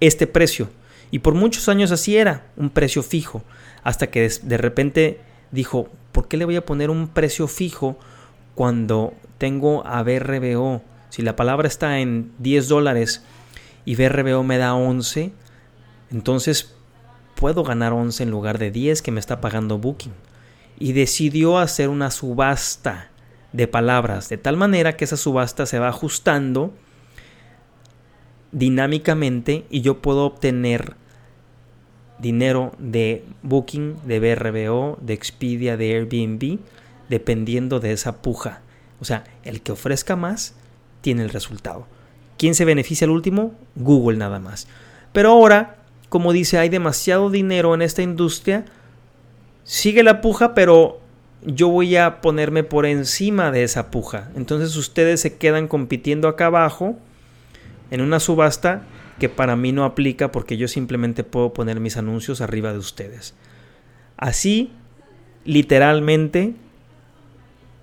este 0.00 0.26
precio. 0.26 0.68
Y 1.10 1.20
por 1.20 1.34
muchos 1.34 1.68
años 1.68 1.92
así 1.92 2.16
era, 2.16 2.46
un 2.56 2.70
precio 2.70 3.02
fijo. 3.02 3.42
Hasta 3.82 4.08
que 4.08 4.28
de 4.42 4.56
repente 4.56 5.20
dijo, 5.52 5.88
¿por 6.12 6.28
qué 6.28 6.36
le 6.36 6.44
voy 6.44 6.56
a 6.56 6.64
poner 6.64 6.90
un 6.90 7.08
precio 7.08 7.46
fijo 7.46 7.98
cuando 8.54 9.14
tengo 9.38 9.86
a 9.86 10.02
BRBO? 10.02 10.82
Si 11.10 11.22
la 11.22 11.36
palabra 11.36 11.68
está 11.68 12.00
en 12.00 12.32
10 12.38 12.68
dólares 12.68 13.22
y 13.84 13.94
BRBO 13.94 14.42
me 14.42 14.58
da 14.58 14.74
11, 14.74 15.32
entonces 16.10 16.75
puedo 17.36 17.62
ganar 17.62 17.92
11 17.92 18.24
en 18.24 18.30
lugar 18.30 18.58
de 18.58 18.72
10 18.72 19.02
que 19.02 19.12
me 19.12 19.20
está 19.20 19.40
pagando 19.40 19.78
Booking. 19.78 20.12
Y 20.78 20.92
decidió 20.92 21.58
hacer 21.58 21.88
una 21.88 22.10
subasta 22.10 23.10
de 23.52 23.68
palabras, 23.68 24.28
de 24.28 24.36
tal 24.36 24.56
manera 24.56 24.96
que 24.96 25.04
esa 25.04 25.16
subasta 25.16 25.64
se 25.64 25.78
va 25.78 25.88
ajustando 25.88 26.74
dinámicamente 28.52 29.64
y 29.70 29.80
yo 29.82 30.02
puedo 30.02 30.24
obtener 30.26 30.96
dinero 32.18 32.72
de 32.78 33.24
Booking, 33.42 33.96
de 34.04 34.20
BRBO, 34.20 34.98
de 35.00 35.14
Expedia, 35.14 35.76
de 35.76 35.94
Airbnb, 35.94 36.58
dependiendo 37.08 37.80
de 37.80 37.92
esa 37.92 38.20
puja. 38.22 38.60
O 39.00 39.04
sea, 39.04 39.24
el 39.44 39.62
que 39.62 39.72
ofrezca 39.72 40.16
más 40.16 40.54
tiene 41.00 41.22
el 41.22 41.30
resultado. 41.30 41.86
¿Quién 42.38 42.54
se 42.54 42.64
beneficia 42.64 43.06
al 43.06 43.10
último? 43.10 43.54
Google 43.74 44.18
nada 44.18 44.38
más. 44.40 44.66
Pero 45.12 45.30
ahora 45.30 45.75
como 46.08 46.32
dice, 46.32 46.58
hay 46.58 46.68
demasiado 46.68 47.30
dinero 47.30 47.74
en 47.74 47.82
esta 47.82 48.02
industria, 48.02 48.64
sigue 49.64 50.02
la 50.02 50.20
puja, 50.20 50.54
pero 50.54 51.00
yo 51.44 51.68
voy 51.68 51.96
a 51.96 52.20
ponerme 52.20 52.64
por 52.64 52.86
encima 52.86 53.50
de 53.50 53.62
esa 53.62 53.90
puja. 53.90 54.30
Entonces 54.34 54.76
ustedes 54.76 55.20
se 55.20 55.36
quedan 55.36 55.68
compitiendo 55.68 56.28
acá 56.28 56.46
abajo 56.46 56.96
en 57.90 58.00
una 58.00 58.20
subasta 58.20 58.82
que 59.18 59.28
para 59.28 59.56
mí 59.56 59.72
no 59.72 59.84
aplica 59.84 60.32
porque 60.32 60.56
yo 60.56 60.68
simplemente 60.68 61.24
puedo 61.24 61.52
poner 61.52 61.80
mis 61.80 61.96
anuncios 61.96 62.40
arriba 62.40 62.72
de 62.72 62.78
ustedes. 62.78 63.34
Así, 64.16 64.72
literalmente, 65.44 66.54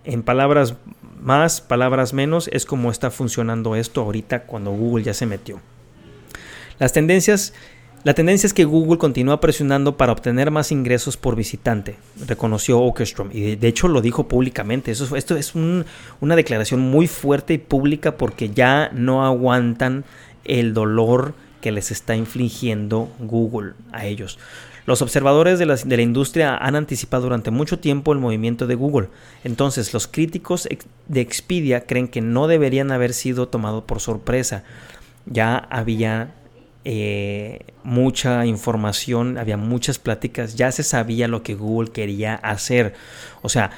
en 0.04 0.24
palabras 0.24 0.76
más, 1.22 1.62
palabras 1.62 2.14
menos, 2.14 2.50
es 2.52 2.66
como 2.66 2.92
está 2.92 3.12
funcionando 3.12 3.76
esto 3.76 4.02
ahorita 4.02 4.44
cuando 4.44 4.72
Google 4.72 5.04
ya 5.04 5.14
se 5.14 5.26
metió. 5.26 5.62
Las 6.80 6.92
tendencias 6.92 7.54
La 8.04 8.14
tendencia 8.14 8.48
es 8.48 8.54
que 8.54 8.66
Google 8.66 8.98
continúa 8.98 9.40
presionando 9.40 9.96
para 9.96 10.12
obtener 10.12 10.52
más 10.52 10.74
ingresos 10.74 11.16
por 11.16 11.38
visitante, 11.38 11.96
reconoció 12.28 12.82
Okerstrom, 12.82 13.30
y 13.32 13.56
de, 13.56 13.68
hecho 13.70 13.88
lo 13.88 14.02
dijo 14.02 14.28
públicamente. 14.28 14.92
Esto 14.92 15.38
es 15.38 15.56
una 15.56 16.36
declaración 16.36 16.82
muy 16.82 17.08
fuerte 17.08 17.54
y 17.54 17.60
pública 17.60 18.18
porque 18.18 18.50
ya 18.50 18.90
no 18.94 19.26
aguantan 19.26 20.04
el 20.44 20.74
dolor 20.74 21.34
que 21.62 21.72
les 21.72 21.92
está 21.92 22.18
infligiendo 22.18 23.10
Google 23.20 23.72
a 23.94 24.06
ellos. 24.06 24.38
Los 24.86 25.02
observadores 25.02 25.58
de 25.58 25.66
la, 25.66 25.78
de 25.78 25.96
la, 25.96 26.04
industria 26.04 26.58
han 26.58 26.76
anticipado 26.76 27.24
durante 27.24 27.52
mucho 27.52 27.80
tiempo 27.80 28.12
el 28.12 28.20
movimiento 28.20 28.68
de 28.68 28.76
Google. 28.76 29.08
Entonces, 29.46 29.94
los 29.94 30.08
críticos 30.08 30.68
de 31.08 31.22
Expedia 31.22 31.86
creen 31.86 32.10
que 32.10 32.20
no 32.20 32.48
deberían 32.48 32.92
haber 32.92 33.14
sido 33.14 33.48
tomados 33.48 33.86
por 33.86 34.02
sorpresa. 34.02 34.66
Ya 35.26 35.56
había 35.56 36.34
eh, 36.86 37.62
mucha 37.84 38.46
información, 38.46 39.38
había 39.38 39.58
muchas 39.58 40.00
pláticas, 40.00 40.56
ya 40.56 40.72
se 40.72 40.84
sabía 40.84 41.28
lo 41.28 41.44
que 41.44 41.56
Google 41.56 41.92
quería 41.92 42.36
hacer. 42.36 42.94
O 43.42 43.50
sea, 43.50 43.72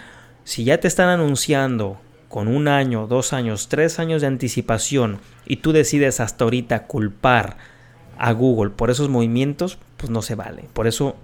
si 0.43 0.63
ya 0.63 0.79
te 0.79 0.87
están 0.87 1.09
anunciando 1.09 1.99
con 2.29 2.47
un 2.47 2.67
año, 2.67 3.07
dos 3.07 3.33
años, 3.33 3.67
tres 3.69 3.99
años 3.99 4.21
de 4.21 4.27
anticipación 4.27 5.19
y 5.45 5.57
tú 5.57 5.71
decides 5.71 6.19
hasta 6.19 6.43
ahorita 6.43 6.87
culpar 6.87 7.57
a 8.17 8.31
Google 8.31 8.71
por 8.71 8.89
esos 8.89 9.09
movimientos, 9.09 9.77
pues 9.97 10.09
no 10.09 10.21
se 10.21 10.35
vale. 10.35 10.65
Por 10.73 10.87
eso 10.87 11.15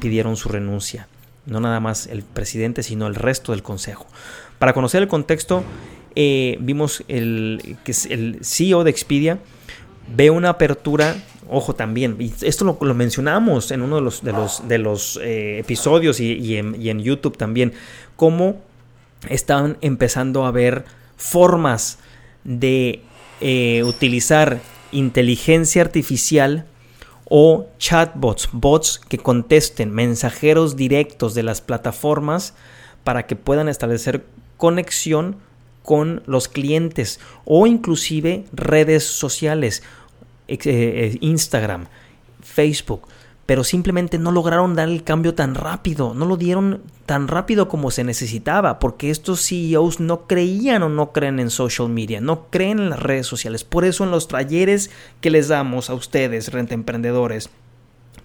pidieron 0.00 0.36
su 0.36 0.48
renuncia. 0.48 1.08
No 1.46 1.60
nada 1.60 1.80
más 1.80 2.06
el 2.06 2.22
presidente, 2.22 2.82
sino 2.82 3.06
el 3.06 3.14
resto 3.14 3.52
del 3.52 3.62
consejo. 3.62 4.06
Para 4.58 4.72
conocer 4.72 5.02
el 5.02 5.08
contexto, 5.08 5.62
eh, 6.14 6.56
vimos 6.60 7.04
el, 7.08 7.76
que 7.84 7.92
el 8.10 8.38
CEO 8.42 8.84
de 8.84 8.90
Expedia 8.90 9.38
ve 10.08 10.30
una 10.30 10.50
apertura, 10.50 11.16
ojo 11.48 11.74
también, 11.74 12.16
y 12.18 12.32
esto 12.42 12.76
lo, 12.80 12.94
mencionamos 12.94 13.70
en 13.70 13.82
uno 13.82 13.96
de 13.96 14.02
los, 14.02 14.22
de 14.22 14.32
los, 14.32 14.68
de 14.68 14.78
los 14.78 15.20
eh, 15.22 15.58
episodios 15.58 16.20
y, 16.20 16.56
en, 16.56 17.00
YouTube 17.00 17.36
también, 17.36 17.72
cómo 18.16 18.60
están 19.28 19.78
empezando 19.80 20.44
a 20.44 20.50
ver 20.50 20.84
formas 21.16 21.98
de 22.44 23.02
eh, 23.40 23.82
utilizar 23.84 24.60
inteligencia 24.92 25.82
artificial 25.82 26.66
o 27.24 27.66
chatbots, 27.78 28.48
bots 28.52 29.00
que 29.08 29.18
contesten, 29.18 29.90
mensajeros 29.90 30.76
directos 30.76 31.34
de 31.34 31.42
las 31.42 31.60
plataformas 31.60 32.54
para 33.02 33.26
que 33.26 33.36
puedan 33.36 33.68
establecer 33.68 34.24
conexión 34.56 35.36
con 35.84 36.22
los 36.26 36.48
clientes 36.48 37.20
o 37.44 37.66
inclusive 37.66 38.46
redes 38.52 39.04
sociales, 39.04 39.82
eh, 40.48 40.58
eh, 40.64 41.18
Instagram, 41.20 41.86
Facebook, 42.40 43.06
pero 43.46 43.62
simplemente 43.62 44.18
no 44.18 44.32
lograron 44.32 44.74
dar 44.74 44.88
el 44.88 45.04
cambio 45.04 45.34
tan 45.34 45.54
rápido, 45.54 46.14
no 46.14 46.24
lo 46.24 46.38
dieron 46.38 46.80
tan 47.04 47.28
rápido 47.28 47.68
como 47.68 47.90
se 47.90 48.02
necesitaba, 48.02 48.78
porque 48.78 49.10
estos 49.10 49.46
CEOs 49.46 50.00
no 50.00 50.26
creían 50.26 50.82
o 50.82 50.88
no 50.88 51.12
creen 51.12 51.38
en 51.38 51.50
social 51.50 51.90
media, 51.90 52.22
no 52.22 52.46
creen 52.48 52.78
en 52.78 52.88
las 52.88 53.02
redes 53.02 53.26
sociales. 53.26 53.62
Por 53.62 53.84
eso 53.84 54.04
en 54.04 54.10
los 54.10 54.26
talleres 54.26 54.90
que 55.20 55.30
les 55.30 55.48
damos 55.48 55.90
a 55.90 55.94
ustedes, 55.94 56.50
renta 56.50 56.72
emprendedores, 56.72 57.50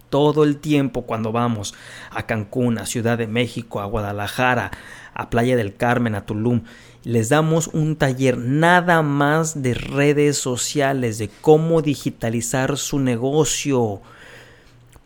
todo 0.10 0.46
el 0.46 0.58
tiempo 0.58 1.02
cuando 1.02 1.34
vamos 1.34 1.76
a 2.10 2.26
Cancún, 2.26 2.78
a 2.78 2.86
Ciudad 2.86 3.18
de 3.18 3.28
México, 3.28 3.82
a 3.82 3.86
Guadalajara, 3.86 4.72
a 5.14 5.30
Playa 5.30 5.58
del 5.58 5.76
Carmen, 5.76 6.16
a 6.16 6.26
Tulum, 6.26 6.64
les 7.04 7.30
damos 7.30 7.68
un 7.68 7.96
taller 7.96 8.38
nada 8.38 9.02
más 9.02 9.62
de 9.62 9.74
redes 9.74 10.38
sociales, 10.38 11.18
de 11.18 11.30
cómo 11.42 11.82
digitalizar 11.82 12.78
su 12.78 13.00
negocio, 13.00 14.02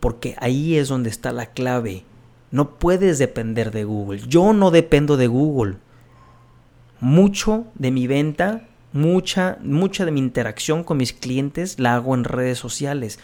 porque 0.00 0.34
ahí 0.38 0.76
es 0.76 0.88
donde 0.88 1.10
está 1.10 1.32
la 1.32 1.46
clave. 1.46 2.04
No 2.50 2.78
puedes 2.78 3.18
depender 3.18 3.70
de 3.70 3.84
Google. 3.84 4.22
Yo 4.28 4.52
no 4.52 4.70
dependo 4.70 5.16
de 5.16 5.26
Google. 5.26 5.76
Mucho 7.00 7.66
de 7.74 7.90
mi 7.90 8.06
venta, 8.06 8.68
mucha, 8.92 9.58
mucha 9.62 10.04
de 10.04 10.12
mi 10.12 10.20
interacción 10.20 10.84
con 10.84 10.98
mis 10.98 11.12
clientes 11.12 11.78
la 11.78 11.94
hago 11.94 12.14
en 12.14 12.24
redes 12.24 12.58
sociales 12.58 13.18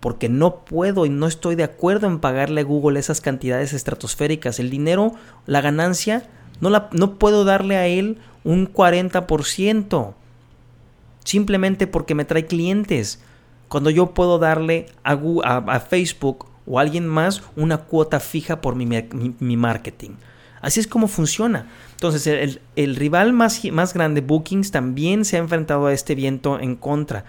porque 0.00 0.28
no 0.28 0.64
puedo 0.64 1.06
y 1.06 1.08
no 1.08 1.26
estoy 1.26 1.54
de 1.56 1.64
acuerdo 1.64 2.06
en 2.06 2.20
pagarle 2.20 2.60
a 2.60 2.64
Google 2.64 3.00
esas 3.00 3.20
cantidades 3.20 3.72
estratosféricas. 3.72 4.60
El 4.60 4.70
dinero, 4.70 5.14
la 5.46 5.60
ganancia, 5.60 6.28
no, 6.60 6.70
la, 6.70 6.88
no 6.92 7.14
puedo 7.18 7.44
darle 7.44 7.76
a 7.76 7.86
él 7.86 8.18
un 8.44 8.72
40%. 8.72 10.14
Simplemente 11.24 11.86
porque 11.86 12.14
me 12.14 12.24
trae 12.24 12.46
clientes. 12.46 13.20
Cuando 13.68 13.90
yo 13.90 14.14
puedo 14.14 14.38
darle 14.38 14.86
a, 15.02 15.12
a, 15.12 15.80
Facebook 15.80 16.46
o 16.66 16.78
a 16.78 16.82
alguien 16.82 17.06
más 17.06 17.42
una 17.56 17.78
cuota 17.78 18.20
fija 18.20 18.60
por 18.60 18.76
mi, 18.76 18.86
mi, 18.86 19.56
marketing. 19.56 20.10
Así 20.60 20.78
es 20.78 20.86
como 20.86 21.08
funciona. 21.08 21.68
Entonces, 21.92 22.26
el, 22.28 22.60
el, 22.76 22.94
rival 22.94 23.32
más, 23.32 23.64
más 23.72 23.92
grande, 23.92 24.20
Bookings, 24.20 24.70
también 24.70 25.24
se 25.24 25.36
ha 25.36 25.40
enfrentado 25.40 25.86
a 25.86 25.92
este 25.92 26.14
viento 26.14 26.60
en 26.60 26.76
contra. 26.76 27.24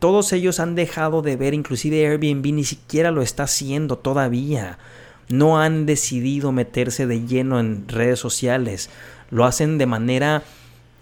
Todos 0.00 0.32
ellos 0.32 0.58
han 0.58 0.74
dejado 0.74 1.22
de 1.22 1.36
ver, 1.36 1.54
inclusive 1.54 2.06
Airbnb 2.06 2.52
ni 2.52 2.64
siquiera 2.64 3.12
lo 3.12 3.22
está 3.22 3.44
haciendo 3.44 3.96
todavía. 3.96 4.78
No 5.28 5.60
han 5.60 5.86
decidido 5.86 6.52
meterse 6.52 7.06
de 7.06 7.26
lleno 7.26 7.58
en 7.60 7.88
redes 7.88 8.18
sociales. 8.18 8.90
Lo 9.30 9.44
hacen 9.44 9.78
de 9.78 9.86
manera 9.86 10.42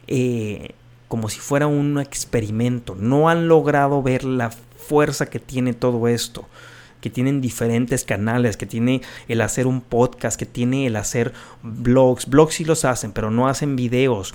eh, 0.07 0.71
como 1.09 1.29
si 1.29 1.41
fuera 1.41 1.67
un 1.67 1.99
experimento. 1.99 2.97
No 2.99 3.29
han 3.29 3.49
logrado 3.49 4.03
ver 4.03 4.25
la 4.25 4.51
fuerza 4.51 5.27
que 5.27 5.41
tiene 5.41 5.73
todo 5.73 6.09
esto 6.09 6.47
que 7.05 7.11
tienen 7.11 7.43
diferentes 7.43 8.03
canales, 8.03 8.57
que 8.57 8.65
tiene 8.65 9.03
el 9.29 9.43
hacer 9.43 9.67
un 9.67 9.83
podcast, 9.83 10.39
que 10.39 10.47
tiene 10.47 10.87
el 10.87 10.97
hacer 10.97 11.35
blogs. 11.63 12.25
Blogs 12.31 12.55
sí 12.55 12.65
los 12.65 12.87
hacen, 12.87 13.13
pero 13.13 13.31
no 13.31 13.47
hacen 13.47 13.77
videos, 13.77 14.35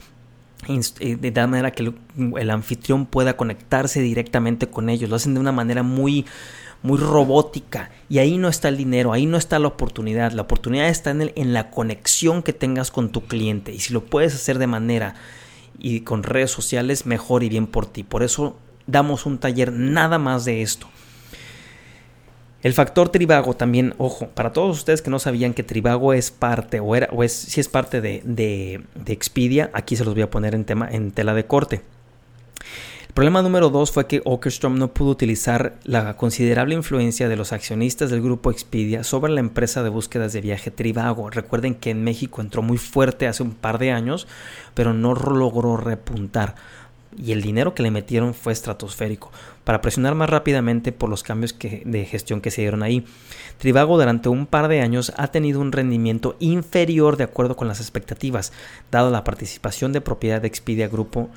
eh, 0.67 1.15
de 1.15 1.31
tal 1.31 1.47
manera 1.47 1.71
que 1.71 1.91
el, 2.37 2.49
anfitrión 2.51 3.07
pueda 3.07 3.35
conectarse 3.35 4.01
directamente 4.01 4.67
con 4.67 4.89
ellos. 4.89 5.09
Lo 5.09 5.15
hacen 5.15 5.33
de 5.33 5.39
una 5.39 5.51
manera 5.51 5.81
muy, 5.81 6.27
muy 6.81 6.97
robótica. 6.97 7.91
Y 8.09 8.19
ahí 8.19 8.37
no 8.37 8.47
está 8.47 8.69
el 8.69 8.77
dinero, 8.77 9.13
ahí 9.13 9.25
no 9.25 9.37
está 9.37 9.59
la 9.59 9.67
oportunidad. 9.67 10.31
La 10.31 10.43
oportunidad 10.43 10.89
está 10.89 11.11
en, 11.11 11.31
en 11.35 11.53
la 11.53 11.69
conexión 11.69 12.43
que 12.43 12.53
tengas 12.53 12.91
con 12.91 13.11
tu 13.11 13.25
cliente. 13.25 13.73
Y 13.73 13.79
si 13.79 13.93
lo 13.93 14.05
puedes 14.05 14.33
hacer 14.35 14.59
de 14.59 14.67
manera 14.67 15.15
y 15.77 16.01
con 16.01 16.23
redes 16.23 16.51
sociales, 16.51 17.05
mejor 17.05 17.43
y 17.43 17.49
bien 17.49 17.67
por 17.67 17.85
ti. 17.85 18.03
Por 18.03 18.23
eso 18.23 18.57
damos 18.87 19.25
un 19.25 19.37
taller 19.37 19.71
nada 19.71 20.17
más 20.17 20.45
de 20.45 20.61
esto. 20.61 20.87
El 22.61 22.73
factor 22.73 23.07
Tribago 23.07 23.55
también, 23.55 23.93
ojo, 23.97 24.27
para 24.27 24.51
todos 24.51 24.77
ustedes 24.77 25.01
que 25.01 25.09
no 25.09 25.19
sabían 25.19 25.53
que 25.53 25.63
Tribago 25.63 26.11
es 26.11 26.29
parte 26.29 26.81
o 26.81 26.93
era 26.93 27.07
o 27.13 27.23
es 27.23 27.31
si 27.31 27.61
es 27.61 27.69
parte 27.69 28.01
de, 28.01 28.21
de, 28.25 28.83
Expedia, 29.13 29.69
aquí 29.73 29.95
se 29.95 30.03
los 30.03 30.13
voy 30.13 30.23
a 30.23 30.29
poner 30.29 30.53
en 30.55 30.65
tema 30.65 30.89
en 30.91 31.11
tela 31.11 31.33
de 31.33 31.45
corte. 31.45 31.81
Problema 33.19 33.41
número 33.41 33.69
dos 33.69 33.91
fue 33.91 34.07
que 34.07 34.21
Okerstrom 34.23 34.77
no 34.77 34.93
pudo 34.93 35.09
utilizar 35.09 35.75
la 35.83 36.15
considerable 36.15 36.73
influencia 36.73 37.27
de 37.27 37.35
los 37.35 37.51
accionistas 37.51 38.09
del 38.09 38.21
grupo 38.21 38.49
Expedia 38.49 39.03
sobre 39.03 39.33
la 39.33 39.41
empresa 39.41 39.83
de 39.83 39.89
búsquedas 39.89 40.31
de 40.31 40.39
viaje 40.39 40.71
Tribago. 40.71 41.29
Recuerden 41.29 41.75
que 41.75 41.89
en 41.89 42.01
México 42.01 42.39
entró 42.39 42.61
muy 42.61 42.77
fuerte 42.77 43.27
hace 43.27 43.43
un 43.43 43.51
par 43.51 43.77
de 43.77 43.91
años, 43.91 44.25
pero 44.73 44.93
no 44.93 45.15
logró 45.15 45.75
repuntar 45.75 46.55
y 47.17 47.33
el 47.33 47.41
dinero 47.41 47.73
que 47.73 47.83
le 47.83 47.91
metieron 47.91 48.33
fue 48.33 48.53
estratosférico 48.53 49.31
para 49.65 49.81
presionar 49.81 50.15
más 50.15 50.29
rápidamente 50.29 50.93
por 50.93 51.09
los 51.09 51.23
cambios 51.23 51.53
de 51.59 52.05
gestión 52.05 52.39
que 52.39 52.51
se 52.51 52.61
dieron 52.61 52.83
ahí. 52.83 53.05
Trivago 53.57 53.97
durante 53.97 54.29
un 54.29 54.45
par 54.45 54.69
de 54.69 54.79
años 54.79 55.11
ha 55.17 55.27
tenido 55.27 55.59
un 55.59 55.73
rendimiento 55.73 56.37
inferior 56.39 57.17
de 57.17 57.25
acuerdo 57.25 57.57
con 57.57 57.67
las 57.67 57.81
expectativas, 57.81 58.53
dado 58.91 59.11
la 59.11 59.25
participación 59.25 59.91
de 59.91 59.99
propiedad 59.99 60.41
de 60.41 60.47
Expedia 60.47 60.87
Grupo. 60.87 61.29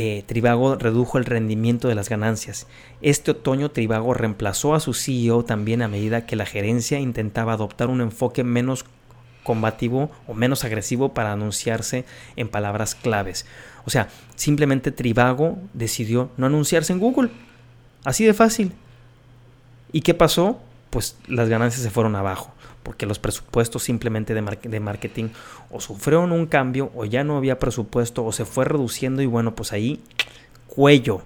Eh, 0.00 0.22
Trivago 0.24 0.76
redujo 0.76 1.18
el 1.18 1.24
rendimiento 1.24 1.88
de 1.88 1.96
las 1.96 2.08
ganancias. 2.08 2.68
Este 3.02 3.32
otoño 3.32 3.72
Trivago 3.72 4.14
reemplazó 4.14 4.76
a 4.76 4.78
su 4.78 4.94
CEO 4.94 5.44
también 5.44 5.82
a 5.82 5.88
medida 5.88 6.24
que 6.24 6.36
la 6.36 6.46
gerencia 6.46 7.00
intentaba 7.00 7.54
adoptar 7.54 7.88
un 7.88 8.00
enfoque 8.00 8.44
menos 8.44 8.84
combativo 9.42 10.12
o 10.28 10.34
menos 10.34 10.62
agresivo 10.62 11.14
para 11.14 11.32
anunciarse 11.32 12.04
en 12.36 12.48
palabras 12.48 12.94
claves. 12.94 13.44
O 13.86 13.90
sea, 13.90 14.06
simplemente 14.36 14.92
Trivago 14.92 15.58
decidió 15.72 16.30
no 16.36 16.46
anunciarse 16.46 16.92
en 16.92 17.00
Google. 17.00 17.30
Así 18.04 18.24
de 18.24 18.34
fácil. 18.34 18.74
¿Y 19.90 20.02
qué 20.02 20.14
pasó? 20.14 20.60
Pues 20.90 21.18
las 21.26 21.48
ganancias 21.48 21.82
se 21.82 21.90
fueron 21.90 22.14
abajo, 22.14 22.52
porque 22.88 23.04
los 23.04 23.18
presupuestos 23.18 23.82
simplemente 23.82 24.32
de, 24.32 24.80
marketing 24.80 25.28
o 25.70 25.78
sufrieron 25.78 26.32
un 26.32 26.46
cambio 26.46 26.90
o 26.94 27.04
ya 27.04 27.22
no 27.22 27.36
había 27.36 27.58
presupuesto 27.58 28.24
o 28.24 28.32
se 28.32 28.46
fue 28.46 28.64
reduciendo 28.64 29.20
y 29.20 29.26
bueno, 29.26 29.54
pues 29.54 29.74
ahí 29.74 30.00
cuello. 30.66 31.20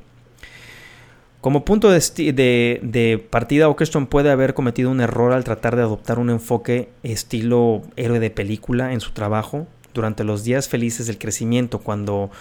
Como 1.40 1.64
punto 1.64 1.88
de, 1.88 3.26
partida, 3.30 3.68
Orchestron 3.68 4.08
puede 4.08 4.32
haber 4.32 4.54
cometido 4.54 4.90
un 4.90 5.00
error 5.00 5.32
al 5.32 5.44
tratar 5.44 5.76
de 5.76 5.82
adoptar 5.82 6.18
un 6.18 6.30
enfoque 6.30 6.88
estilo 7.04 7.82
héroe 7.94 8.18
de 8.18 8.30
película 8.30 8.92
en 8.92 8.98
su 8.98 9.12
trabajo 9.12 9.68
durante 9.94 10.24
los 10.24 10.42
días 10.42 10.68
felices 10.68 11.06
del 11.06 11.18
crecimiento, 11.18 11.78
cuando, 11.78 12.32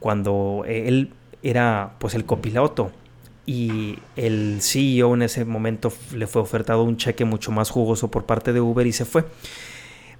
cuando 0.00 0.64
él 0.66 1.12
era 1.44 1.92
pues 2.00 2.14
el 2.14 2.24
copiloto 2.24 2.90
y 3.48 3.98
el 4.16 4.58
CEO 4.60 5.14
en 5.14 5.22
ese 5.22 5.46
momento 5.46 5.90
le 6.14 6.26
fue 6.26 6.42
ofertado 6.42 6.82
un 6.82 6.98
cheque 6.98 7.24
mucho 7.24 7.50
más 7.50 7.70
jugoso 7.70 8.10
por 8.10 8.26
parte 8.26 8.52
de 8.52 8.60
Uber 8.60 8.86
y 8.86 8.92
se 8.92 9.06
fue. 9.06 9.24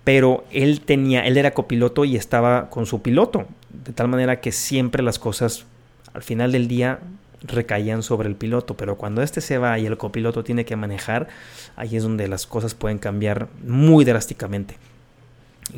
Pero 0.02 0.46
él 0.50 0.80
tenía, 0.80 1.26
él 1.26 1.36
era 1.36 1.52
copiloto 1.52 2.06
y 2.06 2.16
estaba 2.16 2.70
con 2.70 2.86
su 2.86 3.02
piloto, 3.02 3.44
de 3.84 3.92
tal 3.92 4.08
manera 4.08 4.40
que 4.40 4.50
siempre 4.50 5.02
las 5.02 5.18
cosas 5.18 5.66
al 6.14 6.22
final 6.22 6.52
del 6.52 6.68
día 6.68 7.00
recaían 7.42 8.02
sobre 8.02 8.30
el 8.30 8.34
piloto, 8.34 8.78
pero 8.78 8.96
cuando 8.96 9.20
este 9.20 9.42
se 9.42 9.58
va 9.58 9.78
y 9.78 9.84
el 9.84 9.98
copiloto 9.98 10.42
tiene 10.42 10.64
que 10.64 10.76
manejar, 10.76 11.28
ahí 11.76 11.96
es 11.96 12.04
donde 12.04 12.28
las 12.28 12.46
cosas 12.46 12.72
pueden 12.72 12.96
cambiar 12.96 13.48
muy 13.62 14.06
drásticamente. 14.06 14.78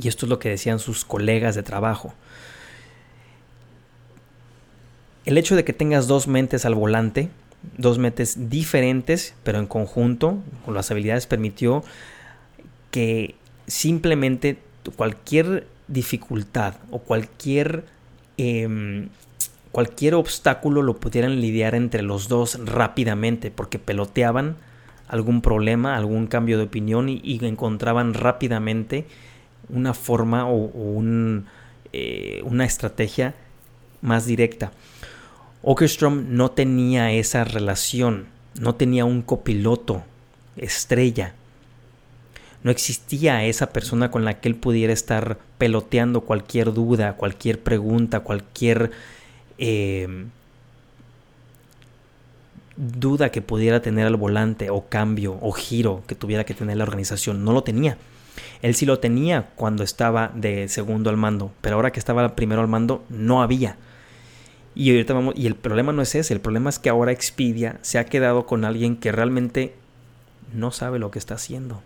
Y 0.00 0.06
esto 0.06 0.26
es 0.26 0.30
lo 0.30 0.38
que 0.38 0.50
decían 0.50 0.78
sus 0.78 1.04
colegas 1.04 1.56
de 1.56 1.64
trabajo. 1.64 2.14
El 5.24 5.38
hecho 5.38 5.56
de 5.56 5.64
que 5.64 5.72
tengas 5.72 6.06
dos 6.06 6.28
mentes 6.28 6.64
al 6.64 6.74
volante, 6.74 7.28
dos 7.76 7.98
mentes 7.98 8.50
diferentes, 8.50 9.34
pero 9.42 9.58
en 9.58 9.66
conjunto, 9.66 10.38
con 10.64 10.74
las 10.74 10.90
habilidades, 10.90 11.26
permitió 11.26 11.84
que 12.90 13.34
simplemente 13.66 14.58
cualquier 14.96 15.66
dificultad 15.88 16.74
o 16.90 17.00
cualquier 17.00 17.84
eh, 18.38 19.08
cualquier 19.72 20.14
obstáculo 20.14 20.82
lo 20.82 20.96
pudieran 20.96 21.40
lidiar 21.40 21.74
entre 21.74 22.02
los 22.02 22.28
dos 22.28 22.58
rápidamente, 22.64 23.50
porque 23.50 23.78
peloteaban 23.78 24.56
algún 25.08 25.42
problema, 25.42 25.96
algún 25.96 26.26
cambio 26.26 26.58
de 26.58 26.64
opinión 26.64 27.08
y, 27.08 27.38
encontraban 27.44 28.14
rápidamente 28.14 29.06
una 29.68 29.94
forma 29.94 30.48
o, 30.48 30.56
un, 30.56 31.46
eh, 31.92 32.42
una 32.44 32.64
estrategia 32.64 33.34
más 34.02 34.26
directa. 34.26 34.72
Åkerström 35.62 36.36
no 36.36 36.50
tenía 36.50 37.12
esa 37.12 37.44
relación, 37.44 38.26
no 38.58 38.74
tenía 38.74 39.04
un 39.04 39.22
copiloto 39.22 40.02
estrella. 40.56 41.34
No 42.62 42.70
existía 42.70 43.44
esa 43.44 43.70
persona 43.70 44.10
con 44.10 44.24
la 44.24 44.40
que 44.40 44.48
él 44.48 44.56
pudiera 44.56 44.92
estar 44.92 45.38
peloteando 45.58 46.22
cualquier 46.22 46.72
duda, 46.72 47.14
cualquier 47.14 47.60
pregunta, 47.60 48.20
cualquier 48.20 48.90
Em, 49.62 50.30
duda 52.78 53.28
que 53.30 53.42
pudiera 53.42 53.82
tener 53.82 54.06
al 54.06 54.16
volante 54.16 54.70
o 54.70 54.88
cambio 54.88 55.36
o 55.42 55.52
giro 55.52 56.02
que 56.06 56.14
tuviera 56.14 56.44
que 56.44 56.54
tener 56.54 56.78
la 56.78 56.84
organización. 56.84 57.44
No 57.44 57.52
lo 57.52 57.62
tenía. 57.62 57.98
Él 58.62 58.74
sí 58.74 58.86
lo 58.86 59.00
tenía 59.00 59.50
cuando 59.56 59.84
estaba 59.84 60.32
de 60.34 60.68
segundo 60.68 61.10
al 61.10 61.18
mando, 61.18 61.52
pero 61.60 61.76
ahora 61.76 61.92
que 61.92 62.00
estaba 62.00 62.34
primero 62.34 62.62
al 62.62 62.68
mando 62.68 63.04
no 63.10 63.42
había. 63.42 63.76
Y 64.74 64.90
ahorita 64.90 65.14
vamos, 65.14 65.34
y 65.36 65.46
el 65.46 65.56
problema 65.56 65.92
no 65.92 66.02
es 66.02 66.14
ese, 66.14 66.32
el 66.32 66.40
problema 66.40 66.70
es 66.70 66.78
que 66.78 66.88
ahora 66.88 67.12
Expedia 67.12 67.78
se 67.82 67.98
ha 67.98 68.06
quedado 68.06 68.46
con 68.46 68.64
alguien 68.64 68.96
que 68.96 69.12
realmente 69.12 69.74
no 70.54 70.70
sabe 70.70 70.98
lo 70.98 71.10
que 71.10 71.18
está 71.18 71.34
haciendo. 71.34 71.82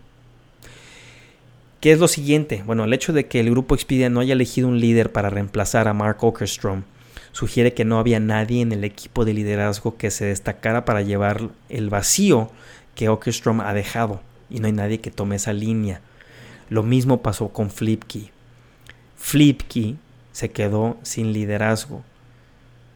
¿Qué 1.81 1.93
es 1.93 1.99
lo 1.99 2.09
siguiente? 2.09 2.63
Bueno, 2.65 2.85
el 2.85 2.93
hecho 2.93 3.13
de 3.13 3.27
que 3.27 3.41
el 3.41 3.51
grupo 3.51 3.75
Expedia 3.75 4.11
no 4.11 4.21
haya 4.21 4.33
elegido 4.33 4.69
un 4.69 4.81
líder 4.81 5.13
para 5.13 5.31
reemplazar 5.31 5.89
a 5.89 5.95
Mark 5.95 6.23
Okerstrom 6.23 6.83
sugiere 7.33 7.75
que 7.75 7.85
no 7.85 7.99
había 7.99 8.21
nadie 8.21 8.63
en 8.63 8.73
el 8.73 8.85
equipo 8.85 9.25
de 9.25 9.35
liderazgo 9.35 9.97
que 9.97 10.11
se 10.11 10.25
destacara 10.25 10.85
para 10.85 11.03
llevar 11.03 11.51
el 11.69 11.91
vacío 11.91 12.51
que 12.95 13.09
Åkerström 13.09 13.61
ha 13.61 13.75
dejado 13.75 14.21
y 14.49 14.61
no 14.61 14.67
hay 14.67 14.73
nadie 14.73 15.01
que 15.01 15.11
tome 15.11 15.37
esa 15.37 15.53
línea. 15.53 16.01
Lo 16.71 16.83
mismo 16.85 17.23
pasó 17.23 17.49
con 17.49 17.71
Flipkey. 17.71 18.31
Flipkey 19.17 19.97
se 20.33 20.51
quedó 20.51 20.97
sin 21.03 21.33
liderazgo 21.33 22.05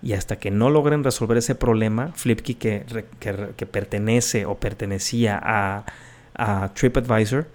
y 0.03 0.13
hasta 0.13 0.39
que 0.39 0.51
no 0.51 0.71
logren 0.71 1.05
resolver 1.05 1.39
ese 1.39 1.55
problema, 1.55 2.13
Flipkey 2.15 2.55
que, 2.55 2.85
que, 3.19 3.67
pertenece 3.67 4.47
o 4.47 4.57
pertenecía 4.57 5.41
a, 5.43 5.85
TripAdvisor 6.75 7.49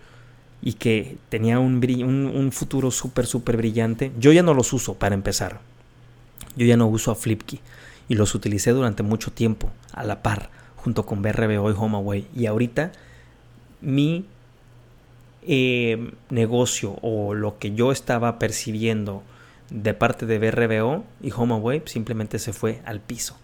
y 0.62 0.74
que 0.74 1.18
tenía 1.30 1.60
un, 1.60 1.76
un, 2.04 2.26
un 2.36 2.52
futuro 2.52 2.92
súper, 2.92 3.26
súper 3.26 3.56
brillante, 3.56 4.12
yo 4.20 4.34
ya 4.34 4.44
no 4.44 4.54
los 4.54 4.74
uso 4.74 4.96
para 4.96 5.16
empezar. 5.16 5.62
Yo 6.56 6.66
ya 6.66 6.78
no 6.78 6.88
uso 6.88 7.12
a 7.12 7.16
Flipkey 7.16 7.62
y 8.10 8.16
los 8.16 8.36
utilicé 8.36 8.72
durante 8.72 9.04
mucho 9.04 9.32
tiempo 9.32 9.72
a 9.94 10.04
la 10.04 10.22
par 10.22 10.50
junto 10.76 11.06
con 11.06 11.22
BRBO 11.22 11.72
y 11.72 11.76
HomeAway 11.78 12.28
y 12.36 12.46
ahorita 12.46 12.92
mi 13.82 14.26
eh, 15.44 16.12
negocio 16.30 16.98
o 17.02 17.34
lo 17.34 17.58
que 17.58 17.74
yo 17.74 17.92
estaba 17.92 18.38
percibiendo 18.38 19.24
de 19.74 19.94
parte 19.94 20.26
de 20.26 20.40
BRBO 20.40 21.04
y 21.22 21.32
HomeAway 21.32 21.82
simplemente 21.86 22.40
se 22.40 22.54
fue 22.54 22.82
al 22.86 23.02
piso. 23.02 23.36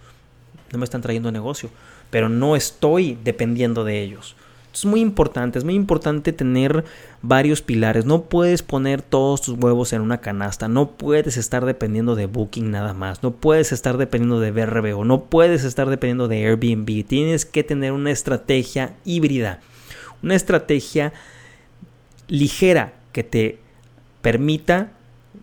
No 0.72 0.78
me 0.78 0.86
están 0.86 1.02
trayendo 1.02 1.32
negocio, 1.32 1.70
pero 2.12 2.30
no 2.30 2.56
estoy 2.56 3.18
dependiendo 3.24 3.84
de 3.84 4.02
ellos. 4.02 4.36
Es 4.72 4.86
muy 4.86 5.02
importante, 5.02 5.58
es 5.58 5.66
muy 5.66 5.74
importante 5.74 6.32
tener 6.32 6.86
varios 7.24 7.64
pilares. 7.64 8.06
No 8.06 8.26
puedes 8.26 8.62
poner 8.62 9.02
todos 9.02 9.42
tus 9.42 9.58
huevos 9.58 9.94
en 9.94 10.02
una 10.02 10.22
canasta, 10.22 10.68
no 10.68 10.92
puedes 10.92 11.38
estar 11.38 11.66
dependiendo 11.66 12.16
de 12.16 12.28
Booking 12.28 12.70
nada 12.70 12.94
más, 12.94 13.24
no 13.24 13.32
puedes 13.32 13.72
estar 13.72 13.98
dependiendo 13.98 14.40
de 14.40 14.52
BRBO, 14.52 15.06
no 15.06 15.26
puedes 15.26 15.64
estar 15.64 15.90
dependiendo 15.90 16.28
de 16.28 16.46
Airbnb. 16.46 17.04
Tienes 17.08 17.46
que 17.46 17.64
tener 17.64 17.92
una 17.92 18.12
estrategia 18.12 18.94
híbrida, 19.04 19.60
una 20.22 20.36
estrategia 20.36 21.14
ligera 22.28 22.94
que 23.12 23.24
te 23.24 23.60
permita 24.22 24.92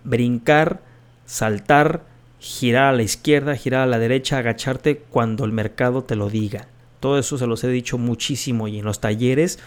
brincar, 0.07 0.81
saltar, 1.27 2.03
girar 2.39 2.95
a 2.95 2.97
la 2.97 3.03
izquierda, 3.03 3.57
girar 3.57 3.83
a 3.83 3.87
la 3.87 3.99
derecha, 3.99 4.39
agacharte 4.39 4.99
cuando 4.99 5.45
el 5.45 5.53
mercado 5.53 6.05
te 6.05 6.17
lo 6.17 6.31
diga. 6.31 6.69
Todo 7.01 7.19
eso 7.19 7.37
se 7.37 7.47
los 7.47 7.63
he 7.65 7.69
dicho 7.69 7.99
muchísimo 7.99 8.69
y 8.69 8.79
en 8.79 8.85
los 8.85 9.01
talleres 9.01 9.59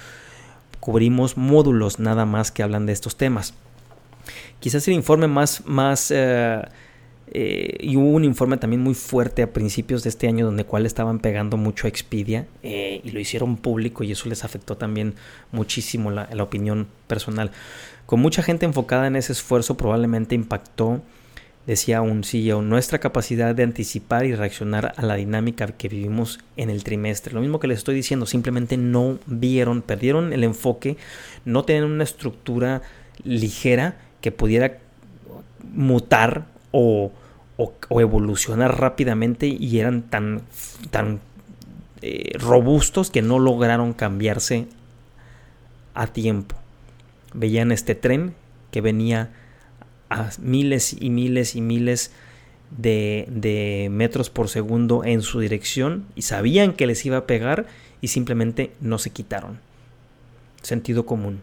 cubrimos 0.79 1.37
módulos 1.37 1.99
nada 1.99 2.25
más 2.25 2.51
que 2.51 2.63
hablan 2.63 2.85
de 2.85 2.93
estos 2.93 3.17
temas. 3.17 3.53
Quizás 4.59 4.87
el 4.87 4.93
informe 4.93 5.27
más, 5.27 5.65
más 5.65 6.11
eh, 6.11 6.61
eh, 7.31 7.77
y 7.79 7.95
hubo 7.97 8.09
un 8.09 8.23
informe 8.23 8.57
también 8.57 8.81
muy 8.81 8.95
fuerte 8.95 9.43
a 9.43 9.53
principios 9.53 10.03
de 10.03 10.09
este 10.09 10.27
año 10.27 10.45
donde 10.45 10.63
cual 10.63 10.85
estaban 10.85 11.19
pegando 11.19 11.57
mucho 11.57 11.85
a 11.85 11.89
Expedia 11.89 12.47
eh, 12.63 13.01
y 13.03 13.11
lo 13.11 13.19
hicieron 13.19 13.57
público 13.57 14.03
y 14.03 14.11
eso 14.11 14.29
les 14.29 14.43
afectó 14.43 14.77
también 14.77 15.15
muchísimo 15.51 16.11
la, 16.11 16.29
la 16.31 16.43
opinión 16.43 16.87
personal. 17.07 17.51
Con 18.09 18.21
mucha 18.21 18.41
gente 18.41 18.65
enfocada 18.65 19.05
en 19.05 19.15
ese 19.15 19.33
esfuerzo 19.33 19.77
probablemente 19.77 20.33
impactó 20.33 20.99
decía 21.67 22.01
un 22.01 22.23
CEO, 22.23 22.63
nuestra 22.63 22.97
capacidad 22.97 23.53
de 23.53 23.61
anticipar 23.61 24.25
y 24.25 24.33
reaccionar 24.33 24.95
a 24.97 25.03
la 25.03 25.13
dinámica 25.13 25.67
que 25.67 25.89
vivimos 25.89 26.39
en 26.57 26.71
el 26.71 26.83
trimestre. 26.83 27.35
Lo 27.35 27.41
mismo 27.41 27.59
que 27.59 27.67
les 27.67 27.77
estoy 27.77 27.93
diciendo, 27.93 28.25
simplemente 28.25 28.77
no 28.77 29.19
vieron, 29.27 29.83
perdieron 29.83 30.33
el 30.33 30.43
enfoque, 30.43 30.97
no 31.45 31.65
tenían 31.65 31.83
una 31.83 32.03
estructura 32.03 32.81
ligera 33.23 33.99
que 34.21 34.31
pudiera 34.31 34.79
mutar 35.71 36.47
o, 36.71 37.11
evolucionar 37.91 38.79
rápidamente 38.81 39.45
y 39.45 39.77
eran 39.77 40.01
tan, 40.01 40.41
tan 40.89 41.19
eh, 42.01 42.31
robustos 42.39 43.11
que 43.11 43.21
no 43.21 43.37
lograron 43.37 43.93
cambiarse 43.93 44.65
a 45.93 46.07
tiempo. 46.07 46.58
Veían 47.33 47.71
este 47.71 47.95
tren 47.95 48.33
que 48.71 48.81
venía 48.81 49.31
a 50.09 50.29
miles 50.39 50.95
y 50.99 51.09
miles 51.09 51.55
y 51.55 51.61
miles 51.61 52.11
de, 52.75 53.87
metros 53.91 54.29
por 54.29 54.49
segundo 54.49 55.03
en 55.03 55.21
su 55.21 55.39
dirección 55.39 56.05
y 56.15 56.23
sabían 56.23 56.73
que 56.73 56.87
les 56.87 57.05
iba 57.05 57.17
a 57.17 57.27
pegar 57.27 57.67
y 58.01 58.09
simplemente 58.09 58.71
no 58.81 58.97
se 58.97 59.11
quitaron. 59.11 59.59
Sentido 60.61 61.05
común. 61.05 61.41